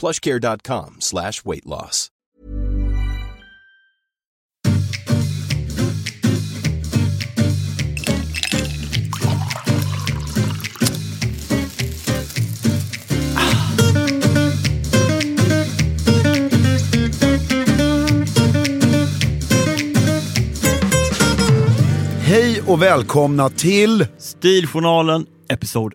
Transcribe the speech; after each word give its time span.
plushcare.com 0.00 0.96
slash 1.00 1.44
weight 1.44 1.66
loss. 1.66 2.10
Hej 22.34 22.62
och 22.66 22.82
välkomna 22.82 23.50
till 23.50 24.06
Stiljournalen, 24.18 25.26
episod 25.48 25.94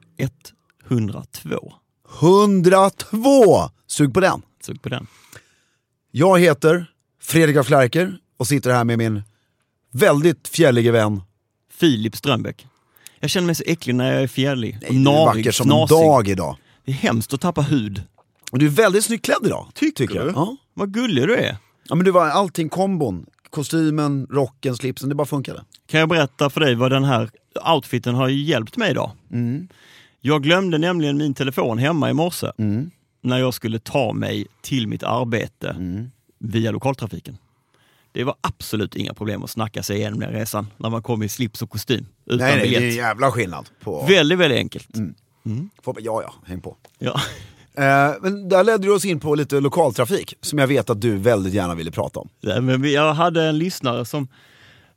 102. 0.90 1.74
102! 2.22 3.69
Sug 3.89 4.13
på 4.13 4.19
den. 4.19 4.41
Sug 4.61 4.81
på 4.81 4.89
den. 4.89 5.07
Jag 6.11 6.39
heter 6.39 6.85
Fredrik 7.22 7.57
af 7.57 7.67
Klerker 7.67 8.17
och 8.38 8.47
sitter 8.47 8.72
här 8.72 8.83
med 8.83 8.97
min 8.97 9.22
väldigt 9.91 10.47
fjällige 10.47 10.91
vän. 10.91 11.22
Filip 11.72 12.16
Strömbäck. 12.16 12.67
Jag 13.19 13.29
känner 13.29 13.45
mig 13.45 13.55
så 13.55 13.63
äcklig 13.67 13.95
när 13.95 14.13
jag 14.13 14.23
är 14.23 14.27
fjällig. 14.27 14.75
och 14.88 14.94
du 14.94 15.00
är 15.00 15.03
narig, 15.03 15.25
vacker 15.38 15.51
som 15.51 15.67
fnasig. 15.67 15.95
en 15.95 16.01
dag 16.01 16.27
idag. 16.27 16.57
Det 16.85 16.91
är 16.91 16.95
hemskt 16.95 17.33
att 17.33 17.41
tappa 17.41 17.61
hud. 17.61 18.03
Och 18.51 18.59
du 18.59 18.66
är 18.66 18.69
väldigt 18.69 19.05
snyggt 19.05 19.25
klädd 19.25 19.45
idag. 19.45 19.67
Tycker 19.73 20.16
jag. 20.16 20.25
du? 20.27 20.31
Ja. 20.35 20.56
Vad 20.73 20.94
gullig 20.94 21.27
du 21.27 21.35
är. 21.35 21.57
ja 21.89 21.95
men 21.95 22.06
du 22.06 22.11
var 22.11 22.27
allting 22.27 22.69
kombon. 22.69 23.25
Kostymen, 23.50 24.27
rocken, 24.29 24.75
slipsen, 24.75 25.09
det 25.09 25.16
bara 25.16 25.27
funkade. 25.27 25.63
Kan 25.88 26.00
jag 26.00 26.09
berätta 26.09 26.50
för 26.50 26.59
dig 26.61 26.75
vad 26.75 26.91
den 26.91 27.03
här 27.03 27.29
outfiten 27.75 28.16
har 28.16 28.27
hjälpt 28.29 28.77
mig 28.77 28.91
idag? 28.91 29.11
Mm. 29.31 29.67
Jag 30.21 30.44
glömde 30.44 30.77
nämligen 30.77 31.17
min 31.17 31.33
telefon 31.33 31.77
hemma 31.77 32.09
i 32.09 32.13
morse 32.13 32.47
Mm. 32.57 32.91
När 33.22 33.38
jag 33.40 33.53
skulle 33.53 33.80
ta 33.80 34.13
mig 34.13 34.47
till 34.62 34.88
mitt 34.88 35.03
arbete 35.03 35.69
Mm. 35.69 36.12
via 36.40 36.72
lokaltrafiken. 36.72 37.38
Det 38.12 38.24
var 38.24 38.35
absolut 38.41 38.96
inga 38.96 39.13
problem 39.13 39.44
att 39.44 39.50
snacka 39.50 39.84
sig 39.84 39.97
igenom 39.97 40.19
den 40.19 40.31
resan 40.31 40.68
när 40.78 40.90
man 40.90 41.02
kom 41.03 41.24
i 41.24 41.30
slips 41.30 41.62
och 41.62 41.69
kostym 41.69 42.06
utan 42.25 42.38
Nej, 42.47 42.57
nej, 42.57 42.69
det 42.69 42.75
är 42.75 42.81
en 42.90 42.96
jävla 42.96 43.31
skillnad. 43.31 43.69
På... 43.80 44.06
Väldigt, 44.06 44.40
väldigt 44.40 44.57
enkelt. 44.59 44.88
Får- 45.84 45.96
Ja, 46.02 46.22
ja, 46.22 46.34
häng 46.46 46.62
på. 46.62 46.75
Ja. 47.00 47.22
Eh, 47.74 48.13
men 48.22 48.50
där 48.50 48.63
ledde 48.63 48.84
du 48.88 48.94
oss 48.96 49.06
in 49.06 49.19
på 49.19 49.36
lite 49.36 49.59
lokaltrafik, 49.59 50.34
som 50.41 50.59
jag 50.59 50.68
vet 50.68 50.90
att 50.90 51.01
du 51.01 51.18
väldigt 51.18 51.53
gärna 51.53 51.75
ville 51.75 51.91
prata 51.91 52.19
om. 52.19 52.30
Nej, 52.41 52.62
men 52.62 52.91
jag 52.91 53.13
hade 53.13 53.44
en 53.44 53.57
lyssnare 53.57 54.06
som 54.06 54.28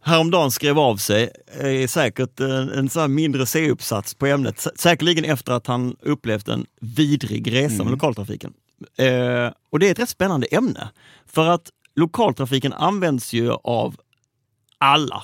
häromdagen 0.03 0.51
skrev 0.51 0.79
av 0.79 0.97
sig, 0.97 1.31
eh, 1.61 1.87
säkert 1.87 2.41
en, 2.41 2.69
en 2.71 2.89
sån 2.89 3.01
här 3.01 3.09
mindre 3.09 3.47
C-uppsats 3.47 4.15
på 4.15 4.27
ämnet, 4.27 4.57
Sä- 4.57 4.77
säkerligen 4.77 5.25
efter 5.25 5.53
att 5.53 5.67
han 5.67 5.97
upplevt 6.03 6.49
en 6.49 6.67
vidrig 6.81 7.53
resa 7.53 7.75
med 7.85 7.91
lokaltrafiken. 7.91 8.53
Eh, 8.97 9.51
och 9.71 9.79
det 9.79 9.87
är 9.87 9.91
ett 9.93 9.99
rätt 9.99 10.09
spännande 10.09 10.47
ämne, 10.47 10.89
för 11.27 11.49
att 11.49 11.71
lokaltrafiken 11.97 12.73
används 12.73 13.33
ju 13.33 13.51
av 13.53 13.97
alla. 14.79 15.23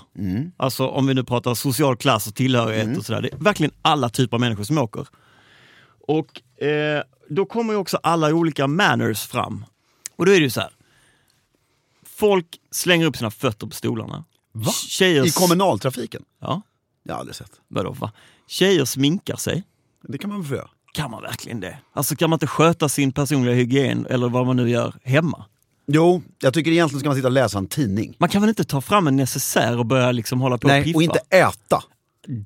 Alltså 0.57 0.87
om 0.87 1.07
vi 1.07 1.15
nu 1.15 1.25
pratar 1.25 1.55
social 1.55 1.97
klass 1.97 2.27
och 2.27 2.35
tillhörighet 2.35 2.99
och 2.99 3.05
sådär. 3.07 3.23
Det 3.23 3.33
är 3.33 3.37
verkligen 3.39 3.73
alla 3.83 4.09
typer 4.09 4.37
av 4.37 4.41
människor 4.41 4.65
som 4.65 4.79
åker. 4.79 5.07
Och 6.09 6.63
eh, 6.63 7.03
då 7.29 7.47
kommer 7.47 7.73
ju 7.73 7.79
också 7.79 7.97
alla 8.03 8.35
olika 8.35 8.67
manners 8.67 9.27
fram. 9.27 9.65
Och 10.17 10.27
då 10.27 10.33
är 10.33 10.37
det 10.37 10.45
ju 10.45 10.51
så 10.51 10.61
här. 10.61 10.71
Folk 12.07 12.47
slänger 12.71 13.07
upp 13.07 13.17
sina 13.17 13.31
fötter 13.31 13.67
på 13.67 13.75
stolarna. 13.75 14.25
Va? 14.67 14.73
Tjejer, 14.73 15.27
I 15.27 15.31
kommunaltrafiken? 15.31 16.23
ja, 16.41 16.63
Jag 17.03 17.15
har 17.15 17.21
aldrig 17.21 17.37
sett. 17.37 17.51
vadå, 17.69 17.91
va? 17.93 18.13
Tjejer 18.47 18.85
sminkar 18.85 19.37
sig. 19.37 19.65
Det 20.09 20.19
kan 20.19 20.31
man 20.31 20.41
väl 20.41 20.49
få 20.49 20.55
göra. 20.55 20.69
Kan 20.95 21.11
man 21.11 21.23
verkligen 21.23 21.61
det? 21.61 21.79
Alltså 21.93 22.17
kan 22.17 22.31
man 22.31 22.37
inte 22.37 22.47
sköta 22.47 22.89
sin 22.89 23.13
personliga 23.13 23.55
hygien 23.55 24.07
eller 24.11 24.29
vad 24.29 24.47
man 24.47 24.57
nu 24.57 24.71
gör 24.71 24.95
hemma? 25.05 25.45
Jo, 25.87 26.23
jag 26.39 26.55
tycker 26.55 26.71
egentligen 26.71 27.01
ska 27.01 27.09
man 27.09 27.17
sitta 27.17 27.29
och 27.29 27.33
läsa 27.33 27.59
en 27.59 27.67
tidning. 27.67 28.17
Man 28.19 28.29
kan 28.29 28.41
väl 28.43 28.49
inte 28.49 28.65
ta 28.65 28.81
fram 28.81 29.07
en 29.07 29.17
necessär 29.17 29.79
och 29.79 29.87
börja 29.87 30.13
liksom 30.13 30.41
hålla 30.41 30.59
på 30.59 30.65
och 30.65 30.69
Nej, 30.73 30.85
piffa? 30.85 30.97
och 30.97 31.03
inte 31.03 31.19
äta. 31.31 31.83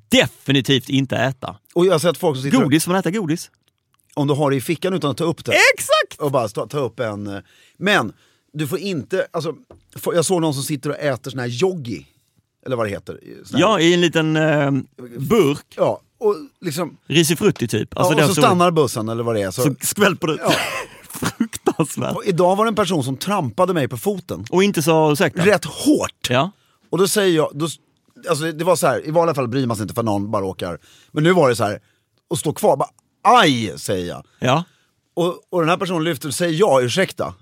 Definitivt 0.09 0.89
inte 0.89 1.17
äta. 1.17 1.55
Och 1.73 1.85
jag 1.85 1.91
har 1.91 1.99
sett 1.99 2.17
folk 2.17 2.35
som 2.37 2.43
sitter 2.43 2.57
Godis, 2.63 2.87
man 2.87 2.95
äter 2.95 3.11
godis. 3.11 3.51
om 4.13 4.27
du 4.27 4.33
har 4.33 4.49
det 4.51 4.55
i 4.57 4.61
fickan 4.61 4.93
utan 4.93 5.11
att 5.11 5.17
ta 5.17 5.23
upp 5.23 5.45
det. 5.45 5.51
Exakt! 5.75 6.21
Och 6.21 6.31
bara 6.31 6.47
ta, 6.47 6.67
ta 6.67 6.77
upp 6.77 6.99
en... 6.99 7.27
eh, 7.27 7.41
Men, 7.77 8.13
du 8.53 8.67
får 8.67 8.79
inte, 8.79 9.27
alltså, 9.31 9.55
jag 10.05 10.25
såg 10.25 10.41
någon 10.41 10.53
som 10.53 10.63
sitter 10.63 10.89
och 10.89 10.95
äter 10.99 11.31
sån 11.31 11.39
här 11.39 11.47
joggi. 11.47 12.05
Eller 12.65 12.75
vad 12.75 12.85
det 12.85 12.89
heter. 12.89 13.19
Ja, 13.51 13.79
i 13.79 13.93
en 13.93 14.01
liten 14.01 14.35
eh, 14.35 14.71
burk. 15.17 15.65
Ja, 15.75 16.01
och 16.17 16.35
liksom... 16.61 16.97
Risifrutti 17.07 17.67
typ. 17.67 17.97
Alltså 17.97 18.13
ja, 18.13 18.23
och 18.23 18.29
så 18.29 18.35
som- 18.35 18.43
stannar 18.43 18.71
bussen 18.71 19.09
eller 19.09 19.23
vad 19.23 19.35
det 19.35 19.41
är. 19.41 19.51
Så, 19.51 19.61
Så 19.61 19.75
skvälper 19.81 20.27
det. 20.27 20.39
Fruktansvärt. 21.09 22.15
och 22.15 22.25
idag 22.25 22.55
var 22.55 22.65
det 22.65 22.69
en 22.69 22.75
person 22.75 23.03
som 23.03 23.17
trampade 23.17 23.73
mig 23.73 23.87
på 23.87 23.97
foten. 23.97 24.45
Och 24.49 24.63
inte 24.63 24.83
sa 24.83 25.11
ursäkta. 25.11 25.45
Rätt 25.45 25.65
hårt! 25.65 26.29
Ja. 26.29 26.51
Och 26.89 26.97
då 26.97 27.07
säger 27.07 27.35
jag, 27.35 27.49
då, 27.53 27.67
alltså 28.29 28.51
det 28.51 28.63
var 28.63 28.75
så 28.75 28.87
här, 28.87 29.07
i 29.07 29.11
vanliga 29.11 29.35
fall 29.35 29.47
bryr 29.47 29.67
man 29.67 29.77
sig 29.77 29.83
inte 29.83 29.93
för 29.93 30.03
någon 30.03 30.31
bara 30.31 30.45
åker. 30.45 30.77
Men 31.11 31.23
nu 31.23 31.31
var 31.33 31.49
det 31.49 31.55
så 31.55 31.63
här, 31.63 31.79
och 32.27 32.39
stå 32.39 32.53
kvar, 32.53 32.77
bara 32.77 32.89
aj 33.21 33.73
säger 33.79 34.07
jag. 34.07 34.25
Ja. 34.39 34.63
Och, 35.13 35.41
och 35.49 35.59
den 35.61 35.69
här 35.69 35.77
personen 35.77 36.03
lyfter 36.03 36.27
och 36.27 36.33
säger 36.33 36.59
ja, 36.59 36.81
ursäkta. 36.81 37.33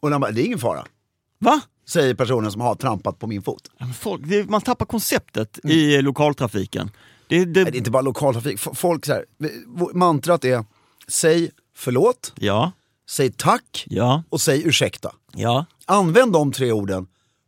Och 0.00 0.10
den 0.10 0.20
bara, 0.20 0.30
det 0.30 0.42
är 0.42 0.44
ingen 0.44 0.58
fara. 0.58 0.86
Va? 1.38 1.60
Säger 1.88 2.14
personen 2.14 2.52
som 2.52 2.60
har 2.60 2.74
trampat 2.74 3.18
på 3.18 3.26
min 3.26 3.42
fot. 3.42 3.70
Men 3.78 3.94
Folk, 3.94 4.22
det, 4.24 4.50
man 4.50 4.60
tappar 4.60 4.86
konceptet 4.86 5.58
i 5.64 6.02
lokaltrafiken. 6.02 6.90
Det, 7.28 7.44
det, 7.44 7.62
Nej, 7.62 7.72
det 7.72 7.76
är 7.76 7.78
inte 7.78 7.90
bara 7.90 8.02
lokaltrafik, 8.02 8.58
folk 8.74 9.06
så 9.06 9.12
här, 9.12 9.24
mantrat 9.94 10.44
är, 10.44 10.64
säg 11.08 11.50
förlåt, 11.76 12.32
Ja, 12.36 12.72
säg 13.10 13.32
tack 13.32 13.84
ja, 13.86 14.22
och 14.28 14.40
säg 14.40 14.68
ursäkta. 14.68 15.12
ja. 15.34 15.66
Använd 15.86 16.32
de 16.32 16.52
tre 16.52 16.72
orden 16.72 17.06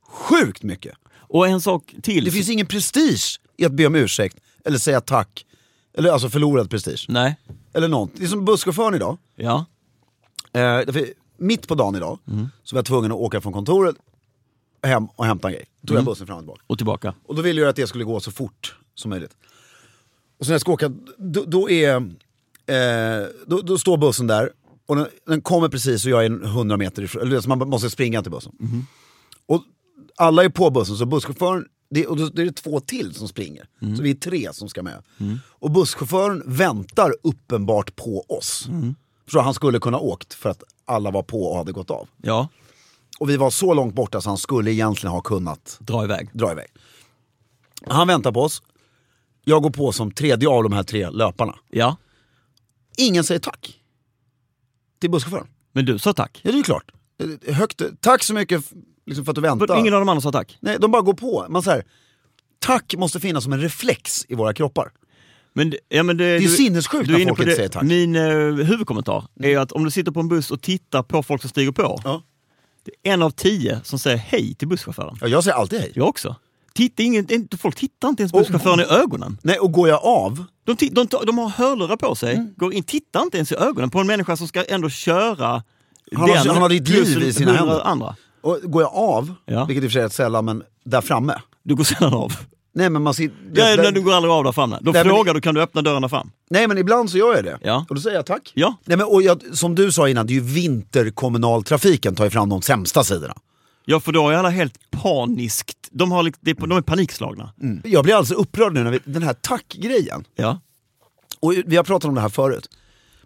sjukt 0.08 0.62
mycket. 0.62 0.94
Och 1.16 1.48
en 1.48 1.60
sak 1.60 1.94
till. 2.02 2.24
Det 2.24 2.30
finns 2.30 2.48
ingen 2.48 2.66
prestige 2.66 3.40
i 3.56 3.64
att 3.64 3.72
be 3.72 3.86
om 3.86 3.94
ursäkt 3.94 4.36
eller 4.64 4.78
säga 4.78 5.00
tack. 5.00 5.46
Eller 5.98 6.10
alltså 6.10 6.28
förlorad 6.30 6.70
prestige. 6.70 7.04
Nej. 7.08 7.36
Eller 7.74 7.88
något. 7.88 8.10
Det 8.14 8.24
är 8.24 8.28
som 8.28 8.44
busschauffören 8.44 8.94
idag. 8.94 9.18
Ja. 9.36 9.64
Eh, 10.52 10.78
mitt 11.40 11.68
på 11.68 11.74
dagen 11.74 11.96
idag 11.96 12.18
så 12.62 12.76
var 12.76 12.78
jag 12.78 12.86
tvungen 12.86 13.12
att 13.12 13.18
åka 13.18 13.40
från 13.40 13.52
kontoret 13.52 13.96
hem 14.82 15.06
och 15.16 15.24
hämta 15.24 15.48
en 15.48 15.54
grej. 15.54 15.64
Då 15.80 15.86
tog 15.86 15.96
jag 15.96 16.04
bussen 16.04 16.26
fram 16.26 16.36
och 16.36 16.42
tillbaka. 16.42 16.62
Och 16.66 16.78
tillbaka. 16.78 17.14
Och 17.26 17.34
då 17.34 17.42
ville 17.42 17.60
jag 17.60 17.70
att 17.70 17.76
det 17.76 17.86
skulle 17.86 18.04
gå 18.04 18.20
så 18.20 18.30
fort 18.30 18.76
som 18.94 19.10
möjligt. 19.10 19.36
Och 20.38 20.46
så 20.46 20.50
när 20.50 20.54
jag 20.54 20.60
ska 20.60 20.72
åka, 20.72 20.92
då, 21.18 21.44
då 21.44 21.70
är... 21.70 21.96
Eh, 22.66 23.26
då, 23.46 23.60
då 23.60 23.78
står 23.78 23.96
bussen 23.96 24.26
där 24.26 24.50
och 24.86 24.96
den, 24.96 25.06
den 25.26 25.40
kommer 25.40 25.68
precis 25.68 26.04
och 26.04 26.10
jag 26.10 26.24
är 26.24 26.44
100 26.44 26.76
meter 26.76 27.02
ifrån, 27.02 27.22
eller 27.22 27.40
så 27.40 27.48
man 27.48 27.68
måste 27.68 27.90
springa 27.90 28.22
till 28.22 28.30
bussen. 28.30 28.52
Och 29.46 29.62
alla 30.16 30.44
är 30.44 30.48
på 30.48 30.70
bussen 30.70 30.96
så 30.96 31.06
busschauffören, 31.06 31.66
det, 31.90 32.06
och 32.06 32.16
då, 32.16 32.24
är 32.24 32.44
det 32.44 32.52
två 32.52 32.80
till 32.80 33.14
som 33.14 33.28
springer. 33.28 33.68
Så 33.96 34.02
vi 34.02 34.10
är 34.10 34.14
tre 34.14 34.52
som 34.52 34.68
ska 34.68 34.82
med. 34.82 35.02
Och 35.48 35.70
busschauffören 35.70 36.42
väntar 36.46 37.14
uppenbart 37.22 37.96
på 37.96 38.24
oss. 38.28 38.68
Så 39.32 39.40
han 39.40 39.54
skulle 39.54 39.78
kunna 39.78 39.98
åkt 39.98 40.34
för 40.34 40.50
att 40.50 40.62
alla 40.90 41.10
var 41.10 41.22
på 41.22 41.44
och 41.44 41.56
hade 41.56 41.72
gått 41.72 41.90
av. 41.90 42.08
Ja. 42.22 42.48
Och 43.18 43.30
vi 43.30 43.36
var 43.36 43.50
så 43.50 43.74
långt 43.74 43.94
borta 43.94 44.20
så 44.20 44.28
han 44.30 44.38
skulle 44.38 44.72
egentligen 44.72 45.12
ha 45.12 45.20
kunnat 45.20 45.76
Dra 45.80 46.04
iväg. 46.04 46.28
dra 46.32 46.52
iväg. 46.52 46.66
Han 47.86 48.08
väntar 48.08 48.32
på 48.32 48.40
oss. 48.42 48.62
Jag 49.44 49.62
går 49.62 49.70
på 49.70 49.92
som 49.92 50.10
tredje 50.10 50.48
av 50.48 50.62
de 50.62 50.72
här 50.72 50.82
tre 50.82 51.10
löparna. 51.10 51.54
Ja. 51.70 51.96
Ingen 52.98 53.24
säger 53.24 53.40
tack. 53.40 53.80
Till 55.00 55.10
busschauffören. 55.10 55.46
Men 55.72 55.84
du 55.84 55.98
sa 55.98 56.12
tack. 56.12 56.40
Ja 56.42 56.50
det 56.50 56.54
är 56.54 56.58
ju 56.58 56.62
klart. 56.62 56.90
Eh, 57.46 57.54
Högt, 57.54 57.82
tack 58.00 58.22
så 58.22 58.34
mycket 58.34 58.64
liksom 59.06 59.24
för 59.24 59.32
att 59.32 59.34
du 59.36 59.40
väntar. 59.40 59.78
ingen 59.80 59.94
av 59.94 60.00
de 60.00 60.08
andra 60.08 60.20
sa 60.20 60.32
tack. 60.32 60.58
Nej, 60.60 60.76
de 60.80 60.90
bara 60.90 61.02
går 61.02 61.14
på. 61.14 61.46
Man 61.48 61.62
så 61.62 61.70
här, 61.70 61.84
tack 62.58 62.94
måste 62.98 63.20
finnas 63.20 63.44
som 63.44 63.52
en 63.52 63.60
reflex 63.60 64.24
i 64.28 64.34
våra 64.34 64.54
kroppar. 64.54 64.92
Men, 65.52 65.70
det- 65.70 65.78
ja, 65.88 66.02
men 66.02 66.16
det, 66.16 66.24
är 66.24 66.40
du- 66.40 66.48
sinnessjukt 66.48 67.06
du 67.06 67.12
är 67.14 67.16
när 67.18 67.22
inne 67.22 67.28
folk 67.28 67.36
på 67.38 67.42
inte 67.42 67.50
det. 67.52 67.56
säger 67.56 67.68
tack. 67.68 67.82
Min 67.82 68.16
eh, 68.16 68.22
huvudkommentar 68.66 69.24
är 69.40 69.48
ju 69.48 69.56
att 69.56 69.72
om 69.72 69.84
du 69.84 69.90
sitter 69.90 70.12
på 70.12 70.20
en 70.20 70.28
buss 70.28 70.50
och 70.50 70.60
tittar 70.62 71.02
på 71.02 71.22
folk 71.22 71.40
som 71.40 71.50
stiger 71.50 71.72
på. 71.72 72.00
Ja. 72.04 72.22
Det 72.84 73.08
är 73.08 73.12
en 73.14 73.22
av 73.22 73.30
tio 73.30 73.80
som 73.84 73.98
säger 73.98 74.16
hej 74.16 74.54
till 74.54 74.68
busschauffören. 74.68 75.16
Ja, 75.20 75.28
jag 75.28 75.44
säger 75.44 75.56
alltid 75.56 75.80
hej. 75.80 75.92
Jag 75.94 76.08
också. 76.08 76.36
Titta, 76.74 77.02
ingen, 77.02 77.26
folk 77.58 77.76
tittar 77.76 78.08
inte 78.08 78.22
ens 78.22 78.32
busschauffören 78.32 78.80
i 78.80 78.84
ögonen. 78.84 79.38
Nej, 79.42 79.58
och 79.58 79.72
går 79.72 79.88
jag 79.88 80.00
av, 80.04 80.44
De, 80.64 80.76
de, 80.92 81.06
tar- 81.06 81.24
de 81.26 81.38
har 81.38 81.48
hörlurar 81.48 81.96
på 81.96 82.14
sig, 82.14 82.34
Mm. 82.34 82.54
går 82.56 82.74
in, 82.74 82.82
tittar 82.82 83.22
inte 83.22 83.36
ens 83.36 83.52
i 83.52 83.54
ögonen 83.54 83.90
på 83.90 83.98
en 83.98 84.06
människa 84.06 84.36
som 84.36 84.48
ska 84.48 84.64
ändå 84.64 84.88
köra 84.90 85.46
Han 85.46 85.62
har- 86.30 86.36
han 86.46 86.56
har 86.62 86.68
ditt 86.68 86.88
liv 86.88 87.22
i 87.22 87.32
sina 87.32 87.50
100 87.54 87.72
händer. 87.74 87.86
andra. 87.86 88.16
och 88.42 88.58
går 88.62 88.82
jag 88.82 88.92
av, 88.94 89.34
Ja. 89.46 89.64
vilket 89.64 89.84
i 89.84 89.86
och 89.86 89.90
för 89.90 89.98
sig 89.98 90.02
är 90.02 90.08
sällan, 90.08 90.44
men 90.44 90.62
där 90.84 91.00
framme. 91.00 91.34
Du 91.62 91.74
går 91.74 91.84
sedan 91.84 92.14
av. 92.14 92.32
Nej 92.72 92.90
men 92.90 93.02
man 93.02 93.14
ser, 93.14 93.30
Ja, 93.54 93.76
där- 93.76 93.92
du 93.92 94.02
går 94.02 94.12
aldrig 94.12 94.32
av 94.32 94.44
där 94.44 94.52
framme. 94.52 94.78
Då 94.80 94.90
Nej, 94.92 95.04
frågar 95.04 95.34
du, 95.34 95.40
kan 95.40 95.54
du 95.54 95.62
öppna 95.62 95.82
dörren 95.82 96.02
där 96.02 96.08
fram? 96.08 96.30
Nej 96.50 96.68
men 96.68 96.78
ibland 96.78 97.10
så 97.10 97.18
gör 97.18 97.34
jag 97.34 97.44
det. 97.44 97.58
Ja. 97.62 97.86
Och 97.88 97.94
då 97.94 98.00
säger 98.00 98.16
jag 98.16 98.26
tack. 98.26 98.52
Ja. 98.54 98.76
Nej, 98.84 98.96
men, 98.96 99.06
och 99.06 99.22
jag, 99.22 99.42
som 99.56 99.74
du 99.74 99.92
sa 99.92 100.08
innan, 100.08 100.26
det 100.26 100.32
är 100.32 100.34
ju 100.34 100.40
vinterkommunaltrafiken 100.40 102.14
tar 102.14 102.24
ju 102.24 102.30
fram 102.30 102.48
de 102.48 102.62
sämsta 102.62 103.04
sidorna. 103.04 103.34
Ja, 103.84 104.00
för 104.00 104.12
då 104.12 104.28
är 104.28 104.34
alla 104.34 104.48
helt 104.50 104.90
paniskt, 104.90 105.88
de, 105.90 106.12
har, 106.12 106.32
de 106.40 106.50
är 106.76 106.80
panikslagna. 106.82 107.52
Jag 107.84 108.04
blir 108.04 108.14
alltså 108.14 108.34
upprörd 108.34 108.72
nu 108.72 108.82
när 108.84 108.90
vi, 108.90 108.98
den 109.04 109.22
här 109.22 109.32
tackgrejen, 109.34 110.24
Ja. 110.36 110.60
och 111.40 111.52
vi 111.66 111.76
har 111.76 111.84
pratat 111.84 112.08
om 112.08 112.14
det 112.14 112.20
här 112.20 112.28
förut. 112.28 112.68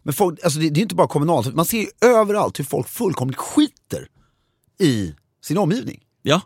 Men 0.03 0.15
folk, 0.15 0.45
alltså 0.45 0.59
det, 0.59 0.71
det 0.71 0.81
är 0.81 0.83
inte 0.83 0.95
bara 0.95 1.09
kommunalt, 1.09 1.55
man 1.55 1.65
ser 1.65 1.79
ju 1.79 1.87
överallt 2.01 2.59
hur 2.59 2.65
folk 2.65 2.89
fullkomligt 2.89 3.39
skiter 3.39 4.07
i 4.81 5.15
sin 5.45 5.59
omgivning. 5.59 6.01
ja. 6.23 6.41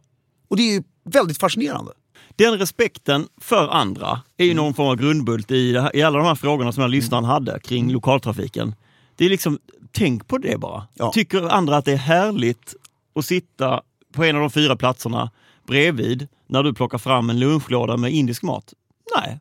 Och 0.50 0.56
det 0.56 0.62
är 0.62 0.72
ju 0.74 0.82
väldigt 1.04 1.38
fascinerande. 1.38 1.92
Den 2.38 2.58
respekten 2.58 3.26
för 3.40 3.68
andra 3.68 4.20
är 4.36 4.44
ju 4.44 4.54
någon 4.54 4.74
form 4.74 4.88
av 4.88 4.96
grundbult 4.96 5.50
i, 5.50 5.78
här, 5.78 5.96
i 5.96 6.02
alla 6.02 6.18
de 6.18 6.26
här 6.26 6.34
frågorna 6.34 6.72
som 6.72 6.80
den 6.82 6.90
här 6.90 6.96
lyssnaren 6.96 7.24
hade 7.24 7.60
kring 7.60 7.92
lokaltrafiken. 7.92 8.74
Det 9.16 9.24
är 9.24 9.28
liksom, 9.30 9.58
tänk 9.92 10.28
på 10.28 10.38
det 10.38 10.58
bara. 10.60 10.86
Ja. 10.94 11.10
Tycker 11.12 11.48
andra 11.48 11.76
att 11.76 11.84
det 11.84 11.92
är 11.92 11.96
härligt 11.96 12.74
att 13.14 13.24
sitta 13.24 13.80
på 14.14 14.24
en 14.24 14.36
av 14.36 14.40
de 14.42 14.50
fyra 14.50 14.76
platserna 14.76 15.30
bredvid 15.66 16.28
när 16.46 16.62
du 16.62 16.74
plockar 16.74 16.98
fram 16.98 17.30
en 17.30 17.38
lunchlåda 17.40 17.96
med 17.96 18.12
indisk 18.12 18.42
mat? 18.42 18.74
Nej. 19.16 19.38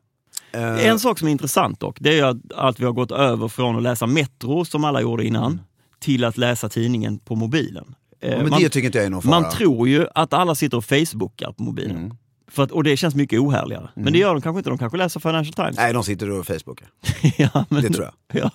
Eh, 0.52 0.86
En 0.86 0.98
sak 1.00 1.18
som 1.18 1.28
är 1.28 1.32
intressant 1.32 1.80
dock, 1.80 1.96
det 2.00 2.18
är 2.18 2.36
att, 2.54 2.80
vi 2.80 2.84
har 2.84 2.92
gått 2.92 3.10
över 3.10 3.48
från 3.48 3.76
att 3.76 3.82
läsa 3.82 4.06
Metro, 4.06 4.64
som 4.64 4.84
alla 4.84 5.00
gjorde 5.00 5.24
innan, 5.24 5.60
till 6.00 6.24
att 6.24 6.36
läsa 6.36 6.68
tidningen 6.68 7.18
på 7.18 7.34
mobilen. 7.34 7.94
Eh, 8.20 8.30
men 8.38 8.50
man- 8.50 8.60
det 8.62 8.68
tycker 8.68 8.86
inte 8.86 8.98
jag 8.98 9.06
är 9.06 9.10
någon 9.10 9.22
fara. 9.22 9.36
Mm. 9.36 9.42
man 9.42 9.52
tror 9.52 9.88
ju 9.88 10.06
att 10.14 10.32
alla 10.32 10.54
sitter 10.54 10.76
och 10.76 10.84
facebookar 10.84 11.52
på 11.52 11.62
mobilen. 11.62 12.16
För 12.50 12.62
att, 12.62 12.70
och 12.70 12.84
det 12.84 12.96
känns 12.96 13.14
mycket 13.14 13.40
ohärligare. 13.40 13.88
Men 13.94 14.12
det 14.12 14.18
gör 14.18 14.34
de 14.34 14.42
kanske 14.42 14.58
inte, 14.58 14.70
de 14.70 14.78
kanske 14.78 14.98
läser 14.98 15.20
Financial 15.20 15.54
Times. 15.54 15.76
Nej, 15.76 15.92
de 15.92 16.04
sitter 16.04 16.30
och 16.30 16.46
facebookar. 16.46 16.88
ja, 17.36 17.64
men, 17.68 17.82
Det 17.82 17.88
tror 17.90 18.04
jag. 18.04 18.14
Ja. 18.42 18.50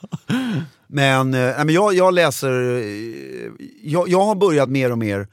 Men, 0.87 1.33
eh, 1.33 1.65
men 1.65 1.69
jag, 1.69 1.93
jag 1.93 2.13
läser, 2.13 2.77
eh, 2.77 3.51
jag, 3.83 4.09
jag 4.09 4.25
har 4.25 4.35
börjat 4.35 4.69
mer 4.69 4.91
och 4.91 4.97
mer 4.97 5.27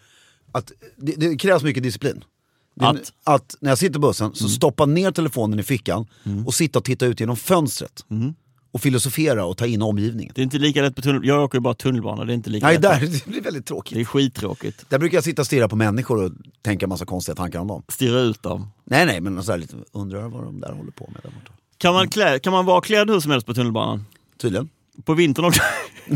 att 0.53 0.73
det, 0.97 1.13
det 1.13 1.37
krävs 1.37 1.63
mycket 1.63 1.83
disciplin. 1.83 2.25
Det, 2.75 2.87
Att? 2.87 3.13
att 3.25 3.57
när 3.61 3.71
jag 3.71 3.79
sitter 3.79 3.97
i 3.97 4.01
bussen, 4.01 4.35
så 4.35 4.49
stoppa 4.49 4.87
ner 4.87 5.11
telefonen 5.11 5.61
i 5.61 5.63
fickan 5.63 6.07
och 6.47 6.55
sitta 6.55 6.79
och 6.79 6.85
titta 6.85 7.07
ut 7.07 7.21
genom 7.21 7.37
fönstret. 7.37 8.05
Och 8.73 8.81
filosofera 8.81 9.45
och 9.45 9.57
ta 9.57 9.67
in 9.67 9.83
omgivningen. 9.83 10.33
Det 10.35 10.41
är 10.41 10.43
inte 10.43 10.59
lika 10.59 10.83
lätt 10.83 10.97
på 10.97 11.03
tunnel... 11.03 11.21
Jag 11.25 11.45
åker 11.45 11.59
ju 11.59 11.63
bara 11.63 11.75
tunnelbana, 11.75 12.25
det 12.25 12.33
är 12.33 12.35
inte 12.35 12.51
lika 12.51 12.67
Nej, 12.67 12.75
lätt. 12.75 12.83
där, 12.83 13.01
det 13.25 13.27
blir 13.27 13.41
väldigt 13.41 13.67
tråkigt. 13.67 13.95
Det 13.95 14.01
är 14.01 14.05
skittråkigt. 14.05 14.85
Där 14.89 14.99
brukar 14.99 15.17
jag 15.17 15.25
sitta 15.25 15.43
och 15.43 15.47
stirra 15.47 15.69
på 15.69 15.77
människor 15.77 16.25
och 16.25 16.33
tänka 16.63 16.87
massa 16.87 17.05
konstiga 17.05 17.37
tankar 17.37 17.59
om 17.59 17.67
dem. 17.69 17.83
Stirra 17.89 18.21
ut 18.21 18.43
dem. 18.43 18.71
Nej, 18.85 19.07
nej, 19.07 19.21
men 19.21 19.43
så 19.43 19.53
här 19.53 19.59
lite, 19.59 19.77
undrar 19.93 20.29
vad 20.29 20.45
de 20.45 20.61
där 20.61 20.73
håller 20.73 20.91
på 20.91 21.11
med 21.13 21.23
där 21.23 21.31
borta. 21.31 21.53
Kan 21.79 21.95
man, 21.95 22.09
klä, 22.09 22.39
kan 22.39 22.53
man 22.53 22.67
vara 22.67 22.81
klädd 22.81 23.11
hur 23.11 23.21
som 23.21 23.31
helst 23.31 23.47
på 23.47 23.55
tunnelbanan? 23.55 24.07
Tydligen. 24.41 24.69
På 25.05 25.15
vintern 25.15 25.45
också? 25.45 25.63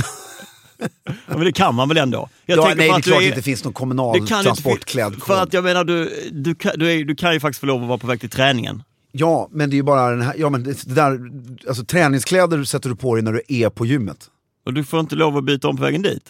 ja, 1.05 1.13
men 1.27 1.41
det 1.41 1.53
kan 1.53 1.75
man 1.75 1.89
väl 1.89 1.97
ändå? 1.97 2.29
Jag 2.47 2.59
ja, 2.59 2.65
nej, 2.65 2.75
det 2.75 2.85
är 2.85 3.01
klart 3.01 3.21
det 3.21 3.27
inte 3.27 3.43
finns 3.43 3.65
någon 3.65 3.73
kommunal 3.73 4.29
transportklädd 4.29 5.23
För 5.23 5.43
att 5.43 5.53
jag 5.53 5.65
menar, 5.65 5.85
du, 5.85 6.31
du, 6.33 6.55
kan, 6.55 6.73
du, 6.77 6.93
är, 6.93 7.05
du 7.05 7.17
kan 7.17 7.33
ju 7.33 7.41
faktiskt 7.41 7.61
få 7.61 7.67
lov 7.67 7.83
att 7.83 7.89
vara 7.89 7.99
på 7.99 8.07
väg 8.07 8.21
till 8.21 8.31
träningen. 8.31 8.83
Ja, 9.17 9.49
men 9.53 9.71
det 9.71 9.75
är 9.75 9.77
ju 9.77 9.83
bara 9.83 10.11
den 10.11 10.23
här, 10.23 10.35
ja 10.39 10.51
men 10.51 10.63
det 10.63 10.85
där, 10.95 11.21
alltså 11.69 11.85
träningskläder 11.85 12.65
sätter 12.65 12.89
du 12.89 12.97
på 12.97 13.15
dig 13.15 13.25
när 13.25 13.33
du 13.33 13.43
är 13.49 13.71
på 13.71 13.87
gymmet. 13.87 14.31
Och 14.67 14.75
du 14.75 14.85
får 14.85 15.01
inte 15.01 15.15
lov 15.15 15.37
att 15.37 15.45
byta 15.45 15.69
om 15.69 15.77
på 15.77 15.83
vägen 15.83 16.03
dit. 16.03 16.23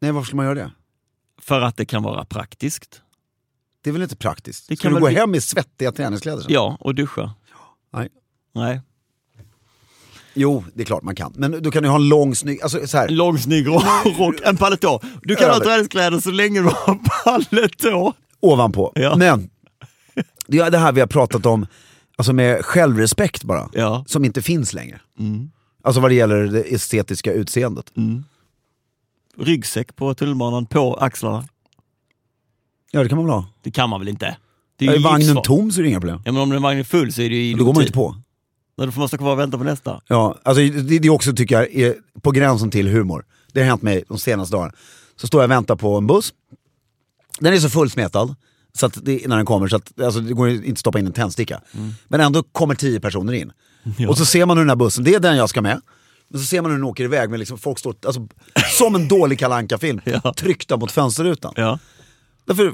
Nej, 0.00 0.12
varför 0.12 0.26
skulle 0.26 0.36
man 0.36 0.46
göra 0.46 0.54
det? 0.54 0.70
För 1.42 1.60
att 1.60 1.76
det 1.76 1.84
kan 1.84 2.02
vara 2.02 2.24
praktiskt. 2.24 3.00
Det 3.82 3.90
är 3.90 3.92
väl 3.92 4.02
inte 4.02 4.16
praktiskt? 4.16 4.68
Det 4.68 4.76
Ska 4.76 4.82
kan 4.82 4.90
du 4.90 4.94
väl 4.94 5.00
gå 5.02 5.06
bli- 5.08 5.16
hem 5.16 5.34
i 5.34 5.40
svettiga 5.40 5.92
träningskläder 5.92 6.42
sen? 6.42 6.52
Ja, 6.52 6.76
och 6.80 6.94
duscha. 6.94 7.34
Nej. 7.92 8.08
Nej. 8.54 8.80
Jo, 10.34 10.64
det 10.74 10.82
är 10.82 10.86
klart 10.86 11.02
man 11.02 11.14
kan. 11.14 11.32
Men 11.36 11.62
då 11.62 11.70
kan 11.70 11.82
du 11.82 11.88
ha 11.88 11.96
en 11.96 12.08
lång 12.08 12.34
snygg, 12.34 12.62
alltså 12.62 12.86
så 12.86 12.96
här. 12.98 13.08
En 13.08 13.16
lång 13.16 13.38
snygg 13.38 13.66
rock, 13.66 14.40
en 14.44 14.56
paletå. 14.56 15.00
Du 15.22 15.36
kan 15.36 15.48
ha 15.48 15.56
Över. 15.56 15.64
träningskläder 15.66 16.20
så 16.20 16.30
länge 16.30 16.60
du 16.60 16.66
har 16.66 16.98
paletå. 17.24 18.12
ovanpå. 18.40 18.92
Ja. 18.94 19.16
Men, 19.16 19.50
det 20.46 20.58
är 20.58 20.70
det 20.70 20.78
här 20.78 20.92
vi 20.92 21.00
har 21.00 21.06
pratat 21.06 21.46
om, 21.46 21.66
alltså 22.16 22.32
med 22.32 22.64
självrespekt 22.64 23.44
bara, 23.44 23.68
Ja. 23.72 24.04
som 24.08 24.24
inte 24.24 24.42
finns 24.42 24.72
längre. 24.72 25.00
Alltså 25.82 26.00
vad 26.00 26.10
det 26.10 26.14
gäller 26.14 26.44
det 26.44 26.74
estetiska 26.74 27.32
utseendet. 27.32 27.92
Ryggsäck 29.38 29.96
på 29.96 30.14
tunnelbanan, 30.14 30.66
på 30.66 30.94
axlarna. 30.96 31.44
Ja 32.90 33.02
det 33.02 33.08
kan 33.08 33.18
man 33.18 33.26
väl 33.26 33.34
ha. 33.34 33.46
Det 33.62 33.70
kan 33.70 33.90
man 33.90 34.00
väl 34.00 34.08
inte? 34.08 34.36
Det 34.76 34.86
är 34.86 34.90
Är 34.90 34.96
ju 34.96 35.02
vagnen 35.02 35.18
livsfarligt. 35.20 35.46
tom 35.46 35.72
så 35.72 35.80
är 35.80 35.82
det 35.82 35.88
inga 35.88 36.00
problem. 36.00 36.22
Ja 36.24 36.32
men 36.32 36.42
om 36.42 36.50
den 36.50 36.62
vagnen 36.62 36.80
är 36.80 36.84
full 36.84 37.12
så 37.12 37.22
är 37.22 37.30
det 37.30 37.36
ju 37.36 37.54
Då 37.56 37.64
går 37.64 37.72
man 37.74 37.82
idioti. 37.82 37.86
inte 37.86 37.94
på. 37.96 38.16
Nej, 38.76 38.86
Då 38.86 38.92
får 38.92 38.98
man 39.00 39.08
stå 39.08 39.18
kvar 39.18 39.32
och 39.32 39.38
vänta 39.38 39.58
på 39.58 39.64
nästa. 39.64 40.00
Ja, 40.08 40.38
alltså 40.42 40.62
det, 40.62 40.98
det 40.98 41.10
också 41.10 41.32
tycker 41.32 41.54
jag 41.54 41.74
är 41.74 41.94
på 42.22 42.30
gränsen 42.30 42.70
till 42.70 42.88
humor. 42.88 43.24
Det 43.52 43.60
har 43.60 43.66
hänt 43.66 43.82
mig 43.82 44.04
de 44.08 44.18
senaste 44.18 44.56
dagarna. 44.56 44.72
Så 45.16 45.26
står 45.26 45.40
jag 45.42 45.46
och 45.48 45.50
väntar 45.50 45.76
på 45.76 45.96
en 45.96 46.06
buss. 46.06 46.34
Den 47.40 47.52
är 47.54 47.58
så 47.58 47.70
fullsmetad 47.70 48.34
så 48.78 48.86
att 48.86 48.98
det, 49.04 49.28
när 49.28 49.36
den 49.36 49.46
kommer 49.46 49.68
så 49.68 49.76
att 49.76 50.00
alltså, 50.00 50.20
det 50.20 50.34
går 50.34 50.50
inte 50.50 50.70
att 50.72 50.78
stoppa 50.78 50.98
in 50.98 51.06
en 51.06 51.12
tändsticka. 51.12 51.60
Men 52.08 52.20
ändå 52.20 52.42
kommer 52.42 52.74
tio 52.74 53.00
personer 53.00 53.32
in. 53.32 53.52
Och 54.08 54.18
så 54.18 54.24
ser 54.24 54.46
man 54.46 54.56
hur 54.56 54.64
den 54.64 54.68
här 54.70 54.76
bussen, 54.76 55.04
det 55.04 55.14
är 55.14 55.20
den 55.20 55.36
jag 55.36 55.48
ska 55.48 55.62
med. 55.62 55.80
Men 56.28 56.40
så 56.40 56.46
ser 56.46 56.62
man 56.62 56.70
hur 56.70 56.78
den 56.78 56.84
åker 56.84 57.04
iväg 57.04 57.30
med 57.30 57.38
liksom, 57.38 57.58
folk 57.58 57.78
står 57.78 57.94
alltså, 58.06 58.28
som 58.78 58.94
en 58.94 59.08
dålig 59.08 59.38
kalanka 59.38 59.78
film 59.78 60.00
Ja. 60.24 60.34
tryckta 60.36 60.76
mot 60.76 60.92
fönsterrutan. 60.92 61.52
Ja. 61.56 61.78
Därför, 62.44 62.72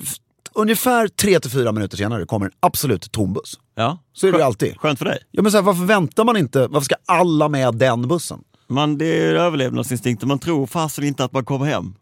ungefär 0.54 1.06
3-4 1.06 1.72
minuter 1.72 1.96
senare 1.96 2.24
kommer 2.26 2.46
en 2.46 2.52
absolut 2.60 3.12
tom 3.12 3.32
buss. 3.32 3.58
ja. 3.74 3.98
Så 4.12 4.26
är 4.26 4.32
det 4.32 4.44
alltid. 4.44 4.76
Skönt 4.78 4.98
för 4.98 5.06
dig. 5.06 5.18
Ja, 5.30 5.42
men 5.42 5.52
så 5.52 5.58
här, 5.58 5.62
varför 5.62 5.84
väntar 5.84 6.24
man 6.24 6.36
inte? 6.36 6.66
Varför 6.66 6.84
ska 6.84 6.94
alla 7.06 7.48
med 7.48 7.74
den 7.74 8.08
bussen? 8.08 8.40
Man, 8.68 8.98
det 8.98 9.06
är 9.06 9.34
överlevnadsinstinkten, 9.34 10.28
man 10.28 10.38
tror 10.38 10.66
fasen 10.66 11.04
inte 11.04 11.24
att 11.24 11.32
man 11.32 11.44
kommer 11.44 11.66
hem. 11.66 11.94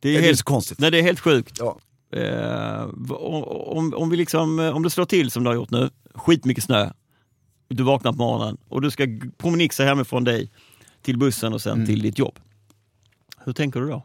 Det 0.00 0.08
är, 0.08 0.12
Det 0.12 0.18
är 0.18 0.22
helt 0.22 0.38
så 0.38 0.44
konstigt. 0.44 0.78
Nej, 0.78 0.90
det 0.90 0.98
är 0.98 1.02
helt 1.02 1.20
sjukt. 1.20 1.56
Ja. 1.58 1.78
Eh, 2.12 2.84
om, 3.10 3.94
om, 3.96 4.10
vi 4.10 4.16
liksom, 4.16 4.58
eh, 4.60 4.76
om 4.76 4.82
det 4.82 4.90
slår 4.90 5.04
till 5.04 5.30
som 5.30 5.44
det 5.44 5.50
har 5.50 5.54
gjort 5.54 5.70
nu, 5.70 5.90
skitmycket 6.14 6.64
snö, 6.64 6.90
du 7.68 7.82
vaknar 7.82 8.12
på 8.12 8.18
morgonen 8.18 8.56
och 8.68 8.80
du 8.80 8.90
ska 8.90 9.06
promenixa 9.38 9.84
hemifrån 9.84 10.24
dig 10.24 10.50
till 11.02 11.18
bussen 11.18 11.52
och 11.52 11.62
sen 11.62 11.72
Mm. 11.72 11.86
till 11.86 12.02
ditt 12.02 12.18
jobb. 12.18 12.38
Hur 13.44 13.52
tänker 13.52 13.80
du 13.80 13.88
då? 13.88 14.02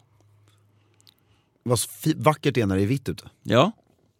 Vad 1.63 1.79
vackert 2.15 2.55
det 2.55 2.61
är 2.61 2.65
när 2.65 2.75
det 2.75 2.81
är 2.81 2.87
vitt 2.87 3.09
ute. 3.09 3.23
Ja, 3.43 3.71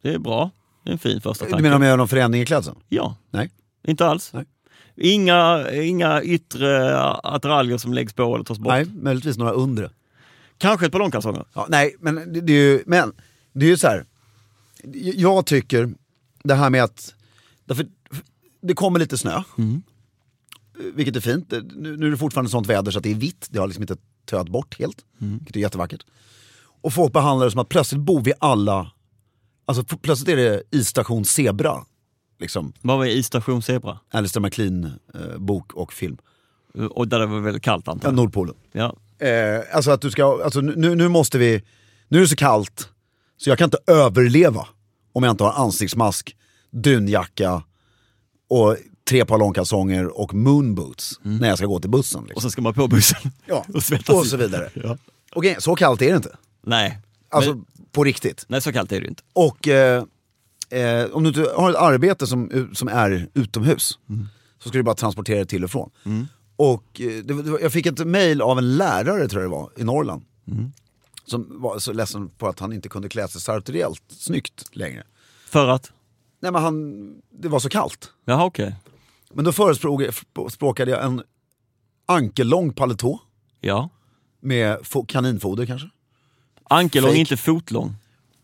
Det 0.01 0.13
är 0.13 0.19
bra. 0.19 0.51
Det 0.83 0.89
är 0.89 0.93
en 0.93 0.99
fin 0.99 1.21
första 1.21 1.45
Du 1.45 1.51
tanke. 1.51 1.63
menar 1.63 1.75
om 1.75 1.81
jag 1.81 1.89
gör 1.89 1.97
någon 1.97 2.07
förändring 2.07 2.41
i 2.41 2.45
klädseln? 2.45 2.77
Ja, 2.87 3.15
Nej. 3.31 3.51
inte 3.87 4.05
alls. 4.05 4.33
Nej. 4.33 4.45
Inga, 4.95 5.71
inga 5.71 6.23
yttre 6.23 6.99
attiraljer 7.05 7.77
som 7.77 7.93
läggs 7.93 8.13
på 8.13 8.35
eller 8.35 8.45
tas 8.45 8.59
bort. 8.59 8.67
Nej, 8.73 8.85
möjligtvis 8.85 9.37
några 9.37 9.51
undre. 9.51 9.89
Kanske 10.57 10.85
ett 10.85 10.91
par 10.91 10.99
långkalsonger. 10.99 11.45
Ja, 11.53 11.65
nej, 11.69 11.95
men 11.99 12.15
det, 12.33 12.41
det 12.41 12.53
är 12.53 12.57
ju, 12.71 12.83
men 12.85 13.13
det 13.59 13.65
är 13.65 13.69
ju 13.69 13.77
så 13.77 13.87
här. 13.87 14.05
Jag 15.15 15.45
tycker 15.45 15.89
det 16.43 16.55
här 16.55 16.69
med 16.69 16.83
att, 16.83 17.15
därför, 17.65 17.87
det 18.61 18.73
kommer 18.73 18.99
lite 18.99 19.17
snö. 19.17 19.43
Vilket 20.93 21.15
är 21.15 21.19
fint. 21.19 21.53
Nu, 21.75 21.97
nu 21.97 22.07
är 22.07 22.11
det 22.11 22.17
fortfarande 22.17 22.51
sånt 22.51 22.67
väder 22.67 22.91
så 22.91 22.97
att 22.97 23.03
det 23.03 23.11
är 23.11 23.15
vitt. 23.15 23.47
Det 23.49 23.59
har 23.59 23.67
liksom 23.67 23.83
inte 23.83 23.97
töat 24.25 24.49
bort 24.49 24.79
helt. 24.79 25.05
Vilket 25.17 25.55
är 25.55 25.59
jättevackert. 25.59 26.05
Och 26.81 26.93
folk 26.93 27.13
behandlar 27.13 27.45
det 27.45 27.51
som 27.51 27.59
att 27.59 27.69
plötsligt 27.69 28.01
bor 28.01 28.21
vi 28.21 28.33
alla, 28.39 28.91
alltså 29.65 29.97
plötsligt 29.97 30.29
är 30.29 30.35
det 30.35 30.63
isstation 30.71 31.25
Zebra. 31.25 31.85
Liksom, 32.39 32.73
Vad 32.81 32.97
var 32.97 33.05
i 33.05 33.23
station 33.23 33.61
Zebra? 33.61 33.99
Alistair 34.11 34.41
MacLean 34.41 34.83
eh, 35.13 35.37
bok 35.37 35.73
och 35.73 35.93
film. 35.93 36.17
Och 36.91 37.07
där 37.07 37.19
det 37.19 37.25
var 37.25 37.39
väldigt 37.39 37.63
kallt 37.63 37.87
antar 37.87 38.07
Ja, 38.07 38.11
jag. 38.11 38.15
Nordpolen. 38.15 38.55
Ja. 38.71 38.97
Eh, 39.27 39.61
alltså 39.73 39.91
att 39.91 40.01
du 40.01 40.11
ska, 40.11 40.43
alltså 40.43 40.61
nu, 40.61 40.95
nu 40.95 41.07
måste 41.07 41.37
vi, 41.37 41.63
nu 42.07 42.17
är 42.17 42.21
det 42.21 42.27
så 42.27 42.35
kallt 42.35 42.89
så 43.37 43.49
jag 43.49 43.57
kan 43.57 43.65
inte 43.65 43.77
överleva 43.87 44.67
om 45.13 45.23
jag 45.23 45.31
inte 45.33 45.43
har 45.43 45.53
ansiktsmask, 45.65 46.35
dunjacka 46.71 47.63
och 48.49 48.77
tre 49.09 49.25
par 49.25 49.37
långkalsonger 49.37 50.19
och 50.19 50.33
moonboots 50.33 51.19
när 51.21 51.47
jag 51.49 51.57
ska 51.57 51.67
gå 51.67 51.79
till 51.79 51.89
bussen. 51.89 52.21
Och 52.21 52.27
Liksom. 52.27 52.41
sen 52.41 52.51
ska 52.51 52.61
man 52.61 52.73
på 52.73 52.87
bussen 52.87 53.31
Ja, 53.45 53.65
och 53.73 53.83
svettas. 53.83 54.15
och 54.15 54.25
så 54.25 54.37
vidare. 54.37 54.69
Ja. 54.73 54.97
Okej, 55.33 55.55
så 55.59 55.75
kallt 55.75 56.01
är 56.01 56.09
det 56.09 56.15
inte. 56.15 56.37
Nej. 56.63 56.99
Alltså 57.29 57.49
Men, 57.53 57.65
på 57.91 58.03
riktigt. 58.03 58.45
nej, 58.47 58.61
så 58.61 58.71
kallt 58.73 58.91
är 58.91 59.01
det 59.01 59.07
inte. 59.07 59.23
Och 59.33 59.67
eh, 59.67 60.03
eh, 60.69 61.05
om 61.11 61.23
du 61.23 61.29
inte 61.29 61.51
har 61.55 61.69
ett 61.69 61.75
arbete 61.75 62.27
som, 62.27 62.69
som 62.73 62.87
är 62.87 63.27
utomhus 63.33 63.99
så 64.63 64.69
ska 64.69 64.77
du 64.77 64.83
bara 64.83 64.95
transportera 64.95 65.39
det 65.39 65.45
till 65.45 65.63
och 65.63 65.71
från. 65.71 65.89
Och 66.55 67.01
eh, 67.01 67.23
det, 67.23 67.59
jag 67.61 67.71
fick 67.71 67.85
ett 67.85 68.07
mail 68.07 68.41
av 68.41 68.57
en 68.57 68.77
lärare 68.77 69.27
tror 69.27 69.41
jag 69.43 69.51
det 69.51 69.55
var, 69.55 69.69
i 69.77 69.83
Norrland. 69.83 70.23
Som 71.27 71.61
var 71.61 71.79
så 71.79 71.93
ledsen 71.93 72.29
på 72.29 72.47
att 72.47 72.59
han 72.59 72.73
inte 72.73 72.89
kunde 72.89 73.09
klä 73.09 73.27
sig 73.27 73.41
sartoriellt 73.41 74.03
snyggt 74.07 74.75
längre. 74.75 75.03
För 75.49 75.67
att? 75.67 75.91
Nej 76.39 76.51
men 76.51 76.61
han, 76.63 77.07
det 77.31 77.47
var 77.47 77.59
så 77.59 77.69
kallt. 77.69 78.11
Jaha 78.25 78.45
okej. 78.45 78.75
Men 79.33 79.45
då 79.45 79.51
förespråkade 79.51 80.91
jag 80.91 81.05
en 81.05 81.23
ankellång 82.05 82.73
paletå 82.73 83.19
Ja. 83.61 83.89
med 84.41 84.77
fo- 84.79 85.05
kaninfoder 85.05 85.65
kanske. 85.65 85.89
Ankelång, 86.69 87.09
Fake. 87.09 87.19
inte 87.19 87.37
fotlång. 87.37 87.95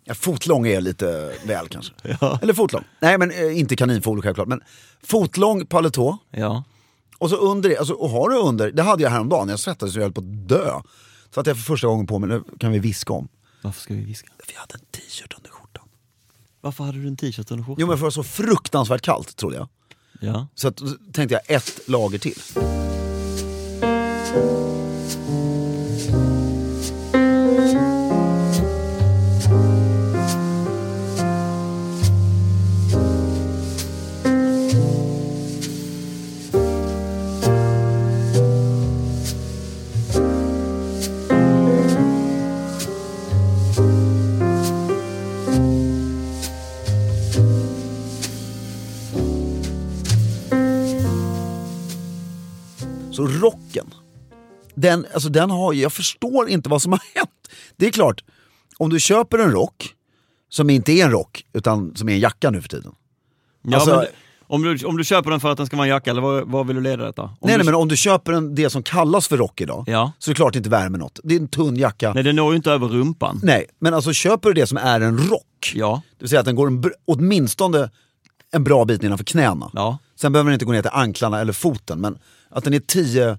Ja, 0.03 0.13
fotlång 0.13 0.67
är 0.67 0.81
lite 0.81 1.35
väl 1.45 1.67
kanske. 1.67 1.93
Ja. 2.21 2.39
Eller 2.41 2.53
fotlång. 2.53 2.83
Nej 2.99 3.17
men 3.17 3.31
eh, 3.31 3.59
inte 3.59 3.75
kaninfoder 3.75 4.21
självklart. 4.21 4.47
Men 4.47 4.61
fotlång 5.03 5.65
paletå. 5.65 6.17
Ja. 6.31 6.63
Och 7.17 7.29
så 7.29 7.35
under 7.35 7.69
det, 7.69 7.77
alltså, 7.77 7.93
och 7.93 8.09
har 8.09 8.29
du 8.29 8.37
under, 8.37 8.71
det 8.71 8.83
hade 8.83 9.03
jag 9.03 9.09
häromdagen, 9.09 9.49
jag 9.49 9.59
svettades 9.59 9.95
och 9.95 9.99
jag 10.01 10.05
höll 10.05 10.13
på 10.13 10.21
att 10.21 10.47
dö. 10.49 10.81
Så 11.33 11.39
att 11.39 11.47
jag 11.47 11.57
för 11.57 11.63
första 11.63 11.87
gången 11.87 12.07
på 12.07 12.19
mig, 12.19 12.29
nu 12.29 12.43
kan 12.59 12.71
vi 12.71 12.79
viska 12.79 13.13
om. 13.13 13.27
Varför 13.61 13.81
ska 13.81 13.93
vi 13.93 14.03
viska? 14.03 14.27
Vi 14.47 14.53
hade 14.55 14.73
en 14.73 14.85
t-shirt 14.91 15.33
under 15.37 15.49
skjortan. 15.49 15.87
Varför 16.61 16.83
hade 16.83 16.97
du 16.97 17.07
en 17.07 17.17
t-shirt 17.17 17.51
under 17.51 17.65
skjortan? 17.65 17.81
Jo 17.81 17.87
men 17.87 17.97
för 17.97 18.01
det 18.01 18.05
var 18.05 18.11
så 18.11 18.23
fruktansvärt 18.23 19.01
kallt 19.01 19.35
trodde 19.35 19.55
jag. 19.55 19.67
Ja. 20.19 20.47
Så 20.55 20.67
att, 20.67 20.81
tänkte 21.13 21.33
jag 21.33 21.55
ett 21.55 21.79
lager 21.87 22.19
till. 22.19 22.41
Så 53.13 53.27
rocken, 53.27 53.93
den, 54.75 55.05
alltså 55.13 55.29
den 55.29 55.50
har, 55.51 55.74
jag 55.74 55.93
förstår 55.93 56.50
inte 56.50 56.70
vad 56.70 56.82
som 56.82 56.91
har 56.91 57.01
hänt. 57.15 57.29
Det 57.77 57.86
är 57.88 57.91
klart, 57.91 58.24
om 58.77 58.89
du 58.89 59.00
köper 59.00 59.39
en 59.39 59.51
rock 59.51 59.93
som 60.50 60.70
inte 60.70 60.91
är 60.91 61.05
en 61.05 61.12
rock, 61.12 61.46
utan 61.53 61.96
som 61.96 62.10
är 62.10 62.13
en 62.13 62.20
jacka 62.20 62.50
nu 62.50 62.62
för 62.62 62.70
tiden. 62.70 62.91
ja 63.62 63.75
Alltså- 63.77 63.96
men, 63.96 64.05
om, 64.48 64.62
du, 64.63 64.86
om 64.86 64.98
du 64.98 65.03
köper 65.03 65.32
den 65.32 65.39
för 65.39 65.51
att 65.51 65.58
den 65.58 65.65
ska 65.65 65.77
vara 65.77 65.88
en 65.88 65.93
jacka, 65.93 66.12
eller 66.12 66.22
vad, 66.22 66.48
vad 66.48 66.67
vill 66.67 66.75
du 66.75 66.82
leda 66.82 67.05
detta? 67.05 67.22
Om 67.22 67.29
nej, 67.41 67.58
nej 67.58 67.65
men 67.65 67.75
om 67.75 67.88
du 67.88 67.98
köper 67.98 68.34
en, 68.34 68.55
det 68.55 68.70
som 68.70 68.84
kallas 68.84 69.27
för 69.27 69.38
rock 69.38 69.62
idag, 69.62 69.84
Ja. 69.88 70.12
så 70.20 70.32
är 70.32 70.34
det 70.34 70.36
klart 70.36 70.53
det 70.53 70.58
inte 70.58 70.70
värmer 70.70 70.98
något. 71.00 71.20
Det 71.24 71.36
är 71.36 71.39
en 71.39 71.48
tunn 71.48 71.75
jacka. 71.75 72.13
Nej, 72.13 72.24
det 72.24 72.34
når 72.34 72.51
ju 72.51 72.55
inte 72.58 72.72
över 72.72 72.88
rumpan. 72.88 73.39
Nej, 73.43 73.65
men 73.79 73.93
alltså 73.93 74.13
köper 74.13 74.50
du 74.50 74.53
det 74.62 74.67
som 74.67 74.77
är 74.77 75.01
en 75.01 75.17
rock, 75.17 75.72
Ja. 75.75 76.01
det 76.17 76.24
vill 76.24 76.29
säga 76.29 76.39
att 76.39 76.46
den 76.46 76.55
går 76.55 76.67
en, 76.67 76.84
åtminstone 77.05 77.89
en 78.51 78.63
bra 78.63 78.86
bit 78.86 79.01
nedanför 79.01 79.25
knäna. 79.25 79.72
Ja. 79.74 79.98
Sen 80.15 80.32
behöver 80.34 80.50
den 80.50 80.53
inte 80.53 80.65
gå 80.65 80.72
ner 80.72 80.82
till 80.82 80.91
anklarna 80.93 81.39
eller 81.41 81.53
foten, 81.53 82.01
men 82.01 82.17
att 82.53 82.63
den 82.63 82.74
är 82.74 82.79
10 82.79 83.38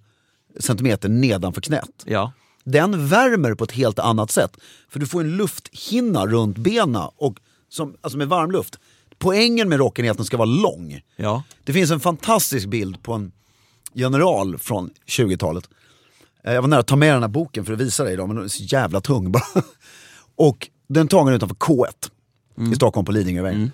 centimeter 0.60 1.08
nedanför 1.08 1.60
knät. 1.60 1.90
Ja. 2.04 2.32
Den 2.64 3.08
värmer 3.08 3.54
på 3.54 3.64
ett 3.64 3.72
helt 3.72 3.98
annat 3.98 4.30
sätt. 4.30 4.56
För 4.88 5.00
du 5.00 5.06
får 5.06 5.20
en 5.20 5.36
lufthinna 5.36 6.26
runt 6.26 6.58
benen, 6.58 7.08
och 7.16 7.38
som, 7.68 7.96
alltså 8.00 8.18
med 8.18 8.28
varm 8.28 8.50
luft. 8.50 8.78
Poängen 9.18 9.68
med 9.68 9.78
rocken 9.78 10.04
är 10.04 10.10
att 10.10 10.16
den 10.16 10.26
ska 10.26 10.36
vara 10.36 10.46
lång. 10.48 11.00
Ja. 11.16 11.42
Det 11.64 11.72
finns 11.72 11.90
en 11.90 12.00
fantastisk 12.00 12.66
bild 12.68 13.02
på 13.02 13.12
en 13.12 13.32
general 13.92 14.58
från 14.58 14.90
20-talet. 15.06 15.68
Eh, 16.44 16.52
Jag 16.52 16.62
var 16.62 16.68
nära 16.68 16.80
att 16.80 16.86
ta 16.86 16.96
med 16.96 17.14
den 17.14 17.22
här 17.22 17.28
boken 17.28 17.64
för 17.64 17.72
att 17.72 17.80
visa 17.80 18.04
dig 18.04 18.12
idag, 18.12 18.28
men 18.28 18.36
den 18.36 18.44
är 18.44 18.48
så 18.48 18.62
jävla 18.62 19.00
tung 19.00 19.32
bara. 19.32 19.44
Och 20.36 20.68
den 20.88 21.06
är 21.06 21.08
tagen 21.08 21.34
utanför 21.34 21.56
K1 21.56 22.10
i 22.72 22.74
Stockholm 22.74 23.04
på 23.06 23.12
Lidingövägen. 23.12 23.70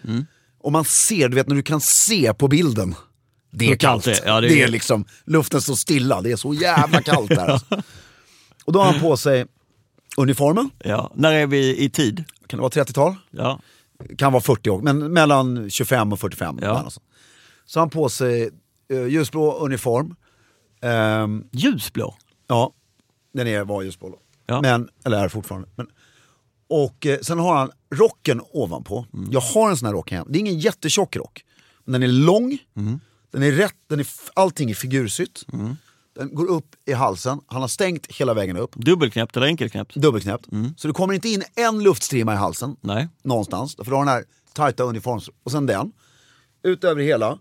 Och 0.63 0.73
man 0.73 0.85
ser, 0.85 1.29
du 1.29 1.35
vet 1.35 1.49
när 1.49 1.57
du 1.57 1.63
kan 1.63 1.81
se 1.81 2.35
på 2.35 2.49
bilden, 2.49 2.95
det 3.51 3.73
är 3.73 3.77
kallt 3.77 4.05
det 4.05 4.19
är. 4.23 4.27
Ja, 4.27 4.41
det 4.41 4.49
det, 4.49 4.61
är- 4.63 4.65
är 4.67 4.71
liksom, 4.71 5.05
luften 5.25 5.61
står 5.61 5.75
stilla, 5.75 6.21
det 6.21 6.33
är 6.33 6.37
så 6.37 6.55
jävla 6.55 7.03
kallt 7.03 7.29
där. 7.29 7.49
Alltså. 7.49 7.67
Och 8.65 8.73
då 8.73 8.79
har 8.79 8.93
han 8.93 9.01
på 9.01 9.17
sig 9.17 9.47
uniformen, 10.17 10.71
ja. 10.79 11.13
När 11.15 11.33
är 11.33 11.47
vi 11.47 11.79
i 11.85 11.91
tid? 11.91 12.25
kan 12.47 12.57
det 12.57 12.61
vara 12.63 12.71
30-tal? 12.85 13.15
Ja. 13.31 13.61
kan 14.19 14.33
vara 14.33 14.43
40 14.43 14.71
år, 14.71 14.81
men 14.83 15.13
mellan 15.13 15.71
25 15.71 16.13
och 16.13 16.21
45. 16.21 16.59
Ja. 16.63 16.69
någonstans. 16.69 17.01
Så 17.67 17.79
har 17.79 17.83
han 17.83 17.91
på 17.91 18.09
sig 18.09 18.51
uh, 18.93 19.09
ljusblå 19.09 19.53
uniform. 19.59 20.15
Ehm, 20.83 21.45
Ljusblå? 21.53 22.17
ja, 22.47 22.73
den 23.35 23.47
är, 23.47 23.65
var 23.65 23.83
ljusblå. 23.83 24.19
Ja. 24.47 24.61
Men, 24.61 24.89
eller 25.05 25.25
är 25.25 25.29
fortfarande. 25.29 25.69
Men, 25.77 25.87
och 26.69 27.07
eh, 27.07 27.19
sen 27.21 27.39
har 27.39 27.57
han 27.57 27.71
rocken 27.95 28.41
ovanpå. 28.53 29.07
Mm. 29.15 29.29
Jag 29.33 29.41
har 29.41 29.71
en 29.71 29.77
sån 29.77 29.87
här 29.87 29.93
rock 29.93 30.11
hem. 30.11 30.27
Det 30.31 30.39
är 30.39 30.41
ingen 30.41 30.59
jättetjock 30.59 31.17
rock. 31.17 31.45
Men 31.85 31.93
den 31.93 32.03
är 32.03 32.13
lång, 32.13 32.59
Mm. 32.77 33.01
Den 33.31 33.43
är 33.43 33.53
rätt, 33.53 33.75
den 33.87 34.01
är, 34.01 34.07
allting 34.35 34.71
är 34.71 34.75
figursytt. 34.75 35.47
Den 36.15 36.35
går 36.35 36.47
upp 36.47 36.75
i 36.87 36.93
halsen, 36.93 37.41
han 37.47 37.61
har 37.61 37.69
stängt 37.69 38.07
hela 38.07 38.35
vägen 38.35 38.57
upp. 38.57 38.75
Dubbelknäppt 38.75 39.37
eller 39.37 39.47
enkelknäppt? 39.47 39.95
Dubbelknäppt. 39.95 40.53
Mm. 40.53 40.75
Så 40.77 40.89
det 40.89 40.95
kommer 40.95 41.15
inte 41.15 41.29
in 41.29 41.43
en 41.55 41.83
luftstrimma 41.83 42.33
i 42.33 42.37
halsen 42.37 42.77
Nej. 42.81 43.09
någonstans. 43.23 43.77
För 43.77 43.85
du 43.85 43.91
har 43.91 43.99
den 43.99 44.09
här 44.09 44.25
tajta 44.55 44.83
uniforms... 44.83 45.31
Och 45.43 45.51
sen 45.51 45.67
den. 45.67 45.93
Ut 46.63 46.85
över 46.85 47.03
hela. 47.03 47.39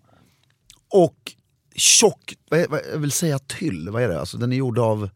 Och 0.90 1.34
tjock, 1.76 2.36
vad, 2.50 2.70
vad, 2.70 2.82
jag 2.94 2.98
vill 2.98 3.12
säga 3.12 3.40
tyll, 3.40 3.90
vad 3.90 4.04
är 4.04 4.08
det? 4.08 4.20
Alltså 4.20 4.38
den 4.38 4.52
är 4.52 4.58
gjord 4.58 4.80
av, 4.80 5.10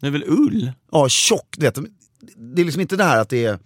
Det 0.00 0.06
är 0.06 0.10
väl 0.10 0.24
ull? 0.26 0.72
ja 0.92 1.08
tjock, 1.08 1.56
vet. 1.58 1.78
Det 2.36 2.62
är 2.62 2.64
liksom 2.64 2.80
inte 2.80 2.96
det 2.96 3.04
här 3.04 3.20
att 3.20 3.28
det 3.28 3.44
är 3.44 3.52
eh, 3.52 3.58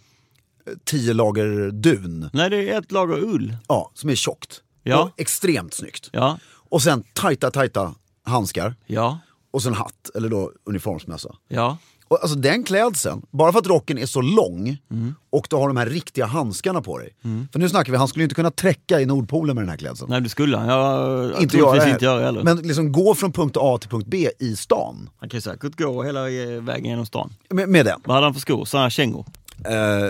tio 0.84 1.14
lager 1.14 1.70
dun. 1.70 2.30
Nej, 2.32 2.50
det 2.50 2.70
är 2.70 2.78
ett 2.78 2.92
lager 2.92 3.18
ull. 3.18 3.56
Ja, 3.68 3.90
som 3.94 4.10
är 4.10 4.14
tjockt. 4.14 4.62
Ja. 4.82 5.02
Och 5.02 5.20
extremt 5.20 5.74
snyggt. 5.74 6.10
Ja. 6.12 6.38
Och 6.74 6.82
sen 6.82 7.04
tajta, 7.14 7.50
tajta 7.50 7.94
handskar. 8.24 8.74
Ja. 8.86 9.18
Och 9.50 9.62
sen 9.62 9.74
hatt, 9.74 10.10
eller 10.14 10.28
då 10.28 10.52
uniformsmössa. 10.64 11.34
Ja. 11.48 11.76
Och 12.08 12.18
alltså 12.22 12.38
den 12.38 12.64
klädseln, 12.64 13.22
bara 13.30 13.52
för 13.52 13.58
att 13.58 13.66
rocken 13.66 13.98
är 13.98 14.06
så 14.06 14.20
lång 14.20 14.78
Mm. 14.90 15.14
och 15.30 15.46
du 15.50 15.56
har 15.56 15.68
de 15.68 15.76
här 15.76 15.86
riktiga 15.86 16.26
handskarna 16.26 16.82
på 16.82 16.98
dig. 16.98 17.16
För 17.52 17.58
nu 17.58 17.68
snackar 17.68 17.92
vi, 17.92 17.98
han 17.98 18.08
skulle 18.08 18.22
inte 18.22 18.34
kunna 18.34 18.50
träcka 18.50 19.00
i 19.00 19.06
Nordpolen 19.06 19.54
med 19.56 19.62
den 19.64 19.68
här 19.68 19.76
klädseln. 19.76 20.10
Nej, 20.10 20.20
det 20.20 20.28
skulle 20.28 20.56
han. 20.56 20.68
Jag 20.68 21.24
inte 21.42 21.56
troligtvis 21.58 21.82
göra 21.84 21.90
inte 21.92 22.04
göra 22.04 22.24
heller. 22.24 22.42
Men 22.42 22.56
liksom 22.56 22.92
gå 22.92 23.14
från 23.14 23.32
punkt 23.32 23.56
A 23.60 23.78
till 23.80 23.90
punkt 23.90 24.06
B 24.08 24.30
i 24.38 24.56
stan 24.56 25.10
Han 25.18 25.28
kan 25.28 25.36
ju 25.36 25.40
säkert 25.42 25.76
gå 25.78 26.02
hela 26.02 26.30
eh, 26.30 26.62
vägen 26.62 26.84
genom 26.90 27.06
stan. 27.06 27.32
med, 27.50 27.68
med 27.68 27.86
den. 27.86 28.00
Vad 28.04 28.14
hade 28.14 28.26
han 28.26 28.34
för 28.34 28.40
skor? 28.40 28.64
Sådana 28.64 28.84
här 28.84 28.90
kängor? 28.90 29.26
Eh, 29.64 30.08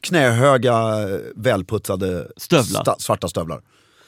knähöga, 0.00 0.82
välputsade 1.36 2.28
Stövlar. 2.36 2.82
sta- 2.84 2.98
svarta 2.98 3.28
stövlar. 3.28 3.60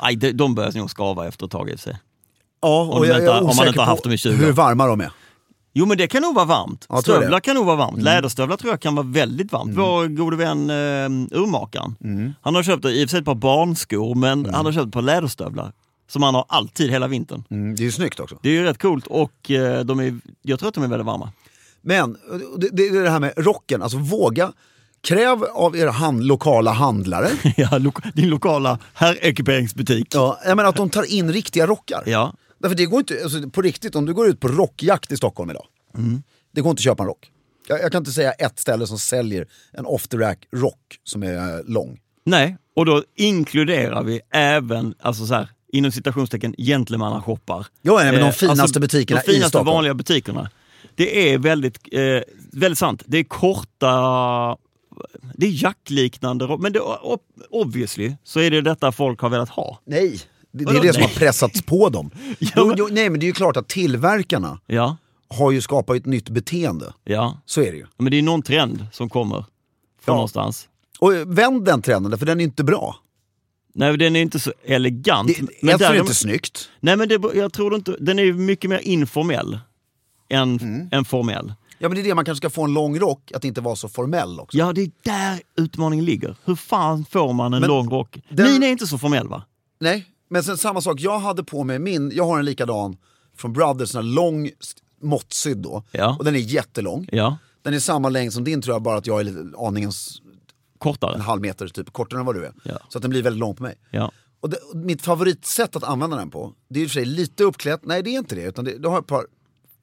Nej, 0.03 0.17
de, 0.17 0.33
de 0.33 0.55
börjar 0.55 0.73
nog 0.73 0.91
skava 0.91 1.29
efter 1.29 1.47
ett 1.47 1.53
tag 1.53 1.71
i 1.71 1.79
sig. 1.79 1.99
Ja, 2.63 2.83
Om 2.83 2.91
och 2.91 2.99
man 2.99 3.09
jag, 3.09 3.17
inte- 3.17 3.25
jag 3.25 3.37
är 3.37 3.41
om 3.43 3.49
osäker 3.49 3.69
inte 3.69 3.81
har 3.81 3.87
haft 3.87 4.03
dem 4.03 4.13
i 4.13 4.19
20 4.19 4.31
år. 4.33 4.37
hur 4.37 4.53
varma 4.53 4.87
de 4.87 5.01
är. 5.01 5.13
Jo 5.75 5.87
men 5.87 5.99
det 5.99 6.07
kan 6.07 6.23
nog 6.23 6.35
vara 6.35 6.45
varmt. 6.45 6.87
Ja. 6.89 6.95
Mm. 6.95 7.03
Stövlar 7.03 7.41
kan 7.41 7.55
nog 7.55 7.67
vara 7.67 7.77
varmt. 7.77 8.03
Läderstövlar 8.03 8.57
tror 8.57 8.73
jag 8.73 8.81
kan 8.81 8.95
vara 8.95 9.07
väldigt 9.07 9.53
varmt. 9.53 9.77
Vår 9.77 10.07
gode 10.07 10.37
vän 10.37 10.71
eh, 10.71 11.37
urmakaren, 11.39 11.95
Mm. 12.05 12.33
han 12.43 12.55
har 12.55 12.63
köpt 12.63 12.85
i 12.85 12.89
och 13.05 13.09
för 13.09 13.11
sig 13.11 13.19
ett 13.19 13.25
par 13.25 13.35
barnskor 13.35 14.15
men 14.15 14.55
han 14.55 14.65
har 14.67 14.73
köpt 14.73 14.87
ett 14.87 14.93
par 14.93 15.03
läderstövlar. 15.03 15.73
Som 16.11 16.23
han 16.23 16.35
har 16.35 16.45
alltid 16.49 16.91
hela 16.91 17.07
vintern. 17.09 17.45
Mm, 17.51 17.75
det 17.75 17.83
är 17.83 17.85
ju 17.85 17.93
snyggt 17.93 18.21
också. 18.21 18.39
Det 18.43 18.49
är 18.49 18.53
ju 18.53 18.63
rätt 18.63 18.83
coolt 18.83 19.07
och 19.07 19.51
eh, 19.51 19.85
de 19.85 20.01
är, 20.01 20.19
jag 20.43 20.59
tror 20.59 20.69
att 20.69 20.75
de 20.75 20.85
är 20.85 20.89
väldigt 20.89 21.07
varma. 21.07 21.33
Men 21.83 22.17
det, 22.59 22.69
det 22.73 22.87
är 22.87 23.03
det 23.03 23.11
här 23.11 23.21
med 23.21 23.33
rocken, 23.37 23.83
alltså 23.83 23.99
våga. 23.99 24.53
Kräv 25.03 25.45
av 25.45 25.77
era 25.77 25.91
hand, 25.91 26.25
lokala 26.25 26.71
handlare 26.73 27.29
ja, 27.57 27.79
lo 27.79 27.93
din 28.15 28.29
lokala 28.29 28.79
herrekiperingsbutik. 28.95 30.07
ja, 30.15 30.41
jag 30.45 30.57
menar 30.57 30.69
att 30.71 30.77
de 30.77 30.91
tar 30.91 31.13
in 31.13 31.33
riktiga 31.33 31.67
rockar. 31.67 32.03
Ja. 32.07 32.35
Därför 32.59 32.77
det 32.77 32.87
går 32.87 32.99
inte, 33.01 33.21
alltså, 33.23 33.51
på 33.51 33.63
riktigt, 33.63 33.95
om 33.97 34.07
du 34.07 34.15
går 34.15 34.29
ut 34.29 34.41
på 34.41 34.49
rockjakt 34.49 35.13
i 35.13 35.17
Stockholm 35.17 35.51
idag. 35.51 35.65
Det 36.55 36.61
går 36.61 36.71
inte 36.71 36.81
att 36.81 36.85
köpa 36.85 37.03
en 37.03 37.07
rock. 37.07 37.31
Jag, 37.69 37.81
jag 37.81 37.93
kan 37.93 37.99
inte 37.99 38.11
säga 38.13 38.33
ett 38.33 38.59
ställe 38.59 38.87
som 38.87 38.99
säljer 38.99 39.47
en 39.73 39.87
off 39.87 40.09
the 40.09 40.17
rack 40.17 40.39
rock 40.57 40.99
som 41.05 41.23
är 41.23 41.35
eh, 41.59 41.65
lång. 41.67 41.99
Nej, 42.25 42.57
och 42.77 42.87
då 42.87 43.03
inkluderar 43.17 44.03
vi 44.03 44.21
även, 44.31 44.95
alltså 45.01 45.27
så 45.27 45.35
här, 45.35 45.49
inom 45.73 45.93
citationstecken, 45.93 46.55
gentlemannashoppar. 46.59 47.67
Ja, 47.83 47.95
nej, 47.97 48.13
men 48.13 48.21
de 48.21 48.27
Eh, 48.27 48.33
finaste 48.33 48.81
butikerna 48.81 49.21
de 49.27 49.31
i 49.31 49.35
finaste 49.35 49.49
Stockholm. 49.49 49.75
vanliga 49.75 49.95
butikerna. 49.95 50.51
Det 50.95 51.33
är 51.33 51.39
väldigt, 51.39 51.79
eh, 51.93 52.01
väldigt 52.53 52.79
sant. 52.79 53.03
Det 53.07 53.19
är 53.19 53.25
korta, 53.25 54.57
det 55.35 55.47
är 55.47 55.63
jackliknande, 55.63 56.45
ro- 56.47 56.59
men 56.59 56.73
det, 56.73 56.81
ob- 56.81 57.19
obviously 57.51 58.15
så 58.25 58.41
är 58.41 58.51
det 58.51 58.61
detta 58.61 58.93
folk 58.93 59.21
har 59.21 59.29
velat 59.31 59.49
ha. 59.49 59.79
Nej, 59.85 60.21
det, 60.53 60.65
det 60.65 60.71
är 60.79 60.83
det 60.83 60.93
som 60.93 61.01
nej? 61.01 61.11
har 61.13 61.19
pressats 61.19 61.63
på 61.63 61.89
dem. 61.89 62.11
Ja, 62.39 62.49
jo, 62.57 62.75
jo, 62.77 62.89
nej 62.91 63.11
men 63.11 63.21
det 63.21 63.25
är 63.27 63.29
ju 63.29 63.33
klart 63.33 63.57
att 63.57 63.69
tillverkarna 63.69 64.61
Ja, 64.67 64.97
har 65.29 65.51
ju 65.51 65.61
skapat 65.61 65.97
ett 65.97 66.07
nytt 66.07 66.29
beteende. 66.29 66.93
ja. 67.05 67.41
Så 67.47 67.61
är 67.63 67.73
det 67.73 67.79
ju. 67.79 67.87
Men 67.97 68.11
det 68.11 68.19
är 68.19 68.23
någon 68.23 68.43
trend 68.43 68.87
som 68.93 69.09
kommer 69.09 69.37
från 69.37 69.45
Ja. 70.05 70.13
någonstans. 70.15 70.69
Och 70.99 71.15
eh, 71.15 71.27
vänd 71.27 71.65
den 71.65 71.83
trenden, 71.83 72.19
för 72.19 72.27
den 72.27 72.41
är 72.41 72.45
inte 72.45 72.65
bra. 72.65 72.97
Nej, 73.75 73.97
den 73.99 74.17
är 74.17 74.21
inte 74.21 74.39
så 74.41 74.53
elegant. 74.65 75.29
Det, 75.29 75.41
men 75.63 75.79
så 75.79 75.85
är 75.85 75.89
däremot- 75.89 76.01
inte 76.07 76.15
snyggt. 76.15 76.69
Nej 76.81 76.97
men 76.97 77.09
det, 77.09 77.21
jag 77.35 77.53
tror 77.53 77.75
inte, 77.75 77.97
den 78.01 78.19
är 78.19 78.33
mycket 78.33 78.71
mer 78.71 78.79
informell 78.79 79.59
än, 80.29 80.59
Mm. 80.59 80.89
än 80.93 81.05
formell. 81.05 81.53
Ja 81.83 81.89
men 81.89 81.95
det 81.97 82.03
är 82.03 82.05
det 82.05 82.15
man 82.15 82.25
kanske 82.25 82.41
ska 82.41 82.51
få 82.51 82.65
en 82.65 82.75
lång 82.75 82.99
rock, 82.99 83.33
att 83.35 83.45
inte 83.45 83.61
vara 83.61 83.77
så 83.77 83.89
formell 83.89 84.41
också. 84.41 84.59
Ja, 84.59 84.73
det 84.73 84.83
är 84.83 84.91
där 85.03 85.41
utmaningen 85.57 86.05
ligger. 86.05 86.37
Hur 86.45 86.55
fan 86.55 87.05
får 87.05 87.33
man 87.33 87.55
en 87.55 87.61
Men 87.61 87.69
lång 87.69 87.89
rock? 87.91 88.19
den- 88.29 88.53
Min 88.53 88.62
är 88.62 88.67
inte 88.69 88.87
så 88.87 88.99
formell 88.99 89.29
va? 89.29 89.43
Nej, 89.81 90.07
men 90.31 90.43
sen 90.45 90.57
samma 90.59 90.81
sak, 90.81 91.01
jag 91.01 91.19
hade 91.19 91.45
på 91.45 91.65
mig 91.65 91.79
min, 91.79 92.11
jag 92.15 92.25
har 92.27 92.39
en 92.39 92.45
likadan 92.45 92.97
från 93.37 93.53
Brothers, 93.53 93.95
en 93.95 94.15
lång 94.15 94.51
måttsydd 95.03 95.59
då. 95.59 95.83
Ja. 95.91 96.17
Och 96.19 96.25
den 96.25 96.35
är 96.35 96.39
jättelång. 96.39 97.09
Ja, 97.12 97.37
Den 97.62 97.75
är 97.75 97.79
samma 97.79 98.09
längd 98.09 98.33
som 98.33 98.45
din 98.45 98.62
tror 98.62 98.75
jag, 98.75 98.83
bara 98.83 98.97
att 98.99 99.07
jag 99.07 99.21
är 99.21 99.25
lite, 99.25 99.59
aningens 99.59 100.21
en 100.25 100.79
kortare. 100.79 101.19
halv 101.23 101.43
meter 101.43 101.69
typ 101.69 101.93
kortare 101.93 102.21
än 102.21 102.27
vad 102.27 102.35
du 102.35 102.45
är. 102.47 102.53
Ja. 102.65 102.79
Så 102.89 102.99
att 102.99 103.03
den 103.03 103.11
blir 103.11 103.23
väldigt 103.23 103.41
lång 103.41 103.55
på 103.57 103.62
mig. 103.62 103.75
Ja. 103.91 104.12
Och, 104.41 104.51
det, 104.51 104.59
mitt 104.75 105.03
favoritsätt 105.03 105.77
att 105.77 105.85
använda 105.85 106.17
den 106.17 106.31
på, 106.31 106.53
det 106.69 106.81
är 106.81 106.83
i 106.83 106.87
och 106.87 106.91
för 106.91 106.95
sig 106.95 107.05
lite 107.05 107.45
uppklätt, 107.45 107.81
nej 107.85 108.03
det 108.03 108.11
är 108.15 108.19
inte 108.19 108.35
det, 108.35 108.43
utan 108.43 108.65
det, 108.65 108.79
då 108.79 108.89
har 108.89 108.97
jag 108.97 109.03
ett 109.03 109.07
par 109.09 109.27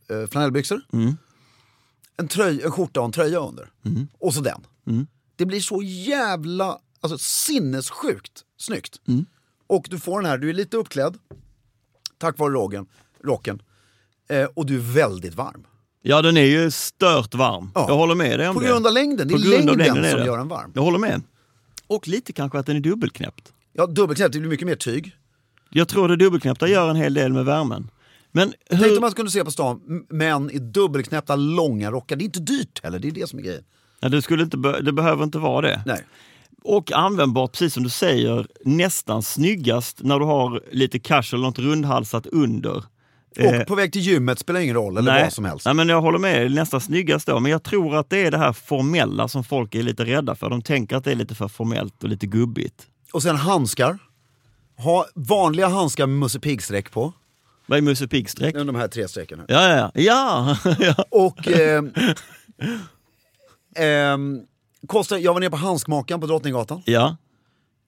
eh, 0.09 0.27
flanellbyxor, 0.29 0.81
Mm. 0.93 1.17
En, 2.19 2.27
tröj, 2.27 2.61
en 2.63 2.71
skjorta 2.71 2.99
och 2.99 3.05
en 3.05 3.11
tröja 3.11 3.39
under. 3.39 3.69
Och 4.19 4.33
så 4.33 4.41
den. 4.41 4.61
Mm. 4.87 5.07
Det 5.35 5.45
blir 5.45 5.59
så 5.59 5.81
jävla, 5.83 6.79
alltså 7.01 7.17
sinnessjukt 7.17 8.43
snyggt. 8.57 9.01
Mm. 9.07 9.25
Och 9.67 9.87
du 9.89 9.99
får 9.99 10.21
den 10.21 10.29
här, 10.31 10.37
du 10.37 10.49
är 10.49 10.53
lite 10.53 10.77
uppklädd, 10.77 11.17
tack 12.17 12.37
vare 12.39 12.53
rocken, 12.53 12.85
rocken, 13.23 13.61
eh, 14.29 14.43
och 14.43 14.65
du 14.65 14.75
är 14.75 14.93
väldigt 14.93 15.35
varm. 15.35 15.63
ja, 16.01 16.21
den 16.21 16.37
är 16.37 16.45
ju 16.45 16.71
stört 16.71 17.35
varm. 17.35 17.71
Ja. 17.75 17.85
Jag 17.87 17.95
håller 17.95 18.15
med 18.15 18.39
dig 18.39 18.47
om 18.49 18.55
På 18.55 18.61
det. 18.61 18.67
grund 18.67 18.87
av 18.87 18.93
längden, 18.93 19.27
det 19.27 19.33
är 19.33 19.37
På 19.37 19.49
längden, 19.49 19.77
längden 19.77 20.11
som 20.11 20.25
gör 20.25 20.37
den 20.37 20.47
varm. 20.47 20.71
Jag 20.75 20.81
håller 20.81 20.99
med. 20.99 21.21
Och 21.87 22.07
lite 22.07 22.33
kanske 22.33 22.59
att 22.59 22.65
den 22.65 22.75
är 22.75 22.79
dubbelknäppt. 22.79 23.53
Ja, 23.73 23.85
dubbelknäppt, 23.85 24.33
det 24.33 24.39
blir 24.39 24.49
mycket 24.49 24.67
mer 24.67 24.75
tyg. 24.75 25.15
Jag 25.69 25.87
tror 25.87 26.07
det 26.07 26.15
dubbelknäppta 26.15 26.67
gör 26.67 26.89
en 26.89 26.95
hel 26.95 27.13
del 27.13 27.33
med 27.33 27.45
värmen. 27.45 27.89
Men 28.31 28.53
Tänk 28.69 28.81
hur... 28.81 28.97
om 28.97 29.01
man 29.01 29.11
kunde 29.11 29.31
se 29.31 29.43
på 29.43 29.51
stan, 29.51 29.81
män 30.09 30.51
i 30.51 30.59
dubbelknäppta 30.59 31.35
långa 31.35 31.91
rockar. 31.91 32.15
Det 32.15 32.23
är 32.23 32.25
inte 32.25 32.39
dyrt 32.39 32.83
heller, 32.83 32.99
det 32.99 33.07
är 33.07 33.11
det 33.11 33.29
som 33.29 33.39
är 33.39 33.43
grejen. 33.43 33.63
Ja, 33.99 34.09
det, 34.09 34.21
skulle 34.21 34.43
inte 34.43 34.57
be... 34.57 34.81
det 34.81 34.91
behöver 34.93 35.23
inte 35.23 35.37
vara 35.37 35.61
det. 35.61 35.81
Nej. 35.85 36.05
Och 36.63 36.91
användbart, 36.91 37.51
precis 37.51 37.73
som 37.73 37.83
du 37.83 37.89
säger, 37.89 38.47
nästan 38.65 39.23
snyggast 39.23 40.01
när 40.03 40.19
du 40.19 40.25
har 40.25 40.63
lite 40.71 40.99
casual, 40.99 41.41
något 41.41 41.59
rundhalsat 41.59 42.25
under. 42.25 42.83
Eh, 43.35 43.59
Och 43.61 43.67
på 43.67 43.75
väg 43.75 43.93
till 43.93 44.01
gymmet 44.01 44.39
spelar 44.39 44.59
ingen 44.59 44.75
roll, 44.75 44.97
eller 44.97 45.23
vad 45.23 45.33
som 45.33 45.45
helst. 45.45 45.65
Nej, 45.65 45.73
men 45.73 45.89
jag 45.89 46.01
håller 46.01 46.19
med, 46.19 46.51
nästan 46.51 46.81
snyggast 46.81 47.27
då. 47.27 47.39
Men 47.39 47.51
jag 47.51 47.63
tror 47.63 47.95
att 47.95 48.09
det 48.09 48.25
är 48.25 48.31
det 48.31 48.37
här 48.37 48.53
formella 48.53 49.27
som 49.27 49.43
folk 49.43 49.75
är 49.75 49.83
lite 49.83 50.05
rädda 50.05 50.35
för. 50.35 50.49
De 50.49 50.61
tänker 50.61 50.95
att 50.95 51.03
det 51.03 51.11
är 51.11 51.15
lite 51.15 51.35
för 51.35 51.47
formellt 51.47 52.03
och 52.03 52.09
lite 52.09 52.27
gubbigt. 52.27 52.87
Och 53.13 53.23
sen 53.23 53.35
handskar. 53.35 53.99
Ha 54.77 55.05
vanliga 55.15 55.67
handskar 55.67 56.07
med 56.07 56.19
Musse 56.19 56.39
Pigg-streck 56.39 56.91
på. 56.91 57.13
Vad 57.69 57.77
är 57.77 57.81
Musse 57.81 58.07
Pigg-streck? 58.07 58.55
De 58.55 58.75
här 58.75 58.87
tre 58.87 59.07
strecken. 59.07 59.39
här. 59.39 59.45
Ja, 59.49 59.69
ja, 59.77 59.91
ja. 59.93 60.57
ja. 60.79 61.05
Och... 61.11 61.47
ehm, 61.47 61.91
ehm, 63.75 64.41
kostar, 64.87 65.17
jag 65.17 65.33
var 65.33 65.39
nere 65.39 65.49
på 65.49 65.57
Handskmakaren 65.57 66.21
på 66.21 66.27
Drottninggatan. 66.27 66.81
ja. 66.85 67.17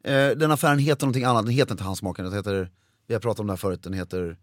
Eh, 0.04 0.30
den 0.30 0.52
affären 0.52 0.80
heter 0.80 1.06
någonting 1.06 1.24
annat, 1.24 1.46
den 1.46 1.54
heter 1.54 1.72
inte 1.72 1.84
Handskmakaren. 1.84 2.30
Den 2.30 2.40
heter, 2.40 2.70
vi 3.08 3.14
har 3.14 3.22
pratat 3.22 3.40
om 3.40 3.48
det 3.48 3.54
här 3.54 3.58
förut, 3.58 3.84
den 3.84 3.94
heter 3.94 4.38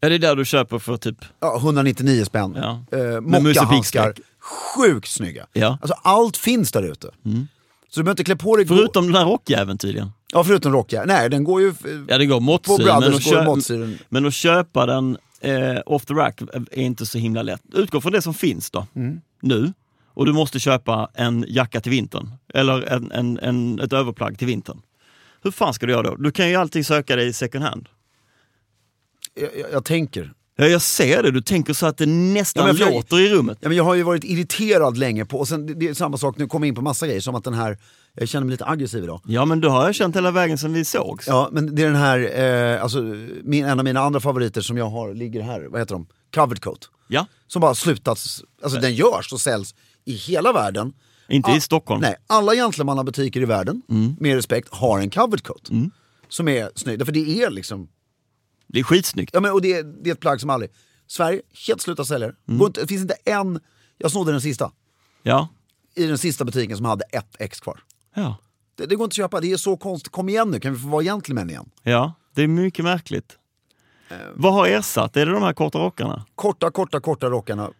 Ja, 0.00 0.08
det 0.08 0.14
är 0.14 0.18
där 0.18 0.36
du 0.36 0.44
köper 0.44 0.78
för 0.78 0.96
typ... 0.96 1.16
ja, 1.40 1.56
199 1.56 2.24
spänn. 2.24 2.54
Ja. 2.56 2.98
Eh, 2.98 3.20
Mockahandskar, 3.20 4.14
sjukt 4.40 5.08
snygga. 5.08 5.46
Ja. 5.52 5.66
Mm. 5.66 5.78
Alltså 5.82 5.94
allt 6.02 6.36
finns 6.36 6.72
där 6.72 6.82
ute. 6.82 7.06
Så 7.88 8.00
du 8.00 8.04
behöver 8.04 8.10
inte 8.10 8.24
klä 8.24 8.36
på 8.36 8.56
dig... 8.56 8.66
Förutom 8.66 9.06
den 9.06 9.14
här 9.14 9.24
rockjäveln 9.24 9.78
tydligen. 9.78 10.10
Ja, 10.32 10.44
förutom 10.44 10.72
rockar. 10.72 11.06
Nej, 11.06 11.30
den 11.30 11.44
går 11.44 11.60
ju... 11.60 11.74
Ja, 12.08 12.18
det 12.18 12.26
går 12.26 12.36
På 12.36 12.40
måttsyr, 12.40 12.76
Brothers 12.76 13.00
men, 13.08 13.14
att 13.14 13.24
går 13.24 13.44
måttsyren. 13.56 13.98
men 14.08 14.26
att 14.26 14.34
köpa 14.34 14.86
den 14.86 15.18
eh, 15.40 15.78
off 15.86 16.06
the 16.06 16.14
rack 16.14 16.40
är 16.70 16.78
inte 16.82 17.06
så 17.06 17.18
himla 17.18 17.42
lätt. 17.42 17.62
Utgå 17.74 18.00
från 18.00 18.12
det 18.12 18.22
som 18.22 18.34
finns 18.34 18.70
då, 18.70 18.86
Mm. 18.94 19.20
nu. 19.42 19.72
Och 20.14 20.26
du 20.26 20.32
måste 20.32 20.58
köpa 20.60 21.10
en 21.14 21.44
jacka 21.48 21.80
till 21.80 21.90
vintern, 21.90 22.30
eller 22.54 22.82
en, 22.82 23.12
en, 23.12 23.38
en, 23.38 23.80
ett 23.80 23.92
överplagg 23.92 24.38
till 24.38 24.46
vintern. 24.46 24.80
Hur 25.42 25.50
fan 25.50 25.74
ska 25.74 25.86
du 25.86 25.92
göra 25.92 26.02
då? 26.10 26.16
Du 26.16 26.30
kan 26.30 26.48
ju 26.48 26.56
alltid 26.56 26.86
söka 26.86 27.16
dig 27.16 27.26
i 27.28 27.32
second 27.32 27.64
hand. 27.64 27.88
Jag, 29.34 29.50
jag, 29.58 29.72
jag 29.72 29.84
tänker. 29.84 30.32
Ja, 30.56 30.66
jag 30.66 30.82
ser 30.82 31.22
det. 31.22 31.30
Du 31.30 31.40
tänker 31.42 31.72
så 31.72 31.86
att 31.86 31.96
det 31.98 32.06
nästan 32.06 32.76
Ja, 32.76 32.90
låter 32.90 33.20
i 33.20 33.28
rummet. 33.30 33.58
Ja, 33.60 33.68
men 33.68 33.76
jag 33.76 33.84
har 33.84 33.94
ju 33.94 34.02
varit 34.02 34.24
irriterad 34.24 34.96
länge 34.96 35.24
på, 35.24 35.38
och 35.38 35.48
sen, 35.48 35.66
det, 35.66 35.74
det 35.74 35.88
är 35.88 35.94
samma 35.94 36.16
sak, 36.16 36.38
nu 36.38 36.46
kommer 36.46 36.66
jag 36.66 36.68
in 36.68 36.74
på 36.74 36.82
massa 36.82 37.06
grejer, 37.06 37.20
som 37.20 37.34
att 37.34 37.44
den 37.44 37.54
här, 37.54 37.78
jag 38.20 38.28
känner 38.28 38.44
mig 38.46 38.50
lite 38.52 38.66
aggressiv 38.66 39.04
idag. 39.04 39.20
Ja, 39.24 39.44
men 39.44 39.60
du 39.60 39.68
har 39.68 39.84
jag 39.86 39.94
känt 39.94 40.16
hela 40.16 40.30
vägen 40.30 40.58
sedan 40.58 40.72
vi 40.72 40.84
sågs. 40.84 41.26
Ja, 41.26 41.48
men 41.52 41.74
det 41.74 41.82
är 41.82 41.86
den 41.86 41.96
här, 41.96 42.40
eh, 42.76 42.82
alltså 42.82 43.00
min, 43.42 43.64
en 43.64 43.78
av 43.78 43.84
mina 43.84 44.00
andra 44.00 44.20
favoriter 44.20 44.60
som 44.60 44.76
jag 44.76 44.90
har, 44.90 45.14
ligger 45.14 45.42
här, 45.42 45.60
vad 45.70 45.80
heter 45.80 45.94
de? 45.94 46.06
Covered 46.34 46.62
coat. 46.62 46.90
Ja. 47.08 47.26
Som 47.46 47.60
bara 47.60 47.74
slutat, 47.74 48.18
alltså 48.62 48.80
den 48.80 48.94
görs 48.94 49.32
och 49.32 49.40
säljs 49.40 49.74
i 50.04 50.12
hela 50.12 50.52
världen. 50.52 50.92
Inte 51.28 51.50
i 51.50 51.60
Stockholm. 51.60 52.00
Nej, 52.00 52.16
alla 52.26 52.54
gentlemannabutiker 52.54 53.40
i 53.40 53.44
världen, 53.44 53.82
med 54.20 54.34
respekt, 54.34 54.68
har 54.74 54.98
en 54.98 55.10
covered 55.10 55.42
coat. 55.42 55.70
Som 56.28 56.48
är 56.48 56.70
snygg, 56.74 57.04
för 57.06 57.12
det 57.12 57.42
är 57.42 57.50
liksom, 57.50 57.88
Det 58.66 58.78
är 58.78 58.84
skitsnyggt. 58.84 59.30
ja 59.34 59.40
men 59.40 59.52
och 59.52 59.62
det, 59.62 59.72
är- 59.72 59.82
det 60.02 60.10
är 60.10 60.14
ett 60.14 60.20
plagg 60.20 60.40
som 60.40 60.50
aldrig, 60.50 60.70
Sverige, 61.06 61.40
helt 61.66 61.80
slutat 61.80 62.06
sälja 62.06 62.32
inte, 62.50 62.80
det 62.80 62.86
finns 62.86 63.02
inte 63.02 63.14
en, 63.24 63.60
jag 63.98 64.10
snodde 64.10 64.32
den 64.32 64.40
sista, 64.40 64.70
Ja. 65.22 65.48
i 65.94 66.06
den 66.06 66.18
sista 66.18 66.44
butiken 66.44 66.76
som 66.76 66.86
hade 66.86 67.04
ett 67.04 67.36
ex 67.38 67.60
kvar. 67.60 67.80
Ja. 68.20 68.36
Det, 68.74 68.86
det 68.86 68.96
går 68.96 69.04
inte 69.04 69.12
att 69.12 69.16
köpa, 69.16 69.40
det 69.40 69.52
är 69.52 69.56
så 69.56 69.76
konstigt. 69.76 70.12
Kom 70.12 70.28
igen 70.28 70.50
nu, 70.50 70.60
kan 70.60 70.72
vi 70.74 70.78
få 70.78 70.88
vara 70.88 71.02
gentlemän 71.02 71.50
igen? 71.50 71.70
Ja, 71.82 72.12
det 72.34 72.42
är 72.42 72.48
mycket 72.48 72.84
märkligt. 72.84 73.38
Eh. 74.10 74.16
Vad 74.34 74.52
har 74.52 74.66
ersatt? 74.66 75.16
Är 75.16 75.26
det 75.26 75.32
de 75.32 75.42
här 75.42 75.52
korta 75.52 75.78
rockarna? 75.78 76.24
Korta, 76.34 76.70
korta, 76.70 77.00
korta 77.00 77.26
rockarna. 77.30 77.70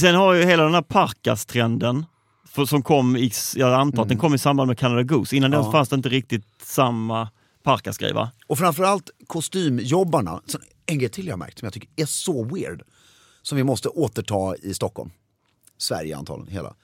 Sen 0.00 0.14
har 0.14 0.32
ju 0.34 0.44
hela 0.44 0.62
den 0.64 0.74
här 0.74 0.82
parkas-trenden, 0.82 2.04
för, 2.48 2.64
som 2.64 2.82
kom 2.82 3.16
i, 3.16 3.30
jag 3.54 3.74
antar 3.74 4.02
att 4.02 4.08
den 4.08 4.18
kom 4.18 4.34
i 4.34 4.38
samband 4.38 4.68
med 4.68 4.78
Canada 4.78 5.02
Goose. 5.02 5.36
Innan 5.36 5.50
den 5.50 5.60
Mm. 5.60 5.66
Ja. 5.66 5.72
fanns 5.72 5.88
det 5.88 5.96
inte 5.96 6.08
riktigt 6.08 6.44
samma 6.62 7.28
parkas-grej 7.62 8.12
va? 8.12 8.30
Och 8.46 8.58
framförallt 8.58 9.10
kostymjobbarna. 9.26 10.40
Så 10.46 10.58
En 10.86 10.98
grej 10.98 11.08
till 11.08 11.26
jag 11.26 11.32
har 11.32 11.38
märkt 11.38 11.58
som 11.58 11.66
jag 11.66 11.72
tycker 11.72 11.88
är 11.96 12.06
så 12.06 12.44
weird. 12.44 12.82
Som 13.42 13.56
vi 13.56 13.64
måste 13.64 13.88
återta 13.88 14.56
i 14.62 14.74
Stockholm. 14.74 15.10
Sverige 15.78 16.16
antagligen, 16.16 16.52
hela. 16.52 16.74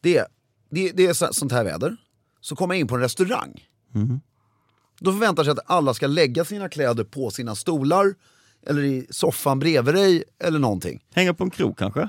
Det 0.00 0.26
det, 0.70 0.90
det 0.92 1.06
är 1.06 1.12
så- 1.12 1.32
sånt 1.32 1.52
här 1.52 1.64
väder. 1.64 1.96
Så 2.46 2.56
kommer 2.56 2.74
jag 2.74 2.80
in 2.80 2.86
på 2.86 2.94
en 2.94 3.00
restaurang. 3.00 3.68
Då 5.00 5.12
förväntar 5.12 5.44
sig 5.44 5.50
att 5.50 5.58
alla 5.66 5.94
ska 5.94 6.06
lägga 6.06 6.44
sina 6.44 6.68
kläder 6.68 7.04
på 7.04 7.30
sina 7.30 7.54
stolar. 7.54 8.14
Eller 8.66 8.82
i 8.82 9.06
soffan 9.10 9.58
bredvid 9.58 9.94
dig 9.94 10.24
eller 10.38 10.58
någonting. 10.58 11.04
Hänga 11.14 11.34
på 11.34 11.44
en 11.44 11.50
krog 11.50 11.78
kanske? 11.78 12.08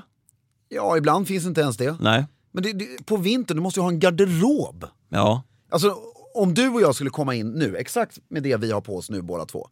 Ja, 0.68 0.96
ibland 0.96 1.28
finns 1.28 1.46
inte 1.46 1.60
ens 1.60 1.76
det. 1.76 1.96
Nej. 2.00 2.26
Men 2.52 2.62
det, 2.62 2.72
det, 2.72 3.06
på 3.06 3.16
vintern, 3.16 3.56
du 3.56 3.62
måste 3.62 3.80
ju 3.80 3.82
ha 3.82 3.90
en 3.90 3.98
garderob. 3.98 4.84
Ja. 5.08 5.42
Alltså 5.70 5.96
om 6.34 6.54
du 6.54 6.68
och 6.68 6.80
jag 6.80 6.94
skulle 6.94 7.10
komma 7.10 7.34
in 7.34 7.50
nu, 7.50 7.76
exakt 7.76 8.18
med 8.28 8.42
det 8.42 8.56
vi 8.56 8.72
har 8.72 8.80
på 8.80 8.96
oss 8.96 9.10
nu 9.10 9.22
båda 9.22 9.44
två, 9.46 9.68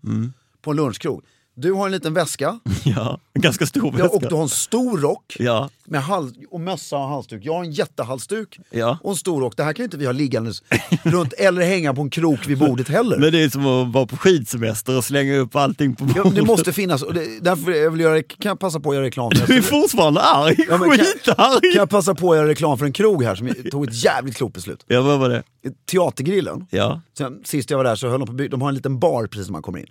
på 0.63 0.71
en 0.71 0.77
lunchkrog. 0.77 1.25
Du 1.59 1.73
har 1.73 1.87
en 1.87 1.93
liten 1.93 2.15
väska 2.15 2.59
Ja, 2.85 3.19
en 3.33 3.41
ganska 3.43 3.67
stor 3.67 3.85
ja, 3.99 4.03
väska. 4.05 4.17
och 4.17 4.23
du 4.29 4.35
har 4.35 4.43
en 4.43 4.49
stor 4.49 4.99
rock 4.99 5.37
Ja, 5.39 5.71
med 5.85 6.03
hals 6.03 6.33
och 6.51 6.61
mössa 6.61 6.97
och 6.97 7.09
halsduk. 7.09 7.45
Jag 7.45 7.53
har 7.53 7.65
en 7.65 7.73
jättehalsduk 7.73 8.59
Ja. 8.71 8.99
och 9.03 9.11
en 9.11 9.17
stor 9.17 9.41
rock. 9.41 9.57
Det 9.57 9.65
här 9.65 9.73
kan 9.73 9.83
ju 9.83 9.85
inte 9.85 9.97
vi 9.97 10.05
ha 10.07 10.13
liggandes 10.13 10.63
runt 11.03 11.33
eller 11.33 11.63
hänga 11.63 11.95
på 11.95 12.03
en 12.03 12.11
krok 12.11 12.47
vid 12.47 12.59
bordet 12.59 12.89
heller. 12.89 13.19
men 13.19 13.33
det 13.33 13.43
är 13.43 13.49
som 13.49 13.67
att 13.67 13.93
vara 13.95 14.07
på 14.07 14.17
skidsemester 14.17 14.97
och 14.97 15.05
slänga 15.05 15.37
upp 15.37 15.57
allting 15.57 15.95
på 15.97 16.05
bordet. 16.05 16.23
Ja, 16.25 16.31
det 16.35 16.43
måste 16.43 16.73
finnas, 16.73 17.03
och 17.03 17.15
det, 17.15 17.41
därför 17.41 17.73
jag 17.73 17.91
vill 17.91 18.01
göra, 18.01 18.23
kan 18.23 18.49
jag 18.51 18.59
passa 18.59 18.81
på 18.81 18.91
att 18.91 18.95
göra 18.97 19.05
reklam 19.07 19.31
för 19.31 19.47
Du 19.47 19.57
är 19.59 19.63
fortfarande 19.63 20.21
arg, 20.21 20.57
Ja, 20.69 20.79
men 20.79 20.89
kan- 20.91 20.99
skitarg! 21.07 21.61
Kan 21.61 21.79
jag 21.81 21.91
passa 21.91 22.15
på 22.15 22.33
att 22.33 22.37
göra 22.39 22.49
reklam 22.49 22.79
för 22.79 22.87
en 22.87 22.93
krog 22.93 23.25
här 23.25 23.35
som 23.35 23.51
tog 23.71 23.89
ett 23.89 24.05
jävligt 24.05 24.37
klokt 24.37 24.55
beslut? 24.55 24.85
Ja, 24.87 25.01
vad 25.03 25.19
var 25.19 25.29
det? 25.29 25.43
Teatergrillen. 25.91 26.67
Ja. 26.71 27.01
Sen, 27.19 27.41
sist 27.45 27.71
jag 27.71 27.77
var 27.79 27.85
där 27.85 27.97
så 27.97 28.09
höll 28.09 28.21
de 28.21 28.27
på 28.27 28.33
att 28.33 28.37
bygga, 28.37 28.51
de 28.51 28.63
har 28.63 28.69
en 28.69 28.75
liten 28.75 28.99
bar 28.99 29.27
precis 29.27 29.47
när 29.49 29.53
man 29.53 29.63
kommer 29.63 29.79
in. 29.79 29.87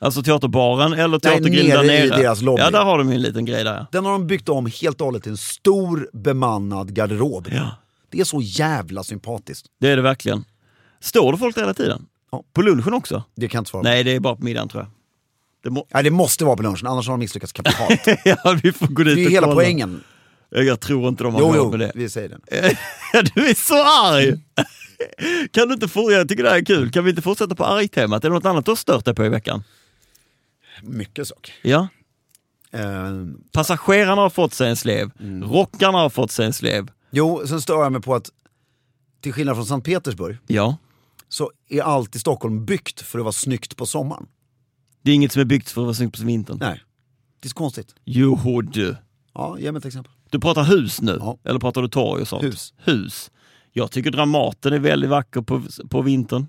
Alltså 0.00 0.22
teaterbaren 0.22 0.92
eller 0.92 1.18
där 1.18 1.40
nere 1.40 1.82
nere? 1.82 2.04
i 2.04 2.08
deras 2.08 2.42
lobby. 2.42 2.62
Ja, 2.62 2.70
där 2.70 2.84
har 2.84 2.98
de 2.98 3.08
ju 3.08 3.14
en 3.14 3.22
liten 3.22 3.44
grej 3.44 3.64
där. 3.64 3.74
ja. 3.74 3.86
Den 3.92 4.04
har 4.04 4.12
de 4.12 4.26
byggt 4.26 4.48
om 4.48 4.70
helt 4.82 5.00
och 5.00 5.04
hållet 5.04 5.22
till 5.22 5.32
en 5.32 5.36
stor 5.38 6.10
bemannad 6.12 6.94
garderob. 6.94 7.48
Ja. 7.52 7.70
Det 8.10 8.20
är 8.20 8.24
så 8.24 8.40
jävla 8.42 9.04
sympatiskt. 9.04 9.66
Det 9.80 9.88
är 9.88 9.96
det 9.96 10.02
verkligen. 10.02 10.44
Står 11.00 11.32
det 11.32 11.38
folk 11.38 11.54
där 11.54 11.62
hela 11.62 11.74
tiden? 11.74 12.06
Ja. 12.32 12.42
På 12.52 12.62
lunchen 12.62 12.94
också? 12.94 13.22
Det 13.36 13.48
kan 13.48 13.58
jag 13.58 13.60
inte 13.60 13.70
svara 13.70 13.82
på. 13.82 13.88
Nej, 13.88 14.04
det 14.04 14.14
är 14.14 14.20
bara 14.20 14.36
på 14.36 14.44
middagen 14.44 14.68
tror 14.68 14.82
jag. 14.82 14.90
Det, 15.62 15.70
må... 15.70 15.86
Nej, 15.94 16.02
det 16.04 16.10
måste 16.10 16.44
vara 16.44 16.56
på 16.56 16.62
lunchen, 16.62 16.86
annars 16.86 17.06
har 17.06 17.12
de 17.12 17.18
misslyckats 17.20 17.52
kapitalt. 17.52 18.00
ja, 18.24 18.58
vi 18.62 18.72
får 18.72 18.86
gå 18.86 19.02
dit 19.02 19.14
Det 19.16 19.20
är 19.20 19.24
ju 19.24 19.30
hela 19.30 19.46
kolla. 19.46 19.54
poängen. 19.54 20.00
Jag 20.50 20.80
tror 20.80 21.08
inte 21.08 21.24
de 21.24 21.34
har 21.34 21.56
Jo, 21.56 21.70
med 21.70 21.80
det. 21.80 21.92
vi 21.94 22.08
säger 22.10 22.28
det. 22.28 22.38
du 23.34 23.48
är 23.48 23.54
så 23.54 23.74
arg! 24.06 24.40
kan 25.50 25.68
du 25.68 25.74
inte 25.74 25.88
få... 25.88 26.12
Jag 26.12 26.28
tycker 26.28 26.42
det 26.42 26.50
här 26.50 26.56
är 26.56 26.64
kul. 26.64 26.92
Kan 26.92 27.04
vi 27.04 27.10
inte 27.10 27.22
fortsätta 27.22 27.54
på 27.54 27.64
argtemat? 27.64 28.24
Är 28.24 28.28
det 28.28 28.34
något 28.34 28.44
annat 28.44 28.64
du 28.64 28.70
har 28.70 28.76
stört 28.76 29.04
dig 29.04 29.14
på 29.14 29.24
i 29.24 29.28
veckan? 29.28 29.64
Mycket 30.82 31.28
saker. 31.28 31.54
Ja. 31.62 31.88
Eh, 32.70 33.12
Passagerarna 33.52 34.22
har 34.22 34.30
fått 34.30 34.54
sig 34.54 34.70
en 34.70 34.76
slev. 34.76 35.10
Mm. 35.20 35.44
Rockarna 35.44 35.98
har 35.98 36.10
fått 36.10 36.30
sig 36.30 36.46
en 36.46 36.52
slev. 36.52 36.90
jo, 37.10 37.42
sen 37.46 37.60
stör 37.60 37.82
jag 37.82 37.92
mig 37.92 38.00
på 38.02 38.14
att 38.14 38.30
till 39.20 39.32
skillnad 39.32 39.56
från 39.56 39.66
Sankt 39.66 39.86
Petersburg 39.86 40.36
Ja. 40.46 40.76
så 41.28 41.50
är 41.68 41.82
allt 41.82 42.16
i 42.16 42.18
Stockholm 42.18 42.64
byggt 42.64 43.00
för 43.00 43.18
att 43.18 43.24
vara 43.24 43.32
snyggt 43.32 43.76
på 43.76 43.86
sommaren. 43.86 44.26
Det 45.02 45.10
är 45.10 45.14
inget 45.14 45.32
som 45.32 45.40
är 45.40 45.44
byggt 45.44 45.70
för 45.70 45.80
att 45.80 45.84
vara 45.84 45.94
snyggt 45.94 46.18
på 46.20 46.24
vintern. 46.26 46.58
Nej, 46.60 46.82
det 47.40 47.46
är 47.46 47.48
så 47.50 47.54
konstigt. 47.54 47.94
Jo 48.04 48.62
du. 48.62 48.96
Ja, 49.34 49.58
ge 49.58 49.72
mig 49.72 49.78
ett 49.78 49.84
exempel. 49.84 50.12
Du 50.30 50.40
pratar 50.40 50.64
hus 50.64 51.00
nu? 51.00 51.16
Ja. 51.20 51.38
Eller 51.44 51.60
pratar 51.60 51.82
du 51.82 51.88
torg 51.88 52.22
och 52.22 52.28
sånt? 52.28 52.44
Hus. 52.44 52.74
Hus. 52.76 53.30
Jag 53.72 53.90
tycker 53.90 54.10
Dramaten 54.10 54.72
är 54.72 54.78
väldigt 54.78 55.10
vacker 55.10 55.40
på, 55.42 55.62
på 55.90 56.02
vintern. 56.02 56.46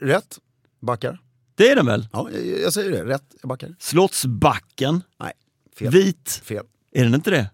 Rätt, 0.00 0.38
backar. 0.80 1.20
Det 1.54 1.70
är 1.70 1.76
den 1.76 1.86
väl? 1.86 2.08
Ja, 2.12 2.28
jag, 2.32 2.60
jag 2.60 2.72
säger 2.72 2.90
det. 2.90 3.04
Rätt, 3.04 3.34
jag 3.40 3.48
backar. 3.48 3.74
Slottsbacken. 3.78 5.02
Nej, 5.20 5.32
fel. 5.76 5.90
Vit. 5.92 6.40
Fel. 6.44 6.64
Är 6.92 7.04
den 7.04 7.14
inte 7.14 7.30
det? 7.30 7.50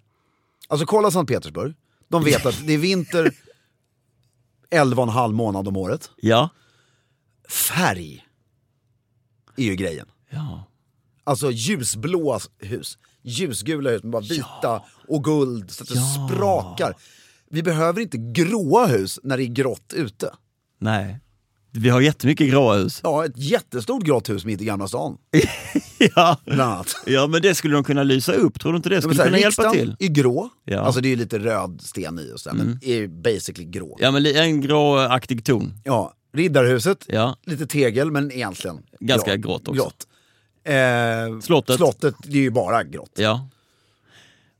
Alltså 0.69 0.87
kolla 0.87 1.11
Sankt 1.11 1.33
Petersburg. 1.33 1.75
De 2.09 2.25
vet 2.25 2.47
att 2.47 2.67
det 2.67 2.73
är 2.73 2.79
vinter 2.79 3.31
11 4.71 5.03
och 5.03 5.09
en 5.09 5.15
halv 5.15 5.35
månad 5.35 5.69
om 5.69 5.77
året. 5.77 6.11
Ja. 6.17 6.49
Färg 7.49 8.27
är 9.57 9.65
ju 9.65 9.75
grejen. 9.75 10.07
Ja. 10.31 10.65
Alltså 11.25 11.51
ljusblåa 11.51 12.41
hus, 12.59 12.99
ljusgula 13.23 13.91
hus 13.91 14.03
med 14.03 14.13
bara 14.13 14.23
vita 14.23 14.83
och 15.09 15.25
guld 15.25 15.71
så 15.71 15.83
att 15.83 15.89
det 15.89 15.95
Ja. 15.95 16.29
sprakar. 16.29 16.95
Vi 17.51 17.63
behöver 17.63 18.01
inte 18.01 18.19
gråa 18.19 18.87
hus 18.87 19.21
när 19.23 19.37
det 19.37 19.43
är 19.43 19.47
grått 19.47 19.93
ute. 19.93 20.35
Nej. 20.79 21.21
Vi 21.77 21.89
har 21.89 22.01
jättemycket 22.01 22.51
gråa 22.51 22.77
hus. 22.77 23.01
Ja, 23.03 23.25
ett 23.25 23.33
jättestort 23.39 24.03
grått 24.03 24.29
hus 24.31 24.45
mitt 24.45 24.61
i 24.61 24.65
Gamla 24.65 24.89
stan, 24.89 25.19
ja. 26.15 26.37
bland 26.45 26.61
annat. 26.61 26.97
ja, 27.07 27.27
men 27.27 27.43
det 27.43 27.55
skulle 27.55 27.75
de 27.75 27.85
kunna 27.85 28.03
lysa 28.03 28.33
upp. 28.33 28.61
Tror 28.61 28.73
du 28.73 28.77
inte 28.77 28.89
det 28.89 29.03
skulle 29.03 29.25
kunna 29.25 29.39
hjälpa 29.39 29.63
riksdagen 29.63 29.97
till? 29.97 29.97
är 30.09 30.13
grå, 30.13 30.49
Ja. 30.65 30.73
Mm. 30.75 30.85
alltså 30.87 31.01
det 31.01 31.09
är 31.09 31.11
ju 31.11 31.17
lite 31.17 31.39
röd 31.39 31.81
sten 31.83 32.19
i 32.19 32.33
och 32.35 32.41
sådär, 32.41 32.57
men 32.57 32.79
är 32.83 33.07
basically 33.07 33.65
grå. 33.71 33.97
Ja, 34.01 34.11
men 34.11 34.27
en 34.27 34.61
gråaktig 34.61 35.45
ton. 35.45 35.73
Ja, 35.85 36.13
Riddarhuset, 36.33 37.05
Ja. 37.09 37.37
lite 37.47 37.67
tegel 37.67 38.11
men 38.11 38.33
egentligen 38.33 38.83
Ganska 39.01 39.37
grått 39.37 39.69
också. 39.69 39.83
Grått. 39.83 40.07
Eh, 40.65 41.41
Slottet. 41.41 41.77
Slottet, 41.77 42.15
det 42.25 42.39
är 42.39 42.43
ju 42.43 42.51
bara 42.51 42.85
grått. 42.85 43.13
Ja. 43.15 43.49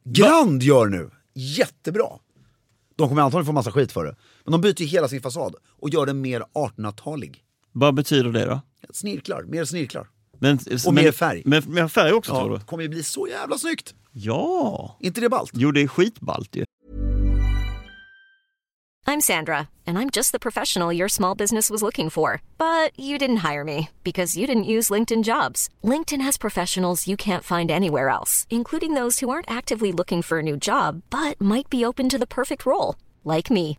Grand 0.05 0.63
gör 0.63 0.87
nu, 0.87 1.11
jättebra. 1.35 2.07
De 2.97 3.09
kommer 3.09 3.23
antagligen 3.23 3.47
få 3.47 3.53
massa 3.53 3.73
skit 3.73 3.93
för 3.93 4.05
det. 4.05 4.17
Men 4.47 4.53
de 4.53 4.61
byter 4.61 4.81
ju 4.83 4.87
hela 4.87 5.09
sin 5.09 5.21
fasad 5.23 5.55
och 5.69 5.91
gör 5.91 6.07
den 6.07 6.21
mer 6.21 6.43
1800-talig. 6.55 7.43
Vad 7.73 7.95
betyder 7.95 8.33
det 8.33 8.45
då? 8.45 8.61
Snirklar, 8.93 9.43
mer 9.43 9.65
snirklar. 9.65 10.09
Men, 10.39 10.59
Och 10.87 10.95
men, 10.95 11.05
mer 11.05 11.13
färg. 11.13 11.43
Men, 11.45 11.63
mer 11.67 11.89
färg 11.89 12.13
också 12.13 12.33
Ja, 12.33 12.39
tror 12.41 12.51
du? 12.51 12.57
det 12.59 12.65
kommer 12.65 12.83
ju 12.83 12.89
bli 12.89 13.03
så 13.03 13.27
jävla 13.29 13.59
snyggt. 13.59 13.95
Ja. 14.13 14.97
inte 15.01 15.21
det 15.21 15.29
ballt? 15.29 15.51
Jo, 15.55 15.71
det 15.73 15.81
är 15.83 15.89
skitballt 15.89 16.57
ju. 16.57 16.65
I'm 19.09 19.21
Sandra, 19.21 19.69
and 19.87 19.99
I'm 19.99 20.11
just 20.11 20.33
the 20.33 20.39
professional 20.39 20.93
your 20.93 21.09
small 21.09 21.37
business 21.37 21.71
was 21.71 21.81
looking 21.83 22.11
for. 22.11 22.41
But 22.59 22.91
you 22.99 23.19
didn't 23.19 23.53
hire 23.53 23.65
me 23.65 23.89
because 24.03 24.37
you 24.41 24.47
didn't 24.49 24.65
use 24.77 24.91
LinkedIn 24.95 25.23
jobs. 25.23 25.69
LinkedIn 25.85 26.21
has 26.25 26.39
professionals 26.39 27.07
you 27.07 27.17
can't 27.17 27.45
find 27.45 27.71
anywhere 27.71 28.09
else, 28.09 28.47
including 28.51 28.95
those 28.95 29.21
who 29.21 29.31
aren't 29.31 29.51
actively 29.59 29.93
looking 29.93 30.23
for 30.23 30.39
a 30.39 30.43
new 30.43 30.57
job 30.57 31.03
but 31.11 31.41
might 31.41 31.71
be 31.71 31.85
open 31.85 32.09
to 32.09 32.19
the 32.19 32.27
perfect 32.27 32.67
role, 32.67 32.97
like 33.25 33.49
me. 33.49 33.79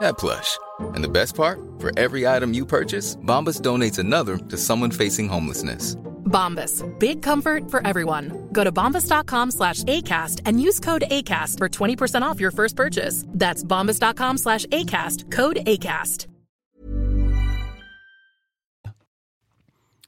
that 0.00 0.18
plush. 0.18 0.58
And 0.94 1.02
the 1.04 1.08
best 1.08 1.34
part? 1.36 1.58
For 1.78 1.90
every 1.98 2.26
item 2.26 2.54
you 2.54 2.66
purchase, 2.66 3.16
Bombas 3.16 3.60
donates 3.60 3.98
another 3.98 4.36
to 4.36 4.56
someone 4.56 4.90
facing 4.90 5.28
homelessness. 5.28 5.96
Bombas. 6.24 6.84
Big 6.98 7.22
comfort 7.22 7.70
for 7.70 7.84
everyone. 7.86 8.48
Go 8.52 8.62
to 8.64 8.70
bombas.com 8.72 9.50
slash 9.50 9.82
ACAST 9.84 10.42
and 10.46 10.60
use 10.60 10.78
code 10.80 11.02
ACAST 11.10 11.58
for 11.58 11.68
20% 11.68 12.22
off 12.22 12.40
your 12.40 12.52
first 12.52 12.76
purchase. 12.76 13.24
That's 13.28 13.64
bombas.com 13.64 14.38
slash 14.38 14.64
ACAST. 14.66 15.32
Code 15.32 15.56
ACAST. 15.66 16.26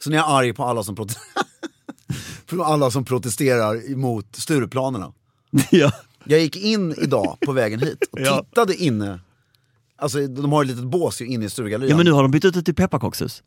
Så 0.00 0.10
när 0.10 0.16
jag 0.16 0.30
är 0.30 0.34
arg 0.38 0.52
på 0.54 0.64
alla 0.64 0.82
som, 0.84 0.96
prote- 0.96 1.18
på 2.46 2.64
alla 2.64 2.90
som 2.90 3.04
protesterar 3.04 3.92
emot 3.92 4.36
Stureplanerna. 4.36 5.12
ja. 5.70 5.92
Jag 6.24 6.40
gick 6.40 6.56
in 6.56 6.92
idag 6.98 7.36
på 7.46 7.52
vägen 7.52 7.80
hit 7.80 7.98
och 8.12 8.20
Ja. 8.20 8.44
tittade 8.44 8.74
inne. 8.76 9.20
Alltså 10.02 10.26
de 10.26 10.52
har 10.52 10.62
ett 10.64 10.68
litet 10.70 10.84
bås 10.84 11.20
ju 11.20 11.26
inne 11.26 11.44
i 11.44 11.50
Sturegallerian. 11.50 11.90
ja, 11.90 11.96
men 11.96 12.06
nu 12.06 12.12
har 12.12 12.22
de 12.22 12.30
bytt 12.30 12.44
ut 12.44 12.54
det 12.54 12.62
till 12.62 12.74
pepparkakshus. 12.74 13.42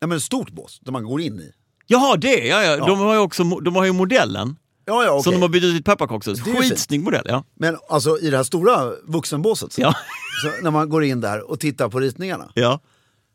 Ja, 0.00 0.06
men 0.06 0.16
ett 0.16 0.22
stort 0.22 0.50
bås 0.50 0.78
där 0.82 0.92
man 0.92 1.04
går 1.04 1.20
in 1.20 1.40
i. 1.40 1.52
Jaha, 1.86 2.16
det! 2.16 2.46
Ja, 2.46 2.62
ja. 2.62 2.86
De 2.86 2.98
har 2.98 3.14
ju 3.14 3.20
också 3.20 3.44
de 3.44 3.76
har 3.76 3.84
ju 3.84 3.92
modellen. 3.92 4.56
Ja, 4.84 5.04
ja, 5.04 5.10
okej. 5.10 5.22
Som 5.22 5.32
de 5.32 5.42
har 5.42 5.48
bytt 5.48 5.64
ut 5.64 5.70
till 5.70 5.78
ett 5.78 5.84
pepparkakshus. 5.84 6.40
Skitsnygg 6.40 7.02
modell, 7.02 7.22
ja. 7.28 7.44
Men 7.54 7.76
alltså 7.88 8.18
i 8.18 8.30
det 8.30 8.36
här 8.36 8.44
stora 8.44 8.92
vuxenbåset, 9.04 9.78
Ja. 9.78 9.94
så 10.42 10.62
när 10.62 10.70
man 10.70 10.88
går 10.88 11.04
in 11.04 11.20
där 11.20 11.50
och 11.50 11.60
tittar 11.60 11.88
på 11.88 12.00
ritningarna. 12.00 12.52
ja. 12.54 12.80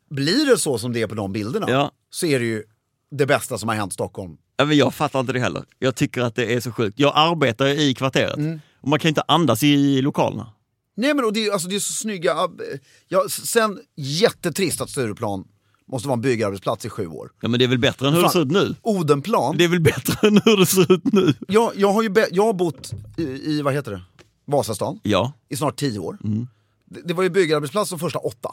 Blir 0.09 0.45
det 0.45 0.57
så 0.57 0.77
som 0.77 0.93
det 0.93 1.01
är 1.01 1.07
på 1.07 1.15
de 1.15 1.31
bilderna 1.33 1.65
Ja. 1.69 1.91
så 2.09 2.25
är 2.25 2.39
det 2.39 2.45
ju 2.45 2.63
det 3.11 3.25
bästa 3.25 3.57
som 3.57 3.69
har 3.69 3.75
hänt 3.75 3.93
Stockholm. 3.93 4.37
Ja, 4.57 4.65
men 4.65 4.77
jag 4.77 4.93
fattar 4.93 5.19
inte 5.19 5.33
det 5.33 5.39
heller. 5.39 5.63
Jag 5.79 5.95
tycker 5.95 6.21
att 6.21 6.35
det 6.35 6.53
är 6.53 6.59
så 6.59 6.71
sjukt. 6.71 6.99
Jag 6.99 7.11
arbetar 7.15 7.65
i 7.67 7.93
kvarteret 7.93 8.37
Mm. 8.37 8.59
och 8.81 8.87
man 8.89 8.99
kan 8.99 9.09
inte 9.09 9.23
andas 9.27 9.63
i 9.63 10.01
lokalerna. 10.01 10.51
Nej 10.97 11.13
men 11.13 11.25
och 11.25 11.33
det, 11.33 11.45
är- 11.47 11.51
alltså, 11.51 11.67
det 11.67 11.75
är 11.75 11.79
så 11.79 11.93
snygga, 11.93 12.31
eh, 12.31 12.79
ja, 13.07 13.25
sen 13.29 13.79
jättetrist 13.95 14.81
att 14.81 14.89
Stureplan 14.89 15.43
måste 15.87 16.07
vara 16.07 16.13
en 16.15 16.21
byggarbetsplats 16.21 16.85
i 16.85 16.89
sju 16.89 17.07
år. 17.07 17.31
Ja, 17.41 17.47
men 17.47 17.59
det 17.59 17.65
är 17.65 17.69
väl 17.69 17.79
bättre 17.79 18.07
än 18.07 18.13
hur 18.13 18.21
det 18.21 18.29
Fan. 18.29 18.31
ser 18.33 18.41
ut 18.41 18.51
nu? 18.51 18.75
Odenplan, 18.81 19.57
Det 19.57 19.63
är 19.63 19.67
väl 19.67 19.79
bättre 19.81 20.27
än 20.27 20.41
hur 20.45 20.57
det 20.57 20.65
ser 20.65 20.91
ut 20.93 21.13
nu? 21.13 21.33
jag, 21.47 21.71
jag, 21.75 21.93
har 21.93 22.03
ju 22.03 22.09
be, 22.09 22.27
jag 22.31 22.43
har 22.43 22.53
bott 22.53 22.93
i, 23.17 23.23
i, 23.23 23.61
vad 23.61 23.73
heter 23.73 23.91
det, 23.91 24.01
Vasastan 24.45 24.99
Ja. 25.03 25.33
i 25.49 25.55
snart 25.55 25.75
tio 25.79 25.99
år. 25.99 26.17
Mm. 26.23 26.47
Det, 26.85 27.01
det 27.05 27.13
var 27.13 27.23
ju 27.23 27.29
byggarbetsplats 27.29 27.89
de 27.89 27.99
första 27.99 28.19
åtta. 28.19 28.49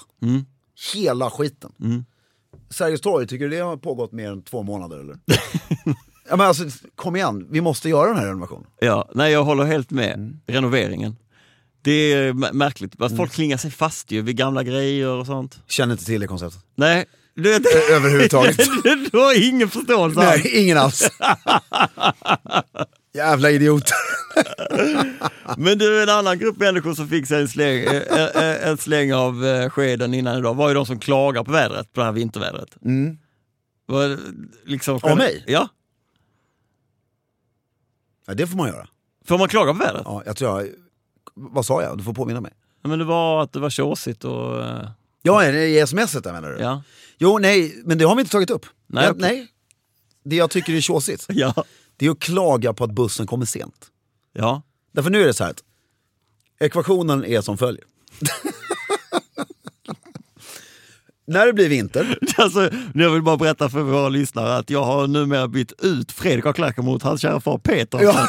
Hela 0.94 1.30
skiten. 1.30 1.72
Mm. 1.80 2.04
Sergels 2.70 3.00
torg, 3.00 3.26
tycker 3.26 3.44
du 3.48 3.56
det 3.56 3.62
har 3.62 3.76
pågått 3.76 4.12
mer 4.12 4.32
än 4.32 4.42
två 4.42 4.62
månader 4.62 4.98
eller? 4.98 5.18
ja, 6.28 6.36
men 6.36 6.40
alltså, 6.40 6.64
kom 6.94 7.16
igen, 7.16 7.46
vi 7.50 7.60
måste 7.60 7.88
göra 7.88 8.08
den 8.08 8.16
här 8.16 8.26
renovationen. 8.26 8.66
Ja, 8.80 9.08
nej 9.14 9.32
jag 9.32 9.44
håller 9.44 9.64
helt 9.64 9.90
med. 9.90 10.14
Mm. 10.14 10.40
Renoveringen. 10.46 11.16
Det 11.84 12.12
är 12.12 12.32
märkligt, 12.52 13.00
att 13.00 13.16
folk 13.16 13.32
klingar 13.32 13.56
sig 13.56 13.70
fast 13.70 14.10
ju 14.10 14.22
vid 14.22 14.36
gamla 14.36 14.62
grejer 14.62 15.08
och 15.08 15.26
sånt. 15.26 15.58
Känner 15.68 15.92
inte 15.92 16.04
till 16.04 16.20
det 16.20 16.26
konceptet. 16.26 16.60
Nej, 16.74 17.04
du, 17.34 17.58
det, 17.58 17.68
Överhuvudtaget. 17.92 18.56
du 19.12 19.18
har 19.18 19.48
ingen 19.48 19.68
förståelse 19.68 20.20
alls. 20.20 20.44
Nej, 20.44 20.62
ingen 20.62 20.78
alls. 20.78 21.02
Jävla 23.14 23.50
idioter. 23.50 23.96
Men 25.56 25.78
du, 25.78 26.02
en 26.02 26.08
annan 26.08 26.38
grupp 26.38 26.56
människor 26.56 26.94
som 26.94 27.08
fick 27.08 27.26
sig 27.26 27.40
en 27.40 27.48
släng, 27.48 27.84
en 28.62 28.78
släng 28.78 29.14
av 29.14 29.46
eh, 29.46 29.70
skeden 29.70 30.14
innan 30.14 30.38
idag 30.38 30.54
var 30.54 30.68
ju 30.68 30.74
de 30.74 30.86
som 30.86 30.98
klagar 30.98 31.44
på 31.44 31.52
vädret, 31.52 31.92
på 31.92 32.00
det 32.00 32.06
här 32.06 32.12
vintervädret. 32.12 32.76
Mm. 32.84 33.18
Var 33.86 34.08
det 34.08 34.18
liksom, 34.64 34.98
Av 35.02 35.16
mig? 35.16 35.44
Ja. 35.46 35.68
Ja, 38.26 38.34
det 38.34 38.46
får 38.46 38.56
man 38.56 38.68
göra. 38.68 38.88
Får 39.24 39.38
man 39.38 39.48
klaga 39.48 39.72
på 39.72 39.78
vädret? 39.78 40.02
Ja, 40.04 40.22
jag 40.26 40.36
tror 40.36 40.60
jag... 40.60 40.68
Vad 41.36 41.66
sa 41.66 41.82
jag? 41.82 41.98
Du 41.98 42.04
får 42.04 42.14
påminna 42.14 42.40
mig. 42.40 42.52
Ja, 42.82 42.88
Men 42.88 42.98
det 42.98 43.04
var 43.04 43.42
att 43.42 43.52
det 43.52 43.60
var 43.60 43.70
tjåsigt 43.70 44.24
och... 44.24 44.62
eh, 44.64 44.88
Ja, 45.22 45.44
i 45.46 45.86
smset 45.86 46.24
där 46.24 46.32
menar 46.32 46.50
du? 46.50 46.58
Ja. 46.58 46.82
Jo, 47.18 47.38
nej, 47.38 47.82
men 47.84 47.98
det 47.98 48.04
har 48.04 48.14
vi 48.14 48.20
inte 48.20 48.32
tagit 48.32 48.50
upp. 48.50 48.66
Nej, 48.86 49.04
jag, 49.04 49.20
nej. 49.20 49.46
Det 50.24 50.36
jag 50.36 50.50
tycker 50.50 50.72
är 50.74 50.80
tjåsigt, 50.80 51.26
Ja. 51.28 51.64
det 51.96 52.06
är 52.06 52.10
att 52.10 52.18
klaga 52.20 52.72
på 52.72 52.84
att 52.84 52.90
bussen 52.90 53.26
kommer 53.26 53.46
sent. 53.46 53.86
Ja. 54.32 54.62
Därför 54.92 55.10
nu 55.10 55.22
är 55.22 55.26
det 55.26 55.34
så 55.34 55.44
här 55.44 55.50
att 55.50 55.62
ekvationen 56.60 57.24
är 57.24 57.40
som 57.40 57.58
följer. 57.58 57.84
När 61.26 61.46
det 61.46 61.52
blir 61.52 61.68
vinter, 61.68 62.18
Alltså, 62.36 62.70
jag 62.94 63.10
vill 63.10 63.22
bara 63.22 63.36
berätta 63.36 63.68
för 63.68 63.80
våra 63.82 64.08
lyssnare 64.08 64.56
att 64.56 64.70
jag 64.70 64.84
har 64.84 65.06
numera 65.06 65.48
bytt 65.48 65.72
ut 65.82 66.12
Fredrik 66.12 66.46
af 66.46 66.54
Klerker 66.56 66.82
mot 66.82 67.02
hans 67.02 67.20
kära 67.20 67.40
far 67.40 67.58
Peter 67.58 68.02
Ja. 68.02 68.28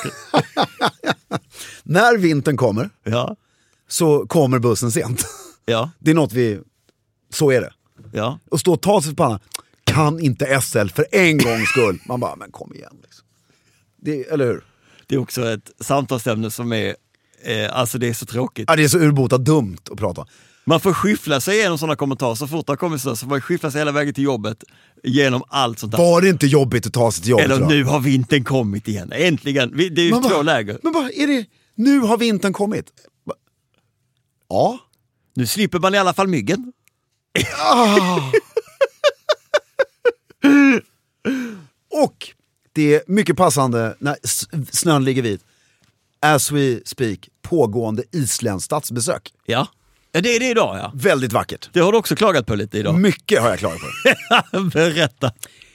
När 1.85 2.17
vintern 2.17 2.57
kommer 2.57 2.89
Ja. 3.03 3.35
så 3.87 4.27
kommer 4.27 4.59
bussen 4.59 4.91
sent. 4.91 5.25
Ja. 5.67 5.89
Det 5.99 6.11
är 6.11 6.15
något 6.15 6.33
vi, 6.33 6.59
så 7.33 7.51
är 7.51 7.61
det. 7.61 7.73
Ja. 8.11 8.39
Och 8.51 8.59
stå 8.59 8.73
och 8.73 8.81
ta 8.81 9.01
sig 9.01 9.09
för 9.09 9.15
pannan, 9.15 9.39
kan 9.83 10.19
inte 10.19 10.61
SL 10.61 10.87
för 10.87 11.05
en 11.11 11.37
gångs 11.37 11.69
skull. 11.69 11.99
Man 12.07 12.19
bara, 12.19 12.35
men 12.35 12.51
kom 12.51 12.73
igen. 12.73 12.93
Liksom. 13.03 13.25
Det, 14.01 14.23
eller 14.29 14.45
hur? 14.45 14.63
Det 15.07 15.15
är 15.15 15.19
också 15.19 15.49
ett 15.49 15.71
samtalsämne 15.79 16.51
som 16.51 16.73
är, 16.73 16.95
eh, 17.43 17.77
alltså 17.77 17.97
det 17.97 18.07
är 18.07 18.13
så 18.13 18.25
tråkigt. 18.25 18.65
Ja, 18.67 18.75
det 18.75 18.83
är 18.83 18.87
så 18.87 18.99
urbota 18.99 19.37
dumt 19.37 19.77
att 19.91 19.97
prata 19.97 20.21
om. 20.21 20.27
Man 20.65 20.79
får 20.79 20.93
skyffla 20.93 21.41
sig 21.41 21.57
igenom 21.57 21.77
sådana 21.77 21.95
kommentarer, 21.95 22.35
så 22.35 22.47
fort 22.47 22.65
det 22.67 22.71
har 22.71 22.77
kommit 22.77 23.01
så, 23.01 23.15
så 23.15 23.23
får 23.25 23.27
man 23.27 23.41
skyffla 23.41 23.71
sig 23.71 23.81
hela 23.81 23.91
vägen 23.91 24.13
till 24.13 24.23
jobbet 24.23 24.63
genom 25.03 25.43
allt 25.47 25.79
sånt 25.79 25.91
där. 25.91 25.99
Var 25.99 26.21
det 26.21 26.29
inte 26.29 26.47
jobbigt 26.47 26.87
att 26.87 26.93
ta 26.93 27.11
sig 27.11 27.21
till 27.21 27.31
jobbet 27.31 27.45
Eller 27.45 27.65
nu 27.65 27.83
har 27.83 27.99
vintern 27.99 28.43
kommit 28.43 28.87
igen, 28.87 29.11
äntligen. 29.15 29.71
Det 29.77 30.01
är 30.01 30.05
ju 30.05 30.11
två 30.29 30.41
läger. 30.41 30.79
Men 30.83 30.93
vad 30.93 31.05
är 31.11 31.27
det? 31.27 31.45
Nu 31.75 31.99
har 31.99 32.17
vintern 32.17 32.53
kommit. 32.53 32.91
Ja. 34.49 34.79
Nu 35.33 35.47
slipper 35.47 35.79
man 35.79 35.95
i 35.95 35.97
alla 35.97 36.13
fall 36.13 36.27
myggen. 36.27 36.73
Och 41.91 42.31
det 42.73 42.95
är 42.95 43.01
mycket 43.07 43.37
passande 43.37 43.95
när 43.99 44.15
snön 44.71 45.03
ligger 45.05 45.21
vit. 45.21 45.41
As 46.19 46.51
we 46.51 46.79
speak, 46.85 47.29
pågående 47.41 48.03
isländskt 48.11 48.65
statsbesök. 48.65 49.33
Ja. 49.45 49.67
ja, 50.11 50.21
det 50.21 50.35
är 50.35 50.39
det 50.39 50.49
idag 50.49 50.77
ja. 50.77 50.91
Väldigt 50.95 51.33
vackert. 51.33 51.69
Det 51.73 51.79
har 51.79 51.91
du 51.91 51.97
också 51.97 52.15
klagat 52.15 52.45
på 52.45 52.55
lite 52.55 52.77
idag. 52.77 52.99
Mycket 52.99 53.41
har 53.41 53.49
jag 53.49 53.59
klarat 53.59 53.79
på. 54.51 54.59
Berätta. 54.73 55.31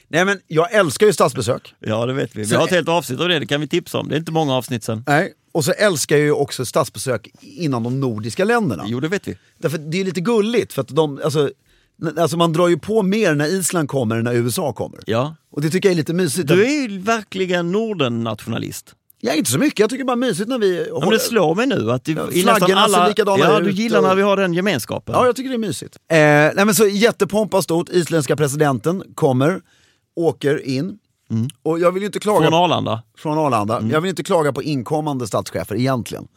Nej 0.08 0.24
men 0.24 0.40
jag 0.46 0.72
älskar 0.72 1.06
ju 1.06 1.12
statsbesök. 1.12 1.74
Ja, 1.80 2.06
det 2.06 2.12
vet 2.12 2.36
vi. 2.36 2.44
Vi 2.44 2.54
har 2.54 2.64
ett 2.64 2.70
helt 2.70 2.88
avsnitt 2.88 3.20
av 3.20 3.28
det, 3.28 3.38
det 3.38 3.46
kan 3.46 3.60
vi 3.60 3.68
tipsa 3.68 3.98
om. 3.98 4.08
Det 4.08 4.14
är 4.14 4.18
inte 4.18 4.32
många 4.32 4.54
avsnitt 4.54 4.84
sen. 4.84 5.04
Nej. 5.06 5.32
Och 5.52 5.64
så 5.64 5.72
älskar 5.72 6.16
jag 6.16 6.24
ju 6.24 6.32
också 6.32 6.64
statsbesök 6.64 7.28
inom 7.40 7.82
de 7.82 8.00
nordiska 8.00 8.44
länderna. 8.44 8.84
Jo, 8.86 9.00
det 9.00 9.08
vet 9.08 9.28
vi. 9.28 9.36
Därför 9.58 9.78
det 9.78 10.00
är 10.00 10.04
lite 10.04 10.20
gulligt, 10.20 10.72
för 10.72 10.82
att 10.82 10.88
de, 10.88 11.20
alltså, 11.24 11.50
alltså 12.18 12.36
man 12.36 12.52
drar 12.52 12.68
ju 12.68 12.78
på 12.78 13.02
mer 13.02 13.34
när 13.34 13.46
Island 13.46 13.88
kommer 13.88 14.16
än 14.16 14.24
när 14.24 14.34
USA 14.34 14.72
kommer. 14.72 15.00
Ja. 15.06 15.36
Och 15.50 15.60
det 15.62 15.70
tycker 15.70 15.88
jag 15.88 15.92
är 15.92 15.96
lite 15.96 16.12
mysigt. 16.14 16.48
Du 16.48 16.64
är 16.66 16.88
ju 16.88 16.98
verkligen 16.98 17.72
Norden-nationalist. 17.72 18.94
Jag 19.22 19.34
är 19.34 19.38
inte 19.38 19.50
så 19.50 19.58
mycket, 19.58 19.78
jag 19.78 19.90
tycker 19.90 20.04
bara 20.04 20.16
mysigt 20.16 20.48
när 20.48 20.58
vi... 20.58 20.86
Ja, 20.88 21.00
men 21.00 21.10
det 21.10 21.18
slår 21.18 21.54
mig 21.54 21.66
nu 21.66 21.90
att 21.92 22.04
det, 22.04 22.12
Ja, 22.12 22.30
i 22.32 22.44
nästan 22.44 22.72
alla... 22.72 23.08
likadana 23.08 23.44
ja, 23.44 23.60
du 23.60 23.70
gillar 23.70 23.98
och- 23.98 24.04
när 24.04 24.14
vi 24.14 24.22
har 24.22 24.36
den 24.36 24.54
gemenskapen. 24.54 25.14
Ja, 25.14 25.26
jag 25.26 25.36
tycker 25.36 25.50
det 25.50 25.56
är 25.56 25.58
mysigt. 25.58 25.96
Eh, 25.96 26.16
nej 26.16 26.52
men 26.64 26.74
så 26.74 26.86
jättepompa 26.86 27.62
stort, 27.62 27.88
isländska 27.88 28.36
presidenten 28.36 29.02
kommer, 29.14 29.60
åker 30.16 30.66
in. 30.66 30.98
Och 31.62 31.78
jag 31.80 31.92
vill 31.92 32.02
inte 32.04 32.20
klaga... 32.20 32.38
Mm. 32.38 32.50
Från 32.50 32.62
Arlanda. 32.62 32.92
Mm. 32.92 33.02
Från 33.18 33.38
Arlanda. 33.38 33.82
Jag 33.92 34.00
vill 34.00 34.08
inte 34.10 34.22
klaga 34.22 34.52
på 34.52 34.62
inkommande 34.62 35.26
statschefer 35.26 35.76
egentligen. 35.76 36.28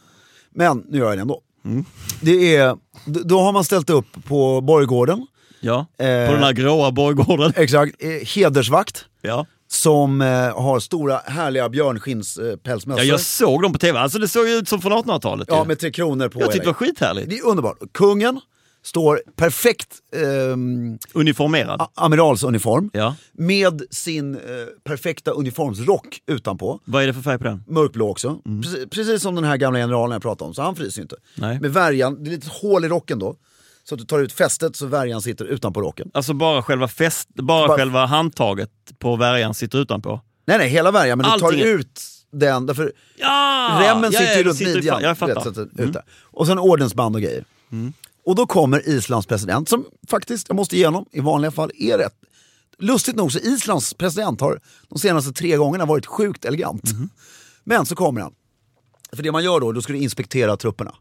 Men 0.56 0.84
nu 0.90 0.98
gör 0.98 1.06
jag 1.08 1.18
det 1.18 1.22
ändå. 1.22 1.42
Mm. 1.66 1.86
Det 2.22 2.56
är, 2.56 2.78
då 3.06 3.40
har 3.40 3.52
man 3.52 3.64
ställt 3.64 3.90
upp 3.90 4.06
på 4.28 4.62
borggården, 4.62 5.28
Ja, 5.60 5.80
Eh. 5.98 6.28
på 6.28 6.34
den 6.34 6.44
här 6.44 6.54
gråa 6.54 6.92
borggården. 6.92 7.54
exakt, 7.56 7.96
eh, 8.04 8.10
hedersvakt. 8.36 9.06
Ja. 9.22 9.46
Som 9.68 10.22
eh, 10.22 10.28
har 10.62 10.80
stora 10.80 11.18
härliga 11.26 11.70
björnskinns-pälsmössor. 11.70 12.98
ja, 13.00 13.04
jag 13.04 13.20
såg 13.20 13.62
dem 13.62 13.74
på 13.74 13.80
tv. 13.80 14.00
Alltså 14.00 14.20
det 14.20 14.28
såg 14.28 14.48
ju 14.48 14.54
ut 14.54 14.70
som 14.70 14.82
från 14.82 14.92
1800-talet. 14.92 15.48
ja, 15.52 15.62
ju. 15.62 15.68
med 15.68 15.80
tre 15.80 15.92
kronor 15.92 16.30
på. 16.30 16.42
jag 16.42 16.52
tyckte 16.52 16.66
det 16.66 16.68
var 16.68 16.74
skithärligt. 16.74 17.30
det 17.30 17.38
är 17.38 17.46
underbart. 17.48 17.78
Kungen 17.94 18.42
står 18.84 19.22
perfekt 19.36 19.88
ehm, 20.16 20.98
Uniformerad. 21.14 21.82
a- 21.82 21.90
amiralsuniform 21.96 22.90
Ja. 22.94 23.16
med 23.34 23.82
sin 23.92 24.36
eh, 24.36 24.42
perfekta 24.84 25.32
uniformsrock 25.32 26.20
utanpå. 26.28 26.80
Vad 26.86 27.04
är 27.04 27.08
det 27.08 27.14
för 27.14 27.22
färg 27.22 27.38
på 27.38 27.44
den? 27.44 27.64
Mörkblå 27.68 28.10
också. 28.10 28.40
Precis, 28.64 28.86
precis 28.90 29.22
som 29.22 29.36
den 29.36 29.44
här 29.44 29.58
gamla 29.58 29.80
generalen 29.80 30.12
jag 30.12 30.22
pratade 30.22 30.48
om, 30.48 30.54
så 30.54 30.62
han 30.62 30.76
fryser 30.76 31.00
ju 31.00 31.02
inte. 31.02 31.16
Nej. 31.38 31.60
Med 31.60 31.74
värjan, 31.74 32.24
det 32.24 32.30
är 32.30 32.32
lite 32.32 32.50
hål 32.62 32.86
i 32.86 32.88
rocken 32.88 33.20
då. 33.20 33.36
Så 33.84 33.96
att 33.96 34.00
du 34.00 34.06
tar 34.06 34.20
ut 34.20 34.34
fästet 34.34 34.76
så 34.76 34.86
värjan 34.86 35.22
sitter 35.22 35.46
utanpå 35.46 35.82
rocken. 35.82 36.12
Alltså 36.14 36.34
bara 36.34 36.62
själva 36.62 36.88
fäst, 36.88 37.30
bara, 37.36 37.68
Bara- 37.68 37.78
själva 37.78 38.06
handtaget 38.06 38.70
på 39.00 39.16
värjan 39.16 39.54
sitter 39.54 39.78
utanpå. 39.82 40.22
Nej 40.46 40.58
nej, 40.58 40.70
hela 40.70 40.92
värjan, 40.92 41.18
men 41.18 41.32
du 41.34 41.40
tar 41.40 41.48
Allting 41.48 41.62
ut 41.64 42.02
den, 42.32 42.66
därför 42.66 42.92
Ja! 43.18 43.80
remmen 43.82 44.12
ja, 44.14 44.20
sitter 44.20 44.38
ju 44.38 44.44
runt 44.44 44.60
midjan. 44.60 45.02
Jag 45.02 45.10
vet, 45.10 45.18
fattar. 45.18 45.62
ut 45.82 45.94
där. 45.94 46.02
Och 46.22 46.48
sen 46.48 46.60
ordensband 46.60 47.16
och 47.16 47.22
grejer. 47.22 47.46
Och 48.26 48.36
då 48.36 48.46
kommer 48.46 48.90
Islands 48.90 49.28
president, 49.28 49.70
som 49.70 49.86
faktiskt, 50.08 50.50
jag 50.50 50.56
måste 50.56 50.78
ge 50.78 50.86
honom, 50.86 51.06
i 51.12 51.20
vanliga 51.20 51.52
fall 51.52 51.72
är 51.76 51.98
rätt. 51.98 52.16
Lustigt 52.80 53.16
nog 53.16 53.32
så 53.32 53.40
Islands 53.40 53.94
president 53.94 54.42
har 54.42 54.60
de 54.90 55.00
senaste 55.00 55.32
tre 55.34 55.58
gångerna 55.58 55.86
varit 55.86 56.06
sjukt 56.06 56.46
elegant. 56.46 56.84
Men 57.64 57.86
så 57.86 57.96
kommer 57.96 58.22
han. 58.22 58.34
För 59.16 59.24
det 59.24 59.32
man 59.32 59.44
gör 59.44 59.60
då, 59.60 59.72
då 59.72 59.82
ska 59.82 59.94
du 59.94 60.00
inspektera 60.00 60.58
trupperna. 60.58 60.96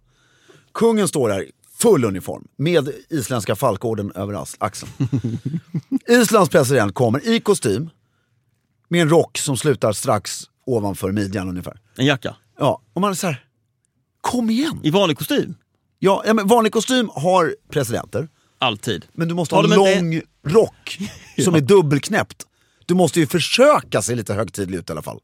Kungen 0.75 1.09
står 1.09 1.29
där 1.29 1.47
full 1.79 2.05
uniform 2.05 2.49
med 2.57 2.93
isländska 3.09 3.57
falkorden 3.57 4.13
över 4.15 4.45
axeln. 4.59 4.93
Islands 6.09 6.51
president 6.51 6.95
kommer 6.95 7.29
i 7.29 7.41
kostym 7.41 7.91
med 8.89 9.03
en 9.03 9.09
rock 9.09 9.39
som 9.39 9.57
slutar 9.57 9.93
strax 9.93 10.43
ovanför 10.67 11.13
midjan 11.13 11.49
ungefär. 11.49 11.81
En 11.97 12.07
jacka. 12.07 12.37
Ja, 12.59 12.83
och 12.93 13.01
man 13.01 13.11
är 13.11 13.15
så 13.15 13.27
här, 13.27 13.45
kom 14.21 14.51
igen! 14.51 14.81
I 14.83 14.91
vanlig 14.91 15.19
kostym. 15.19 15.55
Ja, 16.05 16.23
ja 16.27 16.35
men 16.35 16.47
vanlig 16.47 16.73
kostym 16.73 17.11
har 17.15 17.55
presidenter, 17.71 18.29
Alltid. 18.59 19.05
men 19.13 19.29
du 19.29 19.35
måste 19.35 19.55
ha 19.55 19.65
en 19.65 19.71
lång 19.71 20.21
rock 20.47 20.99
som 21.45 21.55
är 21.55 21.61
dubbelknäppt. 21.61 22.47
Du 22.87 22.95
måste 22.95 23.21
ju 23.21 23.27
försöka 23.27 24.03
se 24.03 24.15
lite 24.15 24.35
högtidlig 24.35 24.79
ut 24.79 24.89
i 24.89 24.93
alla 24.93 25.03
fall. 25.03 25.21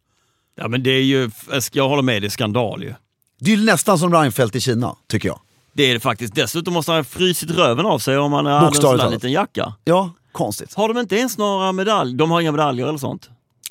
Ja 0.56 0.68
men 0.68 0.82
det 0.82 0.90
är 0.90 1.02
ju, 1.02 1.30
jag 1.72 1.88
håller 1.88 2.02
med, 2.02 2.22
det 2.22 2.28
är 2.28 2.30
skandal 2.30 2.82
ju. 2.82 2.94
Det 3.40 3.52
är 3.52 3.56
ju 3.56 3.64
nästan 3.64 3.98
som 3.98 4.14
Reinfeldt 4.14 4.56
i 4.56 4.60
Kina, 4.60 4.96
tycker 5.08 5.28
jag. 5.28 5.40
Det 5.72 5.82
är 5.82 5.94
det 5.94 6.00
faktiskt. 6.00 6.34
Dessutom 6.34 6.74
måste 6.74 6.92
han 6.92 6.98
ha 6.98 7.04
frusit 7.04 7.50
röven 7.50 7.86
av 7.86 7.98
sig 7.98 8.18
om 8.18 8.32
han 8.32 8.46
hade 8.46 8.66
en 8.66 8.74
sån 8.74 8.96
där 8.96 9.10
liten 9.10 9.32
jacka. 9.32 9.74
Ja, 9.84 10.10
konstigt. 10.32 10.74
Har 10.74 10.88
de 10.88 10.98
inte 10.98 11.16
ens 11.16 11.38
några 11.38 11.72
medaljer? 11.72 12.16
De 12.16 12.30
har 12.30 12.40
inga 12.40 12.52
medaljer 12.52 12.86
eller 12.86 12.98
sånt? 12.98 13.30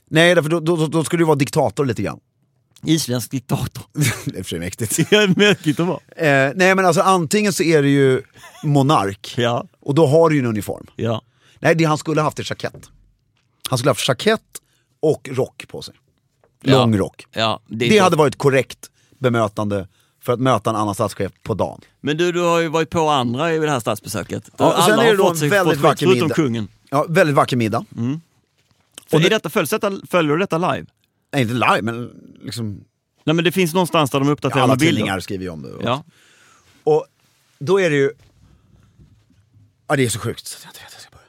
Nej, 0.10 0.36
därför 0.36 0.50
då, 0.50 0.60
då, 0.60 0.88
då 0.88 1.04
skulle 1.04 1.22
du 1.22 1.26
vara 1.26 1.36
diktator 1.36 1.86
lite 1.86 2.02
grann. 2.02 2.20
Isländsk 2.84 3.32
diktator. 3.32 3.84
det 4.26 4.40
är 4.40 4.44
för 4.44 4.60
mäktigt. 4.60 5.00
Är 5.12 5.28
märkligt 5.40 5.80
att 5.80 5.88
vara. 5.88 6.00
Eh, 6.16 6.52
nej 6.56 6.76
men 6.76 6.86
alltså 6.86 7.02
antingen 7.02 7.54
så 7.54 7.64
är 7.64 7.82
det 7.82 7.90
ju 7.90 8.22
monark, 8.64 9.34
Ja, 9.38 9.66
och 9.80 9.96
då 9.96 10.08
har 10.08 10.30
du 10.30 10.36
ju 10.36 10.40
en 10.42 10.46
uniform. 10.48 10.88
ja. 10.96 11.22
Nej, 11.60 11.76
det 11.76 11.84
han 11.84 11.98
skulle 11.98 12.22
ha 12.22 12.28
haft 12.28 12.40
är 12.40 12.46
jackett. 12.50 12.90
Han 13.70 13.78
skulle 13.78 13.90
ha 13.90 13.94
haft 13.94 14.08
jackett 14.08 14.42
och 15.00 15.30
rock 15.32 15.66
på 15.68 15.82
sig. 15.82 15.94
Ja. 16.62 16.72
Lång 16.80 16.98
rock. 16.98 17.26
ja 17.34 17.60
det, 17.68 17.86
är 17.86 17.90
Det 17.90 17.98
hade 18.00 18.16
varit 18.16 18.38
korrekt 18.38 18.90
bemötande 19.20 19.88
för 20.24 20.34
att 20.34 20.40
möta 20.40 20.70
en 20.70 20.76
annan 20.76 20.96
statschef 20.96 21.32
på 21.44 21.54
dagen. 21.54 21.82
Men 22.02 22.18
du, 22.18 22.32
du 22.32 22.42
har 22.42 22.60
ju 22.60 22.68
varit 22.68 22.90
på 22.90 23.10
andra 23.10 23.54
i 23.54 23.60
det 23.60 23.70
här 23.72 23.80
statsbesöket. 23.80 24.50
Ja, 24.58 24.66
och 24.66 24.74
Alla 24.76 24.86
sen 24.86 24.94
är 24.94 24.98
har 24.98 25.12
det 25.12 25.18
då 25.18 25.24
fått 25.24 25.32
en 25.34 25.38
sig- 25.38 25.50
väldigt 25.50 25.80
vacker 25.80 26.08
middag. 26.08 26.30
kungen. 26.30 26.68
Ja, 26.90 27.06
väldigt 27.10 27.36
vacker 27.36 27.58
middag. 27.58 27.86
För 29.10 29.18
Och 29.18 29.20
är 29.26 29.30
det- 29.30 29.30
detta, 29.30 29.50
följer 30.10 30.34
du 30.34 30.38
detta 30.40 30.58
live? 30.58 30.86
Nej, 31.38 31.42
inte 31.44 31.54
live, 31.54 31.82
men 31.82 32.12
liksom, 32.42 32.84
Nej 33.24 33.34
men 33.34 33.46
det 33.46 33.52
finns 33.52 33.74
någonstans 33.74 34.12
där 34.12 34.20
de 34.20 34.30
uppdaterar 34.30 34.62
alla 34.64 34.72
med 34.74 34.80
bilder. 34.80 34.94
tidningar 34.94 35.20
skriver 35.20 35.44
ju 35.44 35.50
om 35.50 35.62
det. 35.62 35.70
Ja. 35.84 36.04
Och 36.84 37.06
då 37.60 37.80
är 37.82 37.90
det 37.90 37.96
ju... 37.96 38.12
Ja, 39.88 39.96
det 39.96 40.06
är 40.06 40.10
så 40.10 40.20
sjukt. 40.20 40.48
så 40.48 40.58
att 40.58 40.64
jag 40.64 40.70
inte 40.70 40.80
vet 40.80 40.92
hur 40.92 40.96
jag 40.96 41.02
ska 41.02 41.12
börja. 41.12 41.28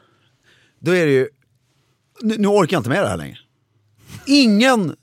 Då 0.78 0.90
är 0.92 1.06
det 1.06 1.12
ju... 1.12 1.28
Nu, 2.22 2.36
nu 2.38 2.48
orkar 2.48 2.74
jag 2.74 2.80
inte 2.80 2.90
med 2.90 3.02
det 3.02 3.08
här 3.08 3.16
längre. 3.16 3.38
Ingen 4.26 4.96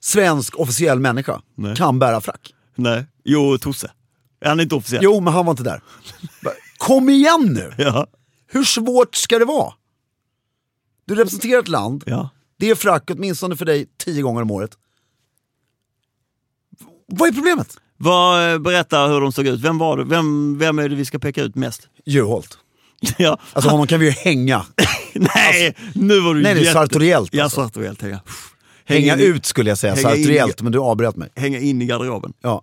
svensk 0.00 0.58
officiell 0.58 1.00
människa 1.00 1.42
Nej. 1.54 1.76
kan 1.76 1.98
bära 1.98 2.20
frack. 2.20 2.54
Nej. 2.74 3.04
Jo, 3.24 3.58
Tosse. 3.58 3.92
Är 4.40 4.48
han 4.48 4.60
inte 4.60 4.74
officiell? 4.74 5.04
Jo, 5.04 5.20
men 5.20 5.32
han 5.32 5.46
var 5.46 5.50
inte 5.50 5.62
där. 5.62 5.82
Kom 6.76 7.08
igen 7.08 7.50
nu! 7.54 7.72
Ja. 7.84 8.06
Hur 8.46 8.64
svårt 8.64 9.14
ska 9.14 9.38
det 9.38 9.44
vara? 9.44 9.72
Du 11.04 11.14
representerar 11.14 11.60
ett 11.60 11.68
land, 11.68 12.02
ja. 12.06 12.30
Det 12.58 12.70
är 12.70 12.74
frack 12.74 13.10
åtminstone 13.10 13.56
för 13.56 13.64
dig 13.64 13.86
tio 14.04 14.22
gånger 14.22 14.42
om 14.42 14.50
året. 14.50 14.70
Vad 17.06 17.28
är 17.28 17.32
problemet? 17.32 17.76
Vad, 17.96 18.52
eh, 18.52 18.58
berätta 18.58 19.06
hur 19.06 19.20
de 19.20 19.32
såg 19.32 19.46
ut. 19.46 19.60
Vem, 19.60 19.78
var 19.78 19.96
det? 19.96 20.04
Vem, 20.04 20.58
vem 20.58 20.78
är 20.78 20.88
det 20.88 20.94
vi 20.96 21.04
ska 21.04 21.18
peka 21.18 21.42
ut 21.42 21.54
mest? 21.54 21.88
Juholt. 22.06 22.58
ja. 23.18 23.38
Alltså 23.52 23.70
honom 23.70 23.86
kan 23.86 24.00
vi 24.00 24.06
ju 24.06 24.12
hänga. 24.12 24.66
nej, 25.14 25.76
nu 25.94 26.20
var 26.20 26.34
du 26.34 26.42
Nej, 26.42 26.58
jätte- 26.58 26.72
sartoriellt 26.72 27.34
Ja, 27.34 27.44
alltså. 27.44 27.60
sartoriellt. 27.62 28.02
Hänga. 28.02 28.20
Hänga 28.84 29.14
in- 29.14 29.20
ut 29.20 29.46
skulle 29.46 29.70
jag 29.70 29.78
säga, 29.78 29.94
hänga 29.94 30.08
sartoriellt, 30.08 30.62
men 30.62 30.72
du 30.72 30.78
avbröt 30.78 31.16
mig. 31.16 31.28
Hänga 31.36 31.58
in 31.60 31.82
i 31.82 31.86
garderoben. 31.86 32.32
Ja. 32.40 32.62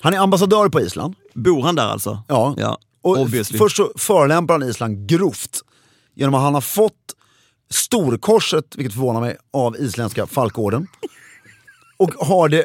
Han 0.00 0.14
är 0.14 0.18
ambassadör 0.18 0.68
på 0.68 0.80
Island. 0.80 1.14
Bor 1.34 1.62
han 1.62 1.74
där 1.74 1.86
alltså? 1.88 2.22
Ja. 2.28 2.54
ja. 2.58 2.78
Och 3.02 3.18
Obviously. 3.18 3.58
först 3.58 3.76
så 3.76 3.92
förolämpar 3.96 4.54
han 4.54 4.62
Island 4.62 5.08
grovt 5.08 5.60
genom 6.14 6.34
att 6.34 6.42
han 6.42 6.54
har 6.54 6.60
fått 6.60 6.94
storkorset, 7.74 8.76
vilket 8.76 8.92
förvånar 8.94 9.20
mig, 9.20 9.36
av 9.52 9.76
isländska 9.76 10.26
Falkorden. 10.26 10.86
Och 11.96 12.10
har 12.26 12.48
det 12.48 12.64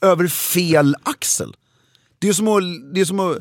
över 0.00 0.26
fel 0.28 0.96
axel. 1.02 1.56
Det 2.18 2.28
är 2.28 2.32
som 2.32 2.48
att, 2.48 2.94
det 2.94 3.00
är 3.00 3.04
som 3.04 3.20
att 3.20 3.36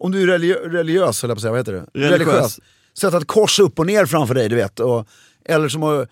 om 0.00 0.12
du 0.12 0.22
är 0.22 0.38
religi- 0.38 0.68
religiös, 0.68 1.24
eller 1.24 1.34
på 1.34 1.38
att 1.38 1.42
säga, 1.42 1.50
vad 1.50 1.60
heter 1.60 1.72
det? 1.72 1.86
Religiös. 2.08 2.60
Sätta 2.98 3.16
ett 3.16 3.26
kors 3.26 3.60
upp 3.60 3.78
och 3.78 3.86
ner 3.86 4.06
framför 4.06 4.34
dig, 4.34 4.48
du 4.48 4.56
vet. 4.56 4.80
Och, 4.80 5.06
eller 5.44 5.68
som 5.68 5.82
att 5.82 6.08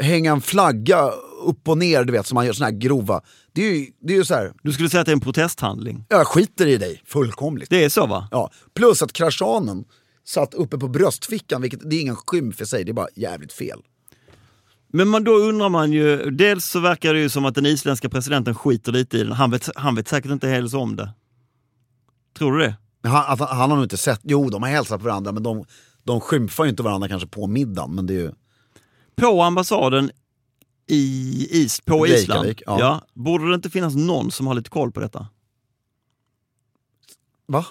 hänga 0.00 0.32
en 0.32 0.40
flagga 0.40 1.10
upp 1.44 1.68
och 1.68 1.78
ner, 1.78 2.04
du 2.04 2.12
vet, 2.12 2.26
som 2.26 2.34
man 2.34 2.46
gör 2.46 2.52
såna 2.52 2.66
här 2.70 2.76
grova. 2.78 3.20
Det 3.52 3.62
är 3.62 3.74
ju, 3.74 3.86
det 4.00 4.12
är 4.12 4.16
ju 4.16 4.24
så 4.24 4.34
här, 4.34 4.52
Du 4.62 4.72
skulle 4.72 4.88
säga 4.90 5.00
att 5.00 5.06
det 5.06 5.10
är 5.12 5.16
en 5.16 5.20
protesthandling? 5.20 6.04
jag 6.08 6.26
skiter 6.26 6.66
i 6.66 6.76
dig 6.76 7.02
fullkomligt. 7.06 7.70
Det 7.70 7.84
är 7.84 7.88
så 7.88 8.06
va? 8.06 8.28
Ja, 8.30 8.50
plus 8.74 9.02
att 9.02 9.12
kraschanen 9.12 9.84
satt 10.24 10.54
uppe 10.54 10.78
på 10.78 10.88
bröstfickan, 10.88 11.62
vilket 11.62 11.90
det 11.90 11.96
är 11.96 12.00
ingen 12.00 12.16
skymf 12.16 12.60
i 12.60 12.66
sig, 12.66 12.84
det 12.84 12.90
är 12.90 12.94
bara 12.94 13.08
jävligt 13.14 13.52
fel. 13.52 13.80
Men 14.88 15.08
man, 15.08 15.24
då 15.24 15.32
undrar 15.32 15.68
man 15.68 15.92
ju, 15.92 16.30
dels 16.30 16.64
så 16.64 16.80
verkar 16.80 17.14
det 17.14 17.20
ju 17.20 17.28
som 17.28 17.44
att 17.44 17.54
den 17.54 17.66
isländska 17.66 18.08
presidenten 18.08 18.54
skiter 18.54 18.92
lite 18.92 19.18
i 19.18 19.24
den. 19.24 19.32
Han 19.32 19.50
vet, 19.50 19.70
han 19.76 19.94
vet 19.94 20.08
säkert 20.08 20.30
inte 20.30 20.48
heller 20.48 20.76
om 20.76 20.96
det. 20.96 21.12
Tror 22.38 22.52
du 22.52 22.58
det? 22.58 22.76
Han, 23.08 23.24
att, 23.32 23.50
han 23.50 23.70
har 23.70 23.76
nog 23.76 23.84
inte 23.84 23.96
sett, 23.96 24.20
jo 24.22 24.50
de 24.50 24.62
har 24.62 24.70
hälsat 24.70 25.00
på 25.00 25.04
varandra 25.04 25.32
men 25.32 25.42
de, 25.42 25.64
de 26.04 26.20
skymfar 26.20 26.64
ju 26.64 26.70
inte 26.70 26.82
varandra 26.82 27.08
kanske 27.08 27.28
på 27.28 27.46
middagen. 27.46 27.94
Men 27.94 28.06
det 28.06 28.14
är 28.14 28.20
ju, 28.20 28.32
På 29.16 29.42
ambassaden 29.42 30.10
i 30.86 31.48
is, 31.50 31.80
på 31.80 32.06
Island, 32.06 32.44
Reykjavik, 32.44 32.62
ja. 32.66 33.02
borde 33.14 33.48
det 33.48 33.54
inte 33.54 33.70
finnas 33.70 33.94
någon 33.94 34.30
som 34.30 34.46
har 34.46 34.54
lite 34.54 34.70
koll 34.70 34.92
på 34.92 35.00
detta? 35.00 35.26
va? 37.48 37.66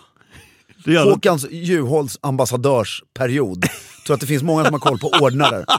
Det. 0.85 0.99
Håkans 0.99 1.45
Juholts 1.51 2.19
ambassadörsperiod. 2.21 3.65
Tror 4.05 4.13
att 4.13 4.21
det 4.21 4.27
finns 4.27 4.43
många 4.43 4.65
som 4.65 4.73
har 4.73 4.79
koll 4.79 4.99
på 4.99 5.07
ordnare. 5.07 5.65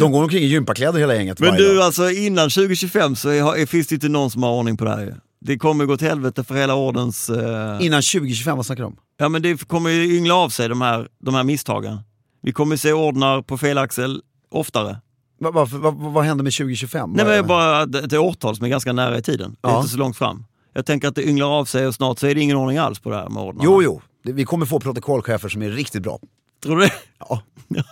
De 0.00 0.12
går 0.12 0.22
omkring 0.22 0.42
i 0.42 0.46
gympakläder 0.46 0.98
hela 0.98 1.14
gänget 1.14 1.40
Men 1.40 1.54
du, 1.54 1.74
dag. 1.74 1.84
alltså 1.84 2.10
innan 2.10 2.50
2025 2.50 3.16
så 3.16 3.28
är, 3.28 3.66
finns 3.66 3.86
det 3.86 3.94
inte 3.94 4.08
någon 4.08 4.30
som 4.30 4.42
har 4.42 4.50
ordning 4.50 4.76
på 4.76 4.84
det 4.84 4.90
här. 4.90 5.16
Det 5.40 5.58
kommer 5.58 5.84
gå 5.84 5.96
till 5.96 6.08
helvete 6.08 6.44
för 6.44 6.54
hela 6.54 6.74
ordens... 6.74 7.30
Eh... 7.30 7.86
Innan 7.86 8.02
2025, 8.02 8.56
vad 8.56 8.66
snackar 8.66 8.82
du 8.82 8.86
om? 8.86 8.96
Ja 9.16 9.28
men 9.28 9.42
det 9.42 9.68
kommer 9.68 9.90
ju 9.90 10.16
yngla 10.16 10.34
av 10.34 10.48
sig 10.48 10.68
de 10.68 10.80
här, 10.80 11.08
de 11.24 11.34
här 11.34 11.44
misstagen. 11.44 11.98
Vi 12.42 12.52
kommer 12.52 12.76
se 12.76 12.92
ordnar 12.92 13.42
på 13.42 13.58
fel 13.58 13.78
axel 13.78 14.22
oftare. 14.50 15.00
Va, 15.40 15.50
va, 15.50 15.64
va, 15.64 15.90
vad 15.90 16.24
händer 16.24 16.44
med 16.44 16.52
2025? 16.52 17.10
Nej 17.10 17.24
Vad 17.24 17.26
men 17.26 17.32
det 17.32 17.38
är 17.38 17.48
bara 17.48 18.04
ett 18.04 18.12
årtal 18.12 18.56
som 18.56 18.64
är 18.64 18.68
ganska 18.68 18.92
nära 18.92 19.18
i 19.18 19.22
tiden. 19.22 19.56
Det 19.60 19.68
är 19.68 19.76
inte 19.76 19.88
så 19.88 19.98
långt 19.98 20.16
fram. 20.16 20.44
Jag 20.74 20.86
tänker 20.86 21.08
att 21.08 21.14
det 21.14 21.28
ynglar 21.28 21.46
av 21.58 21.64
sig 21.64 21.86
och 21.86 21.94
snart 21.94 22.18
så 22.18 22.26
är 22.26 22.34
det 22.34 22.40
ingen 22.40 22.56
ordning 22.56 22.78
alls 22.78 23.00
på 23.00 23.10
det 23.10 23.16
här 23.16 23.28
med 23.28 23.42
ordnarna. 23.42 23.64
Jo, 23.64 23.82
jo. 23.82 24.00
Vi 24.22 24.44
kommer 24.44 24.66
få 24.66 24.80
protokollchefer 24.80 25.48
som 25.48 25.62
är 25.62 25.70
riktigt 25.70 26.02
bra. 26.02 26.18
Tror 26.62 26.76
du 26.76 26.82
det? 26.82 26.92
Ja. 27.18 27.42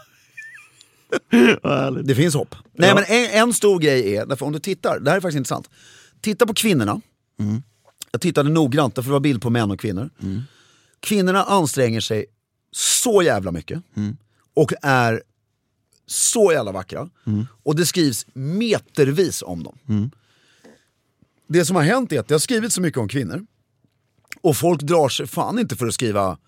Det 2.04 2.14
finns 2.14 2.34
hopp. 2.34 2.54
Nej 2.72 2.88
Ja. 2.88 2.94
men 2.94 3.04
en, 3.08 3.30
en 3.48 3.52
stor 3.52 3.78
grej 3.78 4.14
är, 4.16 4.26
därför 4.26 4.46
om 4.46 4.52
du 4.52 4.58
tittar, 4.58 5.00
det 5.00 5.10
här 5.10 5.16
är 5.16 5.20
faktiskt 5.20 5.36
intressant. 5.36 5.70
Titta 6.20 6.46
på 6.46 6.54
kvinnorna. 6.54 7.00
Jag 8.12 8.20
tittade 8.20 8.50
noggrant, 8.50 8.94
för 8.94 9.02
det 9.02 9.10
var 9.10 9.20
bild 9.20 9.42
på 9.42 9.50
män 9.50 9.70
och 9.70 9.80
kvinnor. 9.80 10.10
Kvinnorna 11.00 11.44
anstränger 11.44 12.00
sig 12.00 12.26
så 12.72 13.22
jävla 13.22 13.52
mycket. 13.52 13.82
Och 14.54 14.72
är 14.82 15.22
så 16.06 16.52
jävla 16.52 16.72
vackra. 16.72 17.08
Och 17.62 17.76
det 17.76 17.86
skrivs 17.86 18.26
metervis 18.32 19.42
om 19.42 19.62
dem. 19.62 19.78
Det 21.48 21.64
som 21.64 21.76
har 21.76 21.82
hänt 21.82 22.12
är 22.12 22.20
att 22.20 22.28
det 22.28 22.34
har 22.34 22.38
skrivits 22.38 22.74
så 22.74 22.80
mycket 22.80 22.98
om 23.00 23.08
kvinnor. 23.08 23.46
Och 24.40 24.56
folk 24.56 24.80
drar 24.82 25.08
sig 25.08 25.26
fan 25.26 25.58
inte 25.58 25.76
för 25.76 25.86
att 25.86 25.94
skriva 25.94 26.38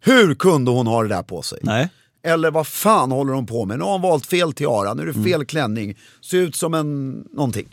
Hur 0.00 0.34
kunde 0.34 0.70
hon 0.70 0.86
ha 0.86 1.02
det 1.02 1.08
där 1.08 1.22
på 1.22 1.42
sig? 1.42 1.58
Nej. 1.62 1.88
Eller 2.26 2.50
vad 2.50 2.66
fan 2.66 3.10
håller 3.12 3.32
de 3.32 3.46
på 3.46 3.64
med? 3.64 3.78
Nu 3.78 3.84
har 3.84 3.92
hon 3.92 4.00
valt 4.02 4.26
fel 4.26 4.52
tiara, 4.52 4.94
nu 4.94 5.02
är 5.02 5.06
det 5.06 5.24
fel 5.24 5.44
klänning, 5.44 5.96
ser 6.20 6.38
ut 6.38 6.56
som 6.56 6.74
en 6.74 7.10
någonting. 7.32 7.68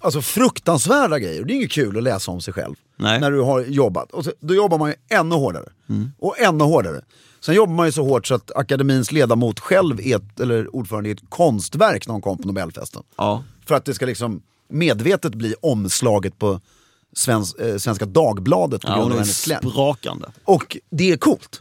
Alltså 0.00 0.22
fruktansvärda 0.22 1.18
grejer, 1.18 1.44
det 1.44 1.52
är 1.52 1.54
inget 1.56 1.72
kul 1.72 1.96
att 1.96 2.02
läsa 2.02 2.30
om 2.30 2.40
sig 2.40 2.54
själv. 2.54 2.74
Nej. 2.96 3.20
När 3.20 3.30
du 3.30 3.40
har 3.40 3.60
jobbat. 3.60 4.12
Och 4.12 4.24
så, 4.24 4.32
då 4.40 4.54
jobbar 4.54 4.78
man 4.78 4.88
ju 4.90 4.94
ännu 5.08 5.34
hårdare. 5.34 5.68
Och 6.18 6.38
ännu 6.40 6.64
hårdare. 6.64 7.00
Sen 7.40 7.54
jobbar 7.54 7.74
man 7.74 7.86
ju 7.86 7.92
så 7.92 8.04
hårt 8.04 8.26
så 8.26 8.34
att 8.34 8.50
akademins 8.56 9.12
ledamot 9.12 9.60
själv 9.60 10.00
är 10.00 10.16
ett, 10.16 10.40
eller 10.40 10.76
ordförande 10.76 11.08
i 11.08 11.12
ett 11.12 11.22
konstverk 11.28 12.06
när 12.06 12.12
hon 12.12 12.22
kom 12.22 12.38
på 12.38 12.46
Nobelfesten. 12.46 13.02
Ja. 13.16 13.44
För 13.66 13.74
att 13.74 13.84
det 13.84 13.94
ska 13.94 14.06
liksom 14.06 14.42
medvetet 14.68 15.34
bli 15.34 15.54
omslaget 15.62 16.38
på 16.38 16.60
Svens, 17.14 17.54
eh, 17.54 17.76
Svenska 17.76 18.06
Dagbladet 18.06 18.82
på 18.82 18.88
Ja, 18.88 18.94
grund 18.96 19.12
av 19.12 19.18
hennes 19.18 19.44
kläm. 19.44 19.70
sprakande. 19.70 20.26
Och 20.44 20.76
det 20.90 21.12
är 21.12 21.16
coolt. 21.16 21.58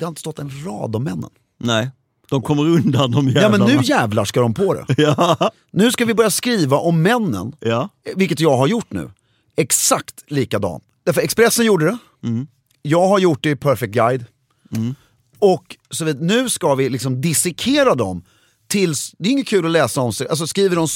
Det 0.00 0.04
har 0.06 0.08
inte 0.08 0.20
stått 0.20 0.38
en 0.38 0.50
rad 0.66 0.96
om 0.96 1.04
männen. 1.04 1.30
Nej. 1.58 1.90
De 2.30 2.42
kommer 2.42 2.62
undan 2.62 3.10
de 3.10 3.28
Ja 3.28 3.34
jävlarna. 3.42 3.66
men 3.66 3.76
nu 3.76 3.82
jävlar 3.84 4.24
ska 4.24 4.40
de 4.40 4.54
på 4.54 4.74
det. 4.74 4.84
Ja. 5.02 5.50
Nu 5.70 5.92
ska 5.92 6.04
vi 6.04 6.14
börja 6.14 6.30
skriva 6.30 6.76
om 6.76 7.02
männen, 7.02 7.52
Ja. 7.60 7.88
vilket 8.16 8.40
jag 8.40 8.56
har 8.56 8.66
gjort 8.66 8.92
nu. 8.92 9.10
Exakt 9.56 10.24
likadant. 10.26 10.84
Därför 11.04 11.20
Expressen 11.20 11.64
gjorde 11.66 11.84
det, 11.86 11.98
jag 12.82 13.08
har 13.08 13.18
gjort 13.18 13.42
det 13.42 13.50
i 13.50 13.56
Perfect 13.56 13.92
Guide. 13.92 14.24
Och 15.38 15.76
så 15.90 16.04
vid, 16.04 16.22
nu 16.22 16.48
ska 16.48 16.74
vi 16.74 16.88
liksom 16.88 17.20
dissekera 17.20 17.94
dem 17.94 18.22
tills, 18.66 19.14
det 19.18 19.28
är 19.28 19.32
inget 19.32 19.48
kul 19.48 19.64
att 19.66 19.70
läsa 19.72 20.00
om 20.00 20.12
sig, 20.12 20.28
alltså 20.28 20.46
skriver 20.46 20.76
de, 20.76 20.86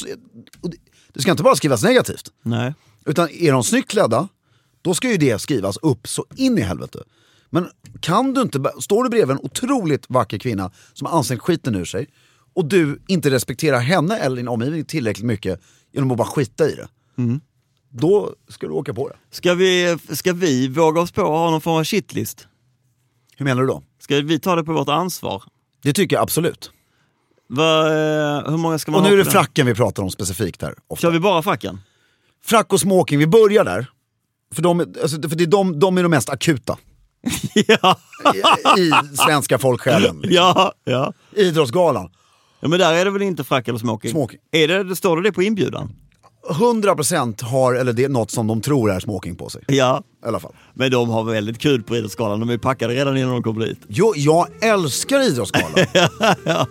det 1.14 1.20
ska 1.20 1.30
inte 1.30 1.42
bara 1.42 1.56
skrivas 1.56 1.82
negativt. 1.82 2.28
Nej. 2.42 2.74
Utan 3.06 3.28
är 3.30 3.52
de 3.52 3.64
snyggt 3.64 3.90
klädda, 3.90 4.28
då 4.82 4.94
ska 4.94 5.10
ju 5.10 5.16
det 5.16 5.38
skrivas 5.38 5.76
upp 5.76 6.08
så 6.08 6.26
in 6.36 6.58
i 6.58 6.60
helvete. 6.60 6.98
Men 7.54 7.68
kan 8.00 8.34
du 8.34 8.40
inte, 8.40 8.72
står 8.80 9.04
du 9.04 9.10
bredvid 9.10 9.36
en 9.36 9.42
otroligt 9.42 10.06
vacker 10.08 10.38
kvinna 10.38 10.70
som 10.92 11.06
har 11.06 11.18
ansträngt 11.18 11.42
skiten 11.42 11.74
ur 11.74 11.84
sig 11.84 12.08
och 12.54 12.64
du 12.64 13.02
inte 13.08 13.30
respekterar 13.30 13.78
henne 13.78 14.18
eller 14.18 14.36
din 14.36 14.48
omgivning 14.48 14.84
tillräckligt 14.84 15.26
mycket 15.26 15.60
genom 15.92 16.10
att 16.10 16.16
bara 16.16 16.28
skita 16.28 16.68
i 16.68 16.74
det. 16.74 16.88
Då 17.90 18.34
ska 18.48 18.66
du 18.66 18.72
åka 18.72 18.94
på 18.94 19.08
det. 19.08 19.16
Ska 19.30 19.54
vi, 19.54 19.98
ska 20.08 20.32
vi 20.32 20.68
våga 20.68 21.00
oss 21.00 21.12
på 21.12 21.20
att 21.20 21.26
ha 21.26 21.50
någon 21.50 21.60
form 21.60 21.76
av 21.76 21.84
shitlist? 21.84 22.48
Hur 23.36 23.44
menar 23.44 23.62
du 23.62 23.68
då? 23.68 23.82
Ska 23.98 24.20
vi 24.20 24.40
ta 24.40 24.56
det 24.56 24.64
på 24.64 24.72
vårt 24.72 24.88
ansvar? 24.88 25.42
Det 25.82 25.92
tycker 25.92 26.16
jag 26.16 26.22
absolut. 26.22 26.70
Va, 27.48 27.86
eh, 27.86 28.50
hur 28.50 28.56
många 28.56 28.78
ska 28.78 28.92
man 28.92 29.00
Och 29.00 29.06
nu 29.06 29.12
är 29.12 29.24
det 29.24 29.30
fracken 29.30 29.66
vi 29.66 29.74
pratar 29.74 30.02
om 30.02 30.10
specifikt 30.10 30.62
här. 30.62 30.74
Ofta. 30.86 31.02
Kör 31.02 31.10
vi 31.10 31.20
bara 31.20 31.42
fracken? 31.42 31.80
Frack 32.44 32.72
och 32.72 32.80
smoking, 32.80 33.18
vi 33.18 33.26
börjar 33.26 33.64
där. 33.64 33.86
För, 34.54 34.62
de, 34.62 34.80
alltså, 34.80 35.28
för 35.28 35.36
det 35.36 35.44
är 35.44 35.46
de, 35.46 35.78
de 35.78 35.98
är 35.98 36.02
de 36.02 36.08
mest 36.08 36.28
akuta 36.28 36.78
ja. 37.54 37.98
i, 38.76 38.80
i 38.80 38.92
svenska 39.16 39.58
folksjälen. 39.58 40.16
Liksom. 40.20 40.34
ja, 40.34 40.72
ja. 40.84 41.12
Idrottsgalan. 41.36 42.10
Ja 42.60 42.68
men 42.68 42.78
där 42.78 42.94
är 42.94 43.04
det 43.04 43.10
väl 43.10 43.22
inte 43.22 43.44
frack 43.44 43.68
eller 43.68 43.78
smoking? 43.78 44.10
Smoking. 44.10 44.38
Är 44.52 44.68
det, 44.68 44.96
står 44.96 45.16
det 45.16 45.22
det 45.22 45.32
på 45.32 45.42
inbjudan? 45.42 45.92
100% 46.50 47.44
har, 47.44 47.74
eller 47.74 47.92
det 47.92 48.04
är 48.04 48.08
något 48.08 48.30
som 48.30 48.46
de 48.46 48.60
tror 48.60 48.90
är 48.90 49.00
smoking 49.00 49.36
på 49.36 49.48
sig. 49.48 49.64
Ja. 49.66 50.02
I 50.24 50.28
alla 50.28 50.40
fall. 50.40 50.52
Men 50.74 50.90
de 50.90 51.10
har 51.10 51.24
väldigt 51.24 51.58
kul 51.58 51.82
på 51.82 51.96
Idrottsgalan, 51.96 52.40
de 52.40 52.50
är 52.50 52.58
packade 52.58 52.94
redan 52.94 53.16
innan 53.16 53.30
de 53.30 53.42
kommer 53.42 53.66
dit. 53.66 53.78
Jo, 53.88 54.12
jag 54.16 54.46
älskar 54.60 55.20
Idrottsgalan. 55.20 55.86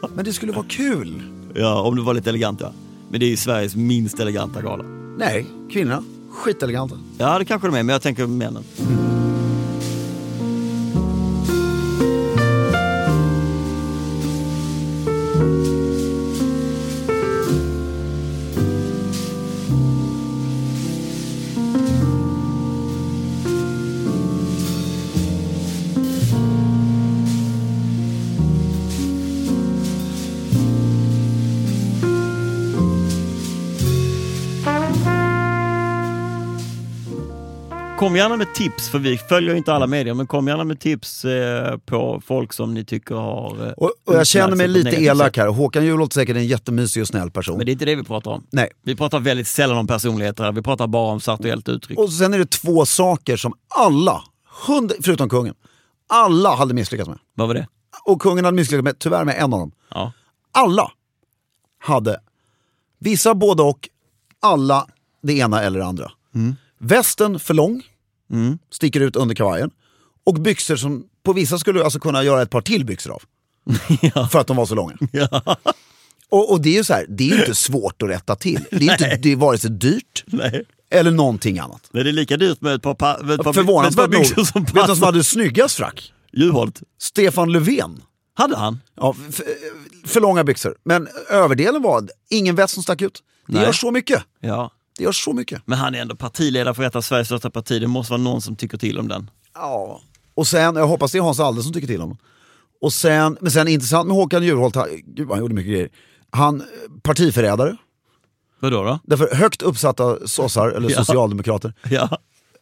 Men 0.15 0.25
det 0.25 0.33
skulle 0.33 0.51
vara 0.51 0.65
kul. 0.69 1.23
Ja, 1.55 1.81
om 1.81 1.95
det 1.95 2.01
var 2.01 2.13
lite 2.13 2.29
elegant 2.29 2.61
ja. 2.61 2.71
Men 3.09 3.19
det 3.19 3.25
är 3.25 3.29
ju 3.29 3.37
Sveriges 3.37 3.75
minst 3.75 4.19
eleganta 4.19 4.61
gala. 4.61 4.83
Nej, 5.17 5.45
kvinnorna, 5.71 6.03
skiteleganta. 6.31 6.95
Ja 7.17 7.39
det 7.39 7.45
kanske 7.45 7.67
de 7.67 7.75
är, 7.75 7.83
men 7.83 7.93
jag 7.93 8.01
tänker 8.01 8.27
männen. 8.27 8.63
Kom 38.03 38.15
gärna 38.15 38.37
med 38.37 38.53
tips, 38.53 38.89
för 38.89 38.99
vi 38.99 39.17
följer 39.17 39.55
inte 39.55 39.73
alla 39.73 39.87
medier, 39.87 40.13
men 40.13 40.27
kom 40.27 40.47
gärna 40.47 40.63
med 40.63 40.79
tips 40.79 41.25
eh, 41.25 41.77
på 41.77 42.21
folk 42.25 42.53
som 42.53 42.73
ni 42.73 42.85
tycker 42.85 43.15
har... 43.15 43.67
Eh, 43.67 43.71
Och, 43.71 43.91
och 44.05 44.15
jag 44.15 44.27
känner 44.27 44.55
mig 44.55 44.67
lite 44.67 45.03
elak 45.03 45.37
här. 45.37 45.47
Håkan 45.47 45.85
Juholt 45.85 46.11
är 46.11 46.13
säkert 46.13 46.35
en 46.35 46.47
jättemysig 46.47 47.01
och 47.01 47.07
snäll 47.07 47.31
person. 47.31 47.57
Men 47.57 47.65
det 47.65 47.71
är 47.71 47.73
inte 47.73 47.85
det 47.85 47.95
vi 47.95 48.03
pratar 48.03 48.31
om. 48.31 48.47
Nej. 48.51 48.69
Vi 48.83 48.95
pratar 48.95 49.19
väldigt 49.19 49.47
sällan 49.47 49.77
om 49.77 49.87
personligheter 49.87 50.43
här. 50.43 50.51
Vi 50.51 50.61
pratar 50.61 50.87
bara 50.87 51.11
om 51.11 51.19
sartuellt 51.19 51.69
uttryck. 51.69 51.99
Och 51.99 52.13
sen 52.13 52.33
är 52.33 52.37
det 52.39 52.49
två 52.49 52.85
saker 52.85 53.37
som 53.37 53.53
alla, 53.75 54.23
hund, 54.67 54.93
förutom 55.03 55.29
kungen, 55.29 55.55
alla 56.09 56.55
hade 56.55 56.73
misslyckats 56.73 57.09
med. 57.09 57.19
Vad 57.35 57.47
var 57.47 57.55
det? 57.55 57.67
Och 58.05 58.21
kungen 58.21 58.45
hade 58.45 58.55
misslyckats 58.55 58.83
med, 58.83 58.99
tyvärr 58.99 59.25
med 59.25 59.35
en 59.37 59.53
av 59.53 59.59
dem. 59.59 59.71
Ja. 59.89 60.11
Alla 60.51 60.91
hade, 61.79 62.19
vissa 62.99 63.35
både 63.35 63.63
och, 63.63 63.89
alla 64.41 64.87
det 65.21 65.33
ena 65.33 65.61
eller 65.61 65.79
det 65.79 65.85
andra. 65.85 66.11
Västen 66.79 67.39
för 67.39 67.53
lång, 67.53 67.83
sticker 68.71 68.99
ut 68.99 69.15
under 69.15 69.35
kavajen. 69.35 69.71
Och 70.25 70.33
byxor 70.33 70.75
som 70.75 71.03
på 71.23 71.33
vissa 71.33 71.57
skulle 71.59 71.79
du 71.79 71.83
alltså 71.83 71.99
kunna 71.99 72.23
göra 72.23 72.41
ett 72.41 72.49
par 72.49 72.61
till 72.61 72.85
byxor 72.85 73.11
av. 73.13 73.21
För 74.29 74.39
att 74.39 74.47
de 74.47 74.57
var 74.57 74.65
så 74.65 74.75
långa. 74.75 74.95
Och, 76.29 76.51
och 76.51 76.61
det 76.61 76.69
är 76.69 76.73
ju 76.73 76.83
så 76.83 76.93
här, 76.93 77.05
det 77.09 77.29
är 77.31 77.39
inte 77.39 77.55
svårt 77.55 78.01
att 78.01 78.09
rätta 78.09 78.35
till. 78.35 78.65
Det 78.71 78.87
är, 78.87 78.91
inte, 78.91 79.15
det 79.15 79.31
är 79.31 79.35
vare 79.35 79.57
sig 79.57 79.69
dyrt 79.71 80.23
Nej. 80.27 80.63
eller 80.89 81.11
någonting 81.11 81.59
annat. 81.59 81.89
Nej, 81.91 82.03
det 82.03 82.09
är 82.09 82.11
lika 82.11 82.37
dyrt 82.37 82.61
med 82.61 82.73
ett 82.75 82.81
par, 82.81 82.93
pa- 82.93 83.07
med 83.07 83.15
ett 83.15 83.19
par, 83.19 83.25
med 83.27 83.39
ett 83.39 83.43
par 83.43 83.53
Förvånansvärt 83.53 84.09
byxor 84.09 84.43
som 84.43 84.63
vet 84.63 84.73
du 84.73 84.79
vem 84.79 84.85
som 84.87 84.95
passar. 84.95 85.05
hade 85.05 85.23
snyggast 85.23 85.75
frack? 85.75 86.13
Juholt. 86.33 86.81
Stefan 86.99 87.51
Löfven. 87.51 88.01
Hade 88.33 88.57
han? 88.57 88.79
Ja, 88.95 89.15
f- 89.29 89.41
för 90.05 90.21
långa 90.21 90.43
byxor. 90.43 90.75
Men 90.83 91.07
överdelen 91.29 91.81
var 91.81 92.07
ingen 92.29 92.55
väst 92.55 92.73
som 92.73 92.83
stack 92.83 93.01
ut. 93.01 93.23
Det 93.47 93.53
Nej. 93.53 93.63
gör 93.63 93.71
så 93.71 93.91
mycket. 93.91 94.23
Ja. 94.39 94.71
Det 94.97 95.03
gör 95.03 95.11
så 95.11 95.33
mycket. 95.33 95.61
Men 95.65 95.77
han 95.79 95.95
är 95.95 95.99
ändå 96.01 96.15
partiledare 96.15 96.73
för 96.73 96.83
ett 96.83 96.95
av 96.95 97.01
Sveriges 97.01 97.27
största 97.27 97.49
partier. 97.49 97.79
Det 97.79 97.87
måste 97.87 98.11
vara 98.13 98.21
någon 98.21 98.41
som 98.41 98.55
tycker 98.55 98.77
till 98.77 98.99
om 98.99 99.07
den. 99.07 99.29
Ja. 99.53 100.01
Och 100.35 100.47
sen, 100.47 100.75
jag 100.75 100.87
hoppas 100.87 101.11
det 101.11 101.17
är 101.17 101.21
Hans 101.21 101.39
Alde 101.39 101.63
som 101.63 101.73
tycker 101.73 101.87
till 101.87 102.01
honom. 102.01 102.17
Och 102.81 102.93
sen, 102.93 103.37
men 103.41 103.51
sen 103.51 103.67
intressant 103.67 104.07
med 104.07 104.15
Håkan 104.15 104.43
Juholt, 104.43 104.75
han- 104.75 104.87
gud 105.05 105.29
han 105.29 105.39
gjorde 105.39 105.53
mycket 105.55 105.71
grejer. 105.71 105.89
Han, 106.31 106.61
eh, 106.61 106.65
partiförrädare. 107.03 107.77
Vadå 108.59 108.83
då? 108.83 108.99
Därför 109.03 109.35
högt 109.35 109.61
uppsatta 109.61 110.27
sossar, 110.27 110.67
eller 110.69 110.89
Ja. 110.91 110.95
socialdemokrater, 111.05 111.73
Ja. 111.89 112.17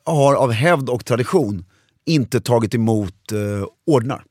har 0.06 0.36
av 0.36 0.52
hävd 0.52 0.90
och 0.90 1.06
tradition 1.06 1.66
inte 2.06 2.42
tagit 2.42 2.76
emot 2.76 3.32
eh, 3.32 3.38
ordnar. 3.88 4.24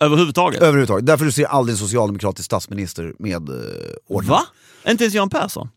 Överhuvudtaget? 0.00 0.60
Överhuvudtaget. 0.62 1.06
Därför 1.06 1.24
du 1.24 1.32
ser 1.32 1.44
aldrig 1.46 1.72
en 1.74 1.78
socialdemokratisk 1.78 2.44
statsminister 2.46 3.14
med 3.18 3.48
eh, 3.48 3.54
ordnar. 4.08 4.30
Va? 4.30 4.42
Inte 4.88 5.04
ens 5.04 5.14
Göran 5.14 5.30
Persson? 5.30 5.68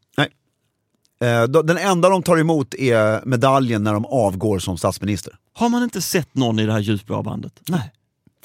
Eh, 1.19 1.43
den 1.43 1.77
enda 1.77 2.09
de 2.09 2.23
tar 2.23 2.37
emot 2.37 2.73
är 2.73 3.21
medaljen 3.25 3.83
när 3.83 3.93
de 3.93 4.05
avgår 4.05 4.59
som 4.59 4.77
statsminister. 4.77 5.35
Har 5.53 5.69
man 5.69 5.83
inte 5.83 6.01
sett 6.01 6.35
någon 6.35 6.59
i 6.59 6.65
det 6.65 6.71
här 6.71 6.79
ljusblåa 6.79 7.23
bandet? 7.23 7.53
Nej. 7.67 7.91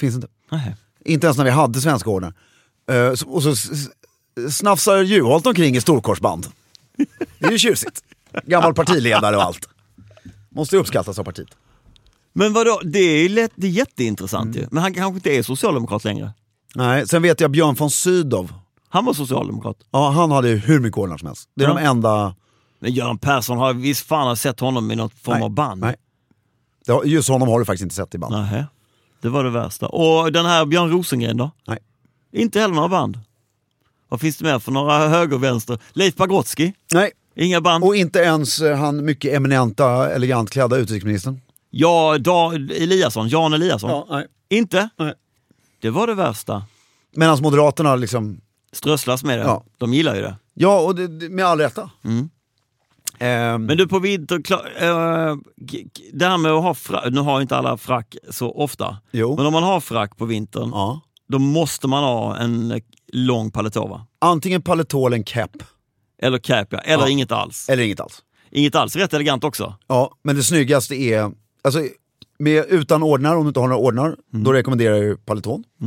Finns 0.01 0.15
inte. 0.15 0.29
Nej. 0.51 0.77
Inte 1.05 1.27
ens 1.27 1.37
när 1.37 1.45
vi 1.45 1.51
hade 1.51 1.81
svenska 1.81 2.11
ordnar. 2.11 2.35
Eh, 2.91 3.09
och 3.27 3.43
så 3.43 3.55
snafsar 4.51 5.03
Juholt 5.03 5.47
omkring 5.47 5.77
i 5.77 5.81
storkorsband. 5.81 6.47
Det 7.39 7.47
är 7.47 7.51
ju 7.53 7.59
tjusigt. 7.59 8.03
Gammal 8.47 8.75
partiledare 8.75 9.37
och 9.37 9.43
allt. 9.43 9.69
Måste 10.51 10.77
uppskattas 10.77 11.19
av 11.19 11.25
partiet. 11.25 11.49
Men 12.33 12.53
vadå, 12.53 12.81
det 12.85 12.99
är, 12.99 13.29
lätt, 13.29 13.53
det 13.55 13.67
är 13.67 13.71
jätteintressant 13.71 14.57
ju. 14.57 14.67
Men 14.71 14.83
han 14.83 14.95
kanske 14.95 15.15
inte 15.17 15.31
är 15.31 15.43
socialdemokrat 15.43 16.05
längre. 16.05 16.33
Nej, 16.75 17.09
sen 17.09 17.23
vet 17.23 17.41
jag 17.41 17.51
Björn 17.51 17.75
von 17.75 17.91
Sydow. 17.91 18.53
Han 18.89 19.05
var 19.05 19.15
socialdemokrat. 19.15 19.77
Ja, 19.91 20.11
han 20.11 20.31
hade 20.31 20.49
ju 20.49 20.57
hur 20.57 20.81
mycket 20.81 20.99
ordnar 20.99 21.19
som 21.19 21.27
helst. 21.27 21.49
Det 21.57 21.65
är 21.65 21.69
Ja. 21.69 21.75
de 21.75 21.85
enda... 21.85 22.35
Men 22.85 22.93
Göran 22.93 23.19
Persson 23.19 23.59
har 23.59 23.75
visst 23.75 24.07
fan 24.07 24.27
har 24.27 24.35
sett 24.35 24.61
honom 24.61 24.91
i 24.91 24.97
något 24.97 25.15
form 25.15 25.35
Nej, 25.35 25.45
av 25.45 25.51
band. 25.51 25.81
nej. 25.81 25.97
Just 27.05 27.29
honom 27.29 27.49
har 27.49 27.59
du 27.59 27.65
faktiskt 27.65 27.83
inte 27.83 27.95
sett 27.95 28.15
i 28.15 28.19
band. 28.19 28.35
Nähä. 28.35 28.67
Det 29.23 29.29
var 29.29 29.45
det 29.45 29.51
värsta. 29.51 29.87
Och 29.87 30.33
den 30.33 30.47
här 30.47 30.65
Björn 30.67 30.91
Rosengren 30.91 31.37
då? 31.37 31.51
Nej. 31.67 31.79
Inte 32.33 32.61
heller 32.61 32.75
några 32.75 32.89
band. 32.89 33.19
Vad 34.09 34.21
finns 34.21 34.37
det 34.37 34.45
mer 34.45 34.59
för 34.59 34.73
några 34.73 35.09
höger 35.09 35.37
och 35.37 35.43
vänster? 35.43 35.79
Leif 35.93 36.17
Pagrotsky? 36.17 36.73
Nej. 36.93 37.11
Inga 37.37 37.61
band? 37.61 37.85
Och 37.85 37.97
inte 37.97 38.19
ens 38.19 38.61
eh, 38.61 38.77
han 38.77 39.05
mycket 39.05 39.35
eminenta, 39.35 40.11
elegant 40.11 40.51
klädda 40.51 40.77
utrikesministern. 40.77 41.41
Ja, 41.71 42.19
da, 42.19 42.53
Eliasson, 42.55 43.29
Jan 43.29 43.53
Eliasson? 43.53 44.07
nej. 44.11 44.27
Inte? 44.49 44.89
Nej. 44.97 45.15
Det 45.81 45.91
var 45.91 46.07
det 46.07 46.15
värsta. 46.15 46.65
Medan 47.17 47.43
Moderaterna 47.43 47.97
liksom, 47.97 48.41
Strösslas 48.73 49.25
med 49.25 49.39
det. 49.39 49.45
Ja. 49.45 49.65
De 49.79 49.95
gillar 49.95 50.15
ju 50.15 50.23
det. 50.23 50.37
ja 50.55 50.81
och 50.81 50.95
det, 50.95 51.29
med 51.29 51.45
all 51.45 51.59
rätta. 51.59 51.91
Mm. 52.05 52.31
Ehm, 53.19 53.67
Men 53.67 53.77
du 53.77 53.89
på 53.89 53.99
vinter, 53.99 54.37
äh, 54.37 55.37
det 56.13 56.27
här 56.27 56.39
med 56.39 56.53
att 56.53 56.63
ha 56.63 56.75
frack, 56.75 57.05
nu 57.13 57.21
har 57.21 57.41
inte 57.41 57.57
alla 57.57 57.77
frack 57.77 58.17
så 58.31 58.53
ofta, 58.53 58.97
Jo. 59.13 59.37
men 59.37 59.47
om 59.47 59.53
man 59.53 59.63
har 59.63 59.81
frack 59.81 60.17
på 60.17 60.25
vintern, 60.25 60.71
ja. 60.73 61.01
då 61.29 61.39
måste 61.39 61.89
man 61.89 62.05
ha 62.05 62.37
en 62.37 62.71
eh, 62.71 62.79
lång 63.13 63.51
paletova. 63.51 64.07
Antingen 64.21 64.63
paletå 64.63 65.07
eller 65.07 65.17
en 65.17 65.25
cap, 65.25 65.51
Eller 66.23 66.39
cap, 66.39 66.69
ja. 66.71 66.79
eller 66.79 67.05
Ja. 67.05 67.09
inget 67.09 67.33
alls. 67.33 67.69
eller 67.69 67.83
inget 67.83 68.01
alls. 68.01 68.23
Inget 68.51 68.75
alls, 68.75 68.97
rätt 68.97 69.15
elegant 69.15 69.45
också. 69.45 69.75
Ja, 69.87 70.11
men 70.25 70.37
det 70.37 70.43
snyggaste 70.43 70.95
är, 70.95 71.31
alltså, 71.65 71.81
med, 72.39 72.65
utan 72.69 73.03
ordnar, 73.03 73.37
om 73.37 73.43
du 73.45 73.49
inte 73.49 73.61
har 73.61 73.69
några 73.69 73.81
ordnar, 73.83 74.17
då 74.31 74.53
rekommenderar 74.53 74.97
jag 74.97 75.27
paletån. 75.27 75.65
Och 75.81 75.87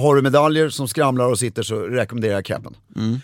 har 0.00 0.16
du 0.16 0.22
medaljer 0.22 0.68
som 0.68 0.88
skramlar 0.88 1.28
och 1.28 1.38
sitter 1.38 1.62
så 1.62 1.80
rekommenderar 1.80 2.32
jag 2.34 2.44
capen. 2.44 2.76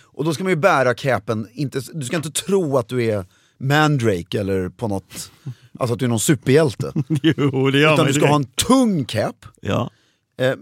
Och 0.02 0.24
då 0.24 0.34
ska 0.34 0.44
man 0.44 0.50
ju 0.52 0.56
bära 0.56 0.94
capen, 0.94 1.48
inte, 1.52 1.80
du 1.92 2.04
ska 2.06 2.16
inte 2.16 2.30
tro 2.30 2.78
att 2.78 2.88
du 2.88 3.04
är 3.04 3.24
Mandrake 3.58 4.40
eller 4.40 4.68
på 4.68 4.88
något, 4.88 5.30
alltså 5.78 5.92
att 5.92 5.98
du 5.98 6.04
är 6.04 6.08
någon 6.08 6.20
superhjälte. 6.20 6.92
jo, 7.22 7.70
det 7.70 7.78
gör 7.78 7.94
Utan 7.94 8.06
du 8.06 8.12
ska 8.12 8.26
ha 8.26 8.36
en 8.36 8.44
tung 8.44 9.04
cap, 9.04 9.46
Ja. 9.60 9.90
eh, 10.38 10.54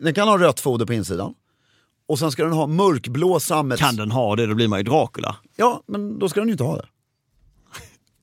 den 0.00 0.14
kan 0.14 0.28
ha 0.28 0.38
rött 0.38 0.60
foder 0.60 0.86
på 0.86 0.92
insidan. 0.92 1.34
Och 2.08 2.18
sen 2.18 2.32
ska 2.32 2.44
den 2.44 2.52
ha 2.52 2.66
mörkblå 2.66 3.40
sammets... 3.40 3.82
Kan 3.82 3.96
den 3.96 4.10
ha 4.10 4.36
det, 4.36 4.46
då 4.46 4.54
blir 4.54 4.68
man 4.68 4.78
ju 4.78 4.82
Dracula. 4.82 5.36
Ja, 5.56 5.82
men 5.86 6.18
då 6.18 6.28
ska 6.28 6.40
den 6.40 6.48
ju 6.48 6.52
inte 6.52 6.64
ha 6.64 6.76
det. 6.76 6.86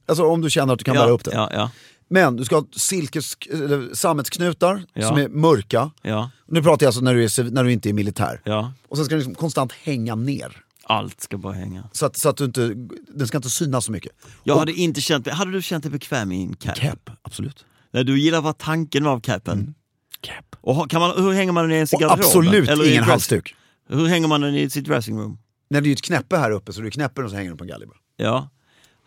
Alltså 0.07 0.23
om 0.25 0.41
du 0.41 0.49
känner 0.49 0.73
att 0.73 0.79
du 0.79 0.83
kan 0.85 0.95
ja, 0.95 1.01
bära 1.01 1.11
upp 1.11 1.23
det. 1.23 1.31
Ja, 1.33 1.49
ja, 1.53 1.71
Men 2.09 2.35
du 2.35 2.45
ska 2.45 2.55
ha 2.55 2.65
silkes, 2.71 3.37
eller 3.51 3.93
sammetsknutar 3.95 4.83
Ja. 4.93 5.07
som 5.07 5.17
är 5.17 5.27
mörka. 5.29 5.91
ja, 6.01 6.29
Nu 6.47 6.63
pratar 6.63 6.83
jag 6.85 6.87
alltså 6.87 7.01
när 7.01 7.13
du, 7.13 7.23
är, 7.23 7.51
när 7.51 7.63
du 7.63 7.71
inte 7.71 7.89
är 7.89 7.93
militär. 7.93 8.41
ja. 8.43 8.73
Och 8.87 8.97
sen 8.97 9.05
ska 9.05 9.15
den 9.15 9.19
liksom 9.19 9.35
konstant 9.35 9.71
hänga 9.71 10.15
ner. 10.15 10.57
Allt 10.83 11.21
ska 11.21 11.37
bara 11.37 11.53
hänga. 11.53 11.89
Så 11.91 12.05
att, 12.05 12.17
så 12.17 12.29
att 12.29 12.37
du 12.37 12.45
inte, 12.45 12.73
den 13.15 13.27
ska 13.27 13.37
inte 13.37 13.49
synas 13.49 13.85
så 13.85 13.91
mycket. 13.91 14.11
Jag 14.43 14.53
Och- 14.53 14.59
hade 14.59 14.73
inte 14.73 15.01
känt 15.01 15.27
hade 15.27 15.51
du 15.51 15.61
känt 15.61 15.83
dig 15.83 15.91
bekväm 15.91 16.31
i 16.31 16.41
en 16.43 16.55
cap? 16.55 16.75
Cap, 16.75 17.09
absolut. 17.21 17.65
Nej, 17.91 18.03
du 18.03 18.19
gillar 18.19 18.41
vad 18.41 18.57
tanken 18.57 19.03
var 19.03 19.11
av 19.11 19.19
capen. 19.19 19.73
Cap. 20.21 20.55
Och 20.61 20.89
kan 20.89 21.01
man, 21.01 21.23
hur 21.23 21.31
hänger 21.33 21.51
man 21.51 21.69
den 21.69 21.81
i 21.81 21.87
sin 21.87 21.99
garderob? 21.99 22.19
absolut 22.25 22.69
Eller 22.69 22.91
ingen 22.91 23.03
halsduk. 23.03 23.55
Hur 23.89 24.07
hänger 24.07 24.27
man 24.27 24.41
den 24.41 24.55
i 24.55 24.69
sitt 24.69 24.85
dressing 24.85 25.17
room? 25.19 25.37
När 25.69 25.81
det 25.81 25.85
är 25.85 25.89
ju 25.89 25.93
ett 25.93 26.01
knäppe 26.01 26.37
här 26.37 26.51
uppe 26.51 26.73
så 26.73 26.81
du 26.81 26.91
knäpper 26.91 27.15
den 27.21 27.25
och 27.25 27.31
så 27.31 27.37
hänger 27.37 27.49
den 27.49 27.57
på 27.57 27.63
en 27.63 27.67
galge 27.67 27.85
bara. 27.87 27.97
Ja. 28.17 28.49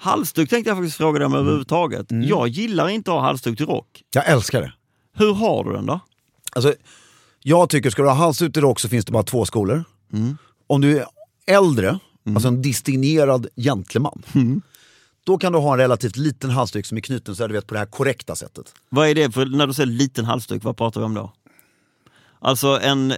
Halsduk 0.03 0.51
tänkte 0.51 0.71
jag 0.71 0.77
faktiskt 0.79 0.97
fråga 0.97 1.19
dig 1.19 1.27
Mm. 1.27 1.33
om 1.39 1.41
överhuvudtaget. 1.45 2.07
Jag 2.11 2.49
gillar 2.49 2.89
inte 2.89 3.11
att 3.11 3.15
ha 3.15 3.21
halsduk 3.27 3.57
till 3.57 3.67
rock. 3.67 4.03
Jag 4.15 4.27
älskar 4.29 4.61
det. 4.61 4.73
Hur 5.17 5.35
har 5.35 5.65
du 5.65 5.73
den 5.73 5.87
då? 5.87 6.01
Alltså, 6.53 6.75
jag 7.43 7.69
tycker, 7.69 7.91
ska 7.91 8.03
du 8.03 8.09
ha 8.09 8.15
halsduk 8.15 8.53
till 8.53 8.63
rock 8.63 8.81
så 8.81 8.89
finns 8.89 9.05
det 9.05 9.13
bara 9.13 9.23
två 9.23 9.45
skolor. 9.47 9.85
Om 10.67 10.81
du 10.81 10.99
är 10.99 11.07
äldre, 11.47 11.99
alltså 12.35 12.49
en 12.49 12.63
distingerad 12.63 13.47
gentleman, 13.57 14.23
då 15.25 15.39
kan 15.39 15.53
du 15.53 15.59
ha 15.59 15.73
en 15.73 15.79
relativt 15.79 16.17
liten 16.17 16.51
halsduk 16.51 16.87
som 16.87 16.97
är 16.99 17.03
knuten 17.03 17.37
så 17.37 17.43
här, 17.43 17.49
du 17.49 17.55
vet, 17.55 17.67
på 17.67 17.75
det 17.75 17.79
här 17.81 17.87
korrekta 17.87 18.37
sättet. 18.37 18.75
Vad 18.89 19.09
är 19.09 19.15
det 19.15 19.31
för, 19.33 19.47
när 19.47 19.67
du 19.67 19.73
säger 19.75 19.87
liten 19.87 20.25
halsduk, 20.25 20.65
vad 20.65 20.77
pratar 20.77 21.01
vi 21.01 21.05
om 21.07 21.15
då? 21.15 21.33
Alltså 22.41 22.81
en, 22.83 23.15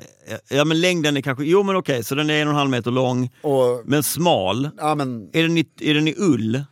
ja 0.49 0.64
men 0.64 0.80
längden 0.80 1.16
är 1.16 1.20
kanske, 1.20 1.45
jo 1.45 1.62
men 1.62 1.76
okej, 1.76 2.05
så 2.05 2.14
den 2.14 2.30
är 2.30 2.43
en 2.43 2.49
och 2.49 2.53
en 2.53 2.59
halv 2.59 2.70
meter 2.70 2.91
lång, 2.91 3.30
Och, 3.43 3.82
men 3.85 4.03
smal. 4.03 4.70
ja, 4.78 4.95
men, 4.95 5.30
Är 5.32 5.43
den 5.43 5.59
i, 5.59 5.66
är 5.80 5.95
den 5.95 6.09
i 6.09 6.14
ull? 6.18 6.64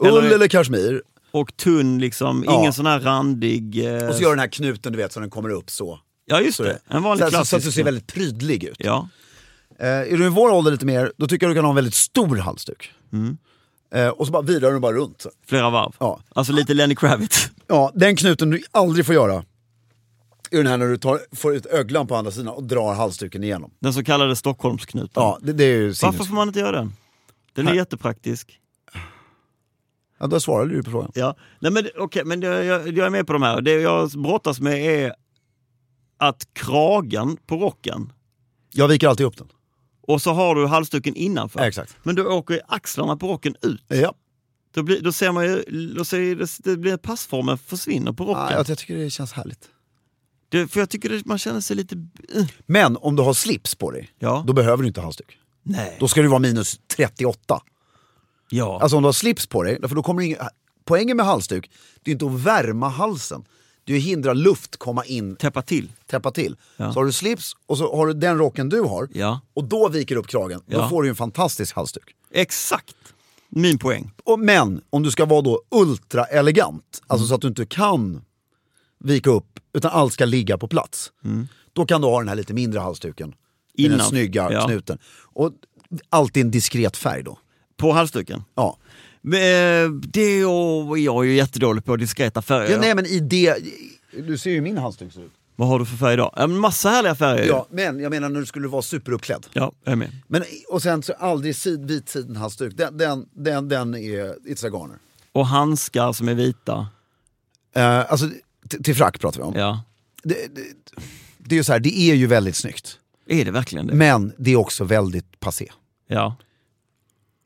Ull 0.00 0.06
Eller- 0.18 0.34
eller, 0.34 0.48
kashmir, 0.48 1.02
Och 1.30 1.56
tunn 1.56 1.98
liksom, 1.98 2.44
Ja. 2.46 2.58
ingen 2.60 2.72
sån 2.72 2.86
här 2.86 3.00
randig... 3.00 3.86
Eh, 3.86 4.08
och 4.08 4.14
så 4.14 4.22
gör 4.22 4.30
den 4.30 4.38
här 4.38 4.46
knuten 4.48 4.92
du 4.92 4.98
vet 4.98 5.12
så 5.12 5.20
den 5.20 5.30
kommer 5.30 5.48
upp 5.50 5.70
så. 5.70 6.00
ja 6.26 6.40
just 6.40 6.56
så 6.56 6.62
det, 6.62 6.78
en 6.88 7.02
vanlig 7.02 7.24
så, 7.24 7.30
klassisk. 7.30 7.50
så 7.50 7.56
att 7.56 7.62
du 7.62 7.72
ser 7.72 7.84
väldigt 7.84 8.06
prydlig 8.06 8.64
ut. 8.64 8.76
Ja. 8.78 9.08
Eh, 9.78 9.86
är 9.88 10.16
du 10.18 10.24
i 10.26 10.28
vår 10.28 10.50
ålder 10.50 10.70
lite 10.72 10.86
mer, 10.86 11.12
då 11.16 11.26
tycker 11.26 11.46
jag 11.46 11.50
du 11.50 11.54
kan 11.58 11.64
ha 11.64 11.70
en 11.70 11.74
väldigt 11.76 11.94
stor 11.94 12.36
halsduk. 12.36 12.92
Eh, 13.94 14.08
och 14.08 14.26
så 14.26 14.32
bara 14.32 14.42
virar 14.42 14.72
du 14.72 14.78
bara 14.80 14.92
runt. 14.92 15.20
Så. 15.22 15.30
Flera 15.46 15.70
varv. 15.70 15.92
Ja. 15.98 16.20
Alltså 16.34 16.52
lite 16.52 16.74
Lenny 16.74 16.94
Kravitz. 16.94 17.50
Ja, 17.66 17.90
den 17.94 18.16
knuten 18.16 18.50
du 18.50 18.62
aldrig 18.70 19.06
får 19.06 19.14
göra, 19.14 19.44
är 20.50 20.56
den 20.56 20.66
här 20.66 20.76
när 20.76 20.86
du 20.86 20.96
tar, 20.96 21.20
får 21.36 21.54
ut 21.54 21.66
öglan 21.66 22.06
på 22.06 22.16
andra 22.16 22.30
sidan 22.30 22.48
och 22.48 22.62
drar 22.64 22.94
halsduken 22.94 23.44
igenom. 23.44 23.70
Den 23.80 23.92
så 23.94 24.04
kallade 24.04 24.36
Stockholmsknuten. 24.36 25.10
Ja, 25.22 25.38
det, 25.42 25.52
det 25.52 25.64
är 25.64 25.76
ju 25.76 25.92
Varför 26.02 26.24
får 26.24 26.34
man 26.34 26.48
inte 26.48 26.60
göra 26.60 26.72
den? 26.72 26.92
Den 27.54 27.66
är 27.66 27.70
Nej. 27.70 27.78
jättepraktisk. 27.78 28.59
Ja, 30.20 30.26
då 30.26 30.40
svarade 30.40 30.74
du 30.74 30.82
på 30.82 30.90
frågan. 30.90 31.12
Ja. 31.14 31.34
Nej, 31.60 31.72
men 31.72 31.88
okej, 31.98 32.24
men 32.24 32.42
jag, 32.42 32.64
jag, 32.64 32.88
jag 32.88 33.06
är 33.06 33.10
med 33.10 33.26
på 33.26 33.32
de 33.32 33.42
här. 33.42 33.60
Det 33.60 33.72
jag 33.72 34.10
brottas 34.10 34.60
med 34.60 34.74
är 35.04 35.14
att 36.18 36.48
kragen 36.52 37.36
på 37.46 37.56
rocken 37.56 38.12
Jag 38.72 38.88
viker 38.88 39.08
alltid 39.08 39.26
upp 39.26 39.36
den. 39.36 39.48
och 40.02 40.22
så 40.22 40.30
har 40.32 40.54
du 40.54 40.66
halsduken 40.66 41.14
innanför. 41.16 41.60
Ja, 41.60 41.66
exakt. 41.66 41.96
Men 42.02 42.14
då 42.14 42.22
åker 42.22 42.60
axlarna 42.68 43.16
på 43.16 43.28
rocken 43.28 43.56
ut. 43.62 43.84
Ja. 43.88 44.14
Då, 44.74 44.82
blir, 44.82 45.00
då 45.00 45.12
ser 45.12 45.32
man 45.32 45.44
ju, 45.44 45.62
då 45.96 46.04
ser 46.04 46.34
det, 46.34 46.50
det 46.70 46.76
blir 46.76 46.96
passformen 46.96 47.58
försvinner 47.58 48.12
på 48.12 48.24
rocken. 48.24 48.42
Ah, 48.42 48.50
jag, 48.52 48.68
jag 48.68 48.78
tycker 48.78 48.96
det 48.96 49.10
känns 49.10 49.32
härligt. 49.32 49.68
det, 50.48 50.68
för 50.68 50.80
jag 50.80 50.90
tycker 50.90 51.08
det, 51.08 51.26
man 51.26 51.38
känner 51.38 51.60
sig 51.60 51.76
lite... 51.76 51.94
Uh. 52.36 52.46
Men 52.66 52.96
om 52.96 53.16
du 53.16 53.22
har 53.22 53.32
slips 53.34 53.74
på 53.74 53.90
dig, 53.90 54.10
Ja. 54.18 54.44
då 54.46 54.52
behöver 54.52 54.82
du 54.82 54.88
inte 54.88 55.00
halsduk. 55.00 55.38
Nej. 55.62 55.96
Då 56.00 56.08
ska 56.08 56.22
det 56.22 56.28
vara 56.28 56.38
minus 56.38 56.80
38. 56.96 57.60
Ja. 58.50 58.78
Alltså 58.82 58.96
om 58.96 59.02
du 59.02 59.06
har 59.06 59.12
slips 59.12 59.46
på 59.46 59.62
dig, 59.62 59.78
för 59.88 59.94
då 59.94 60.02
kommer 60.02 60.22
ingen, 60.22 60.38
poängen 60.84 61.16
med 61.16 61.26
halsduk, 61.26 61.70
det 62.02 62.10
är 62.10 62.12
inte 62.12 62.26
att 62.26 62.32
värma 62.40 62.88
halsen. 62.88 63.44
Det 63.84 63.92
är 63.92 63.96
att 63.96 64.02
hindra 64.04 64.32
luft 64.32 64.76
komma 64.76 65.04
in, 65.04 65.36
Täppa 65.36 65.62
till. 65.62 65.92
täppa 66.06 66.30
till. 66.30 66.56
Ja. 66.76 66.92
Så 66.92 67.00
har 67.00 67.04
du 67.06 67.12
slips 67.12 67.52
och 67.66 67.78
så 67.78 67.96
har 67.96 68.06
du 68.06 68.12
den 68.12 68.38
rocken 68.38 68.68
du 68.68 68.80
har, 68.80 69.08
Ja. 69.12 69.40
och 69.54 69.64
då 69.64 69.88
viker 69.88 70.16
upp 70.16 70.26
kragen. 70.26 70.60
Då 70.66 70.88
får 70.88 71.02
du 71.02 71.08
en 71.08 71.14
fantastisk 71.16 71.76
halsduk. 71.76 72.14
Exakt. 72.30 72.94
Min 73.48 73.78
poäng. 73.78 74.10
Och, 74.24 74.38
men 74.40 74.80
om 74.90 75.02
du 75.02 75.10
ska 75.10 75.24
vara 75.24 75.42
då 75.42 75.62
ultra 75.70 76.24
elegant, 76.24 77.02
alltså 77.06 77.22
Mm. 77.24 77.28
så 77.28 77.34
att 77.34 77.40
du 77.40 77.48
inte 77.48 77.66
kan 77.66 78.24
vika 79.04 79.30
upp, 79.30 79.60
utan 79.72 79.90
allt 79.90 80.12
ska 80.12 80.24
ligga 80.24 80.58
på 80.58 80.68
plats. 80.68 81.12
Då 81.72 81.86
kan 81.86 82.00
du 82.00 82.06
ha 82.06 82.18
den 82.18 82.28
här 82.28 82.36
lite 82.36 82.54
mindre 82.54 82.80
halsduken. 82.80 83.28
Med 83.28 83.36
den 83.76 83.84
Mm. 83.86 83.94
Innan. 83.94 84.08
snygga 84.08 84.64
knuten. 84.66 84.98
Och 85.22 85.52
alltid 86.08 86.44
en 86.44 86.50
diskret 86.50 86.96
färg 86.96 87.22
då. 87.22 87.38
På 87.80 87.92
halsduken. 87.92 88.44
Ja. 88.54 88.76
Men, 89.22 89.40
eh, 89.84 89.90
det 89.90 90.44
och 90.44 90.98
jag 90.98 91.24
är 91.24 91.28
ju 91.28 91.34
jättedålig 91.36 91.84
på 91.84 91.96
diskreta 91.96 92.42
färger. 92.42 92.70
Ja, 92.70 92.78
nej 92.80 92.94
men 92.94 93.06
i 93.06 93.20
det, 93.20 93.56
du 94.26 94.38
ser 94.38 94.50
ju 94.50 94.56
hur 94.56 94.62
min 94.62 94.78
halsduk 94.78 95.12
ser 95.12 95.20
ut. 95.22 95.32
Vad 95.56 95.68
har 95.68 95.78
du 95.78 95.86
för 95.86 95.96
färg? 95.96 96.14
Ja, 96.16 96.32
men 96.36 96.58
massa 96.58 96.88
härliga 96.90 97.14
färger. 97.14 97.46
Ja, 97.46 97.66
men 97.70 98.00
jag 98.00 98.10
menar 98.10 98.28
när 98.28 98.40
du 98.40 98.46
skulle 98.46 98.68
vara 98.68 98.82
superuppklädd. 98.82 99.46
ja, 99.52 99.72
jag 99.84 99.92
är 99.92 99.96
med. 99.96 100.10
Men, 100.26 100.42
och 100.68 100.82
sen 100.82 101.02
så 101.02 101.12
aldrig 101.12 101.56
sid, 101.56 101.84
vit 101.86 102.08
sidenhalsduk, 102.08 102.76
den, 102.76 102.96
den, 102.96 103.26
den, 103.32 103.68
den 103.68 103.94
är, 103.94 104.34
it's 104.48 104.66
a 104.66 104.70
garner. 104.72 104.96
Och 105.32 105.46
handskar 105.46 106.12
som 106.12 106.28
är 106.28 106.34
vita. 106.34 106.88
Eh, 107.74 108.10
alltså 108.12 108.28
t- 108.70 108.82
till 108.82 108.94
frack 108.96 109.20
pratar 109.20 109.38
vi 109.38 109.44
om. 109.44 109.54
Ja. 109.56 109.82
Det, 110.22 110.34
det, 110.54 110.62
det 111.38 111.54
är 111.54 111.56
ju 111.56 111.64
så 111.64 111.72
här, 111.72 111.80
det 111.80 111.98
är 111.98 112.14
ju 112.14 112.26
väldigt 112.26 112.56
snyggt. 112.56 112.98
Är 113.26 113.44
det 113.44 113.50
verkligen 113.50 113.86
det? 113.86 113.94
Men 113.94 114.32
det 114.38 114.50
är 114.52 114.56
också 114.56 114.84
väldigt 114.84 115.40
passé. 115.40 115.70
Ja. 116.08 116.36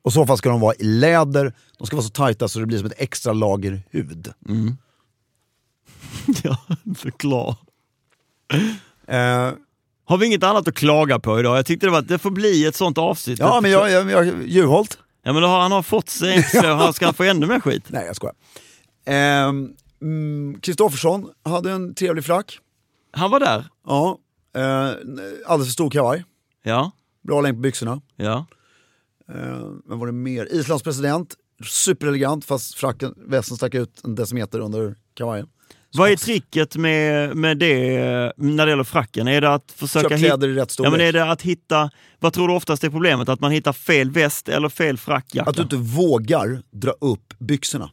Och 0.05 0.13
så 0.13 0.27
fall 0.27 0.39
ska 0.39 0.49
de 0.49 0.61
vara 0.61 0.75
i 0.75 0.85
läder, 0.85 1.53
de 1.79 1.87
ska 1.87 1.97
vara 1.97 2.05
så 2.05 2.11
tajta 2.11 2.49
så 2.49 2.59
det 2.61 2.67
blir 2.67 2.79
som 2.79 2.87
ett 2.87 2.93
extra 3.01 3.33
lager 3.33 3.83
hud. 3.91 4.33
ja, 6.43 6.59
förklar. 6.97 7.57
Eh, 9.07 9.53
Har 10.05 10.17
vi 10.19 10.27
inget 10.27 10.43
annat 10.43 10.69
att 10.69 10.75
klaga 10.75 11.19
på 11.19 11.41
idag? 11.41 11.59
Jag 11.59 11.67
tyckte 11.67 11.87
det 11.87 11.91
var 11.91 11.99
att 11.99 12.09
det 12.09 12.19
får 12.19 12.31
bli 12.31 12.65
ett 12.67 12.77
sånt 12.77 12.99
avsnitt. 12.99 13.39
ja 13.39 13.61
men 13.61 13.71
jag, 13.71 13.91
jag, 13.91 14.11
jag 14.11 14.47
Juholt? 14.49 14.99
Ja 15.23 15.33
men 15.33 15.43
då 15.43 15.49
har, 15.49 15.61
han 15.61 15.73
har 15.73 15.83
fått 15.83 16.09
sig, 16.09 16.43
så 16.43 16.67
han 16.67 16.93
ska 16.93 17.13
få 17.13 17.23
ännu 17.25 17.47
mer 17.47 17.61
skit. 17.61 17.85
Nej 17.89 18.07
jag 18.07 18.17
skojar. 18.17 18.35
Ehm, 19.07 19.73
mm, 20.03 20.61
Kristoffersson 20.61 21.29
hade 21.45 21.73
en 21.73 21.95
trevlig 21.95 22.25
frack. 22.25 22.59
Han 23.13 23.31
var 23.31 23.41
där. 23.41 23.65
Ja, 23.87 24.19
eh, 24.57 24.89
alldeles 25.47 25.69
för 25.69 25.73
stor 25.73 25.91
kavaj. 25.91 26.25
Ja, 26.63 26.91
Bra 27.23 27.41
längd 27.41 27.57
på 27.57 27.61
byxorna. 27.61 28.01
ja. 28.17 28.47
Eh, 29.29 29.69
men 29.85 29.99
var 29.99 30.07
det 30.07 30.13
mer? 30.13 30.49
Islands 30.53 30.83
president, 30.83 31.35
superelegant 31.65 32.45
fast 32.45 32.75
fracken, 32.75 33.15
västen 33.17 33.57
stack 33.57 33.75
ut 33.75 34.01
en 34.05 34.15
decimeter 34.15 34.61
under 34.61 34.97
kavajen. 35.15 35.47
Vad 35.97 36.11
är 36.11 36.17
tricket 36.17 36.77
med, 36.77 37.37
med 37.37 37.59
det 37.59 38.33
när 38.37 38.67
det 38.67 38.71
gäller 38.71 38.85
fracken? 38.85 39.29
Är 39.29 39.41
det 39.41 39.55
att 39.55 39.73
försöka 39.73 40.09
Köp 40.09 40.19
kläder 40.19 40.49
i 40.49 40.55
rätt 40.55 40.71
storlek. 40.71 40.89
Ja, 40.93 40.97
men 40.97 41.07
är 41.07 41.13
det 41.13 41.31
att 41.31 41.43
hitta, 41.43 41.91
vad 42.19 42.33
tror 42.33 42.49
du 42.49 42.55
oftast 42.55 42.85
är 42.85 42.91
problemet? 42.91 43.29
Att 43.29 43.41
man 43.41 43.51
hittar 43.51 43.73
fel 43.73 44.11
väst 44.11 44.49
eller 44.49 44.69
fel 44.69 44.99
frackjacka? 44.99 45.51
Att 45.51 45.57
du 45.57 45.63
inte 45.63 45.77
vågar 45.77 46.63
dra 46.71 46.91
upp 46.91 47.35
byxorna. 47.39 47.91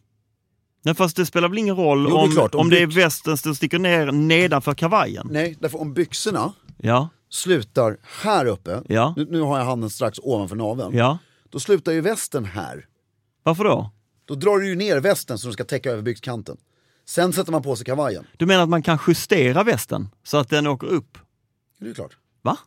Nej, 0.83 0.95
fast 0.95 1.15
det 1.15 1.25
spelar 1.25 1.49
väl 1.49 1.57
ingen 1.57 1.75
roll 1.75 2.07
Jo, 2.09 2.17
det 2.17 2.23
om, 2.23 2.31
klart, 2.31 2.55
om 2.55 2.61
om 2.61 2.69
det 2.69 2.81
är 2.81 2.87
västen 2.87 3.37
som 3.37 3.55
sticker 3.55 3.79
ner 3.79 4.11
nedanför 4.11 4.73
kavajen? 4.73 5.27
Nej, 5.31 5.57
därför 5.59 5.81
om 5.81 5.93
byxorna 5.93 6.53
Ja, 6.77 7.09
slutar 7.31 7.97
här 8.21 8.45
uppe, 8.45 8.81
Ja. 8.87 9.13
nu, 9.17 9.27
nu 9.29 9.41
har 9.41 9.57
jag 9.57 9.65
handen 9.65 9.89
strax 9.89 10.19
ovanför 10.23 10.55
naveln, 10.55 10.97
ja. 10.97 11.17
då 11.49 11.59
slutar 11.59 11.91
ju 11.91 12.01
västen 12.01 12.45
här. 12.45 12.85
Varför 13.43 13.63
då? 13.63 13.91
Då 14.25 14.35
drar 14.35 14.57
du 14.57 14.67
ju 14.67 14.75
ner 14.75 14.99
västen 14.99 15.37
så 15.37 15.47
den 15.47 15.53
ska 15.53 15.63
täcka 15.63 15.91
över 15.91 16.01
byxkanten. 16.01 16.57
Sen 17.05 17.33
sätter 17.33 17.51
man 17.51 17.61
på 17.63 17.75
sig 17.75 17.85
kavajen. 17.85 18.27
Du 18.37 18.45
menar 18.45 18.63
att 18.63 18.69
man 18.69 18.81
kan 18.83 18.99
justera 19.07 19.63
västen 19.63 20.09
så 20.23 20.37
att 20.37 20.49
den 20.49 20.67
åker 20.67 20.87
upp? 20.87 21.17
Det 21.79 21.89
är 21.89 21.93
klart. 21.93 22.17
Va? 22.41 22.57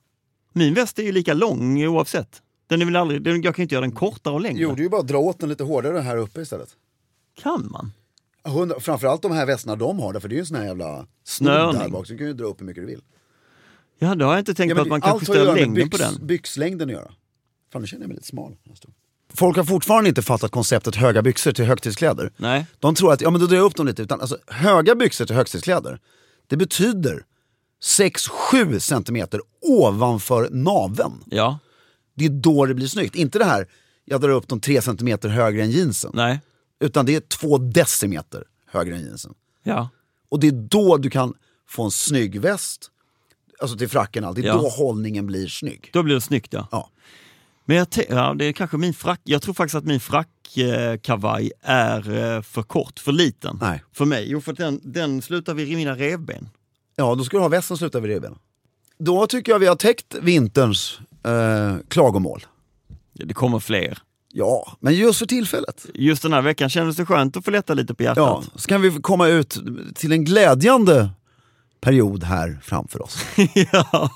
Min 0.52 0.74
väst 0.74 0.98
är 0.98 1.02
ju 1.02 1.12
lika 1.12 1.34
lång 1.34 1.86
oavsett. 1.86 2.42
Den 2.66 2.80
är 2.82 2.84
väl 2.86 2.96
aldrig, 2.96 3.22
den, 3.22 3.42
jag 3.42 3.54
kan 3.54 3.62
ju 3.62 3.64
inte 3.64 3.74
göra 3.74 3.80
den 3.86 3.92
kortare 3.92 4.34
och 4.34 4.40
längre. 4.40 4.62
Jo, 4.62 4.74
det 4.74 4.80
är 4.80 4.82
ju 4.82 4.88
bara 4.88 5.00
att 5.00 5.08
dra 5.08 5.18
åt 5.18 5.40
den 5.40 5.48
lite 5.48 5.64
hårdare 5.64 5.98
här 5.98 6.16
uppe 6.16 6.40
istället. 6.40 6.68
Kan 7.42 7.68
man? 7.72 7.92
Framförallt 8.80 9.22
de 9.22 9.32
här 9.32 9.46
västarna 9.46 9.76
de 9.76 9.98
har, 9.98 10.20
för 10.20 10.28
det 10.28 10.32
är 10.32 10.36
ju 10.36 10.40
en 10.40 10.46
sån 10.46 10.56
här 10.56 10.64
jävla 10.64 11.06
snodd 11.24 11.74
där 11.74 11.88
bak, 11.88 12.06
så 12.06 12.12
du 12.12 12.18
kan 12.18 12.26
ju 12.26 12.32
dra 12.32 12.44
upp 12.44 12.60
hur 12.60 12.66
mycket 12.66 12.82
du 12.82 12.86
vill. 12.86 13.02
Ja, 13.98 14.14
det 14.14 14.24
har 14.24 14.32
jag 14.32 14.40
inte 14.40 14.54
tänkt 14.54 14.70
Ja, 14.70 14.76
på 14.76 14.82
att 14.82 14.88
man 14.88 15.00
kan 15.00 15.18
justera 15.18 15.54
längden 15.54 15.74
byx, 15.74 15.90
på 15.90 15.96
den. 15.96 16.26
byxlängden 16.26 16.88
att 16.88 16.92
göra. 16.94 17.12
Fan, 17.72 17.82
nu 17.82 17.88
känner 17.88 18.02
jag 18.02 18.08
mig 18.08 18.14
lite 18.14 18.26
smal. 18.28 18.56
Folk 19.34 19.56
har 19.56 19.64
fortfarande 19.64 20.08
inte 20.08 20.22
fattat 20.22 20.50
konceptet 20.50 20.96
höga 20.96 21.22
byxor 21.22 21.52
till 21.52 21.64
högtidskläder. 21.64 22.32
Nej. 22.36 22.66
De 22.78 22.94
tror 22.94 23.12
att, 23.12 23.20
ja 23.20 23.30
men 23.30 23.40
då 23.40 23.46
drar 23.46 23.56
jag 23.56 23.64
upp 23.64 23.74
dem 23.76 23.86
lite. 23.86 24.02
Utan, 24.02 24.20
alltså, 24.20 24.38
höga 24.46 24.94
byxor 24.94 25.26
till 25.26 25.36
högtidskläder, 25.36 26.00
det 26.46 26.56
betyder 26.56 27.24
6-7 27.98 28.78
centimeter 28.78 29.40
ovanför 29.62 30.48
naveln. 30.50 31.24
Ja, 31.26 31.58
Det 32.14 32.24
är 32.24 32.28
då 32.28 32.66
det 32.66 32.74
blir 32.74 32.86
snyggt. 32.86 33.14
Inte 33.14 33.38
det 33.38 33.44
här, 33.44 33.68
jag 34.04 34.20
drar 34.20 34.28
upp 34.28 34.48
dem 34.48 34.60
3 34.60 34.82
centimeter 34.82 35.28
högre 35.28 35.62
än 35.62 35.70
jeansen. 35.70 36.10
nej, 36.14 36.40
Utan 36.80 37.06
det 37.06 37.14
är 37.14 37.20
2 37.20 37.58
decimeter 37.58 38.44
högre 38.70 38.96
än 38.96 39.02
jeansen. 39.04 39.34
ja. 39.62 39.88
Och 40.28 40.40
det 40.40 40.46
är 40.48 40.52
då 40.52 40.96
du 40.96 41.10
kan 41.10 41.34
få 41.68 41.84
en 41.84 41.90
snygg 41.90 42.40
väst, 42.40 42.90
alltså 43.60 43.76
till 43.76 43.88
fracken 43.88 44.24
allt. 44.24 44.36
Det 44.36 44.42
är 44.42 44.46
Ja. 44.46 44.54
då 44.54 44.68
hållningen 44.68 45.26
blir 45.26 45.48
snygg. 45.48 45.90
Då 45.92 46.02
blir 46.02 46.14
det 46.14 46.20
snyggt 46.20 46.52
ja. 46.52 46.68
Ja. 46.72 46.90
Men 47.64 47.76
jag, 47.76 47.86
ja, 48.08 48.34
det 48.38 48.44
är 48.44 48.52
kanske 48.52 48.76
min 48.76 48.94
frack, 48.94 49.20
jag 49.24 49.42
tror 49.42 49.54
faktiskt 49.54 49.74
att 49.74 49.84
min 49.84 50.00
frackkavaj 50.00 51.52
är 51.62 52.34
eh, 52.36 52.42
för 52.42 52.62
kort, 52.62 52.98
för 52.98 53.12
liten. 53.12 53.58
Nej. 53.60 53.84
För 53.92 54.04
mig. 54.04 54.24
Jo, 54.30 54.40
för 54.40 54.52
den, 54.52 54.80
den 54.82 55.22
slutar 55.22 55.54
vid 55.54 55.76
mina 55.76 55.94
revben. 55.96 56.48
Ja, 56.96 57.14
då 57.14 57.24
ska 57.24 57.36
du 57.36 57.40
ha 57.40 57.48
västen 57.48 57.76
sluta 57.76 58.00
vid 58.00 58.10
revbenen. 58.10 58.38
Då 58.98 59.26
tycker 59.26 59.52
jag 59.52 59.58
vi 59.58 59.66
har 59.66 59.76
täckt 59.76 60.14
vinterns 60.14 60.98
eh, 61.24 61.76
klagomål. 61.88 62.46
Det 63.12 63.34
kommer 63.34 63.58
fler. 63.58 63.98
Ja, 64.32 64.76
men 64.80 64.94
just 64.94 65.18
för 65.18 65.26
tillfället. 65.26 65.86
Just 65.94 66.22
den 66.22 66.32
här 66.32 66.42
veckan 66.42 66.70
kändes 66.70 66.96
det 66.96 67.06
skönt 67.06 67.36
att 67.36 67.44
få 67.44 67.50
lätta 67.50 67.74
lite 67.74 67.94
på 67.94 68.02
hjärtat. 68.02 68.16
Ja, 68.52 68.58
så 68.60 68.68
kan 68.68 68.82
vi 68.82 68.90
komma 68.90 69.28
ut 69.28 69.58
till 69.94 70.12
en 70.12 70.24
glädjande 70.24 71.10
period 71.84 72.24
här 72.24 72.58
framför 72.62 73.02
oss. 73.02 73.24
ja. 73.72 74.10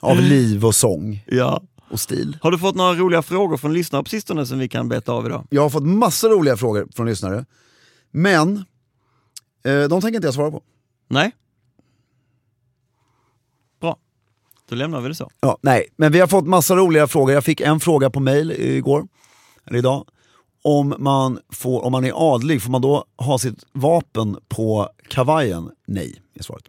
Av 0.00 0.20
liv 0.20 0.64
och 0.64 0.74
sång 0.74 1.24
ja. 1.26 1.62
och 1.90 2.00
stil. 2.00 2.38
Har 2.42 2.50
du 2.50 2.58
fått 2.58 2.74
några 2.74 2.94
roliga 2.94 3.22
frågor 3.22 3.56
från 3.56 3.72
lyssnare 3.72 4.02
på 4.02 4.10
sistone 4.10 4.46
som 4.46 4.58
vi 4.58 4.68
kan 4.68 4.88
beta 4.88 5.12
av 5.12 5.26
idag? 5.26 5.46
Jag 5.50 5.62
har 5.62 5.70
fått 5.70 5.82
massa 5.82 6.28
roliga 6.28 6.56
frågor 6.56 6.88
från 6.94 7.06
lyssnare. 7.06 7.44
Men 8.10 8.56
eh, 9.64 9.82
de 9.88 10.00
tänker 10.00 10.14
inte 10.14 10.26
jag 10.26 10.34
svara 10.34 10.50
på. 10.50 10.62
Nej? 11.08 11.32
Bra. 13.80 13.96
Då 14.68 14.74
lämnar 14.74 15.00
vi 15.00 15.08
det 15.08 15.14
så. 15.14 15.30
Ja, 15.40 15.58
nej, 15.62 15.86
men 15.96 16.12
vi 16.12 16.20
har 16.20 16.26
fått 16.26 16.46
massa 16.46 16.76
roliga 16.76 17.06
frågor. 17.06 17.34
Jag 17.34 17.44
fick 17.44 17.60
en 17.60 17.80
fråga 17.80 18.10
på 18.10 18.20
mail 18.20 18.52
igår, 18.52 19.08
eller 19.64 19.78
idag. 19.78 20.06
Om 20.64 20.94
man, 20.98 21.38
får, 21.52 21.84
om 21.84 21.92
man 21.92 22.04
är 22.04 22.34
adlig, 22.34 22.62
får 22.62 22.70
man 22.70 22.82
då 22.82 23.04
ha 23.16 23.38
sitt 23.38 23.64
vapen 23.72 24.36
på 24.48 24.88
kavajen? 25.08 25.70
Nej, 25.86 26.22
är 26.34 26.42
svaret. 26.42 26.64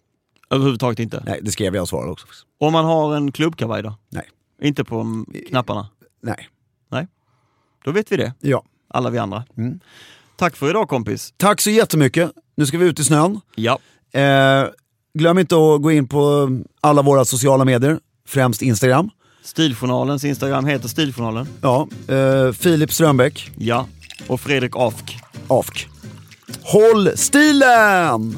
Överhuvudtaget 0.54 1.00
inte. 1.00 1.24
Nej, 1.26 1.40
det 1.42 1.52
skrev 1.52 1.76
jag 1.76 1.82
och 1.82 1.90
svarade 1.90 2.12
också. 2.12 2.26
Om 2.60 2.74
man 2.74 2.86
har 2.86 3.16
en 3.16 3.32
klubbkavaj 3.32 3.84
då? 3.84 3.96
Nej. 4.10 4.30
Inte 4.62 4.84
på 4.84 5.26
knapparna? 5.50 5.88
Nej. 6.22 6.50
Nej. 6.92 7.08
Då 7.86 7.92
vet 7.92 8.12
vi 8.12 8.18
det, 8.18 8.34
Ja. 8.42 8.64
alla 8.90 9.10
vi 9.10 9.18
andra. 9.18 9.44
Mm. 9.58 9.80
Tack 10.38 10.56
för 10.56 10.70
idag 10.70 10.90
kompis. 10.90 11.34
Tack 11.38 11.62
så 11.62 11.70
jättemycket. 11.70 12.32
Nu 12.58 12.66
ska 12.66 12.78
vi 12.78 12.86
ut 12.86 13.00
i 13.00 13.04
snön. 13.04 13.42
Ja. 13.56 13.80
Eh, 14.20 14.66
glöm 15.14 15.40
inte 15.40 15.56
att 15.56 15.82
gå 15.82 15.92
in 15.92 16.08
på 16.08 16.50
alla 16.82 17.02
våra 17.02 17.26
sociala 17.26 17.66
medier, 17.66 18.00
främst 18.28 18.62
Instagram. 18.62 19.10
Stiljournalens 19.44 20.24
Instagram 20.24 20.66
heter 20.66 20.88
Stiljournalen. 20.88 21.48
Ja, 21.62 21.88
eh, 22.08 22.52
Filip 22.52 22.94
Strömbäck, 22.94 23.52
Ja. 23.58 23.88
Och 24.28 24.42
Fredrik 24.42 24.72
Afk. 24.76 25.18
AFK. 25.48 25.88
Håll 26.64 27.18
stilen! 27.18 28.38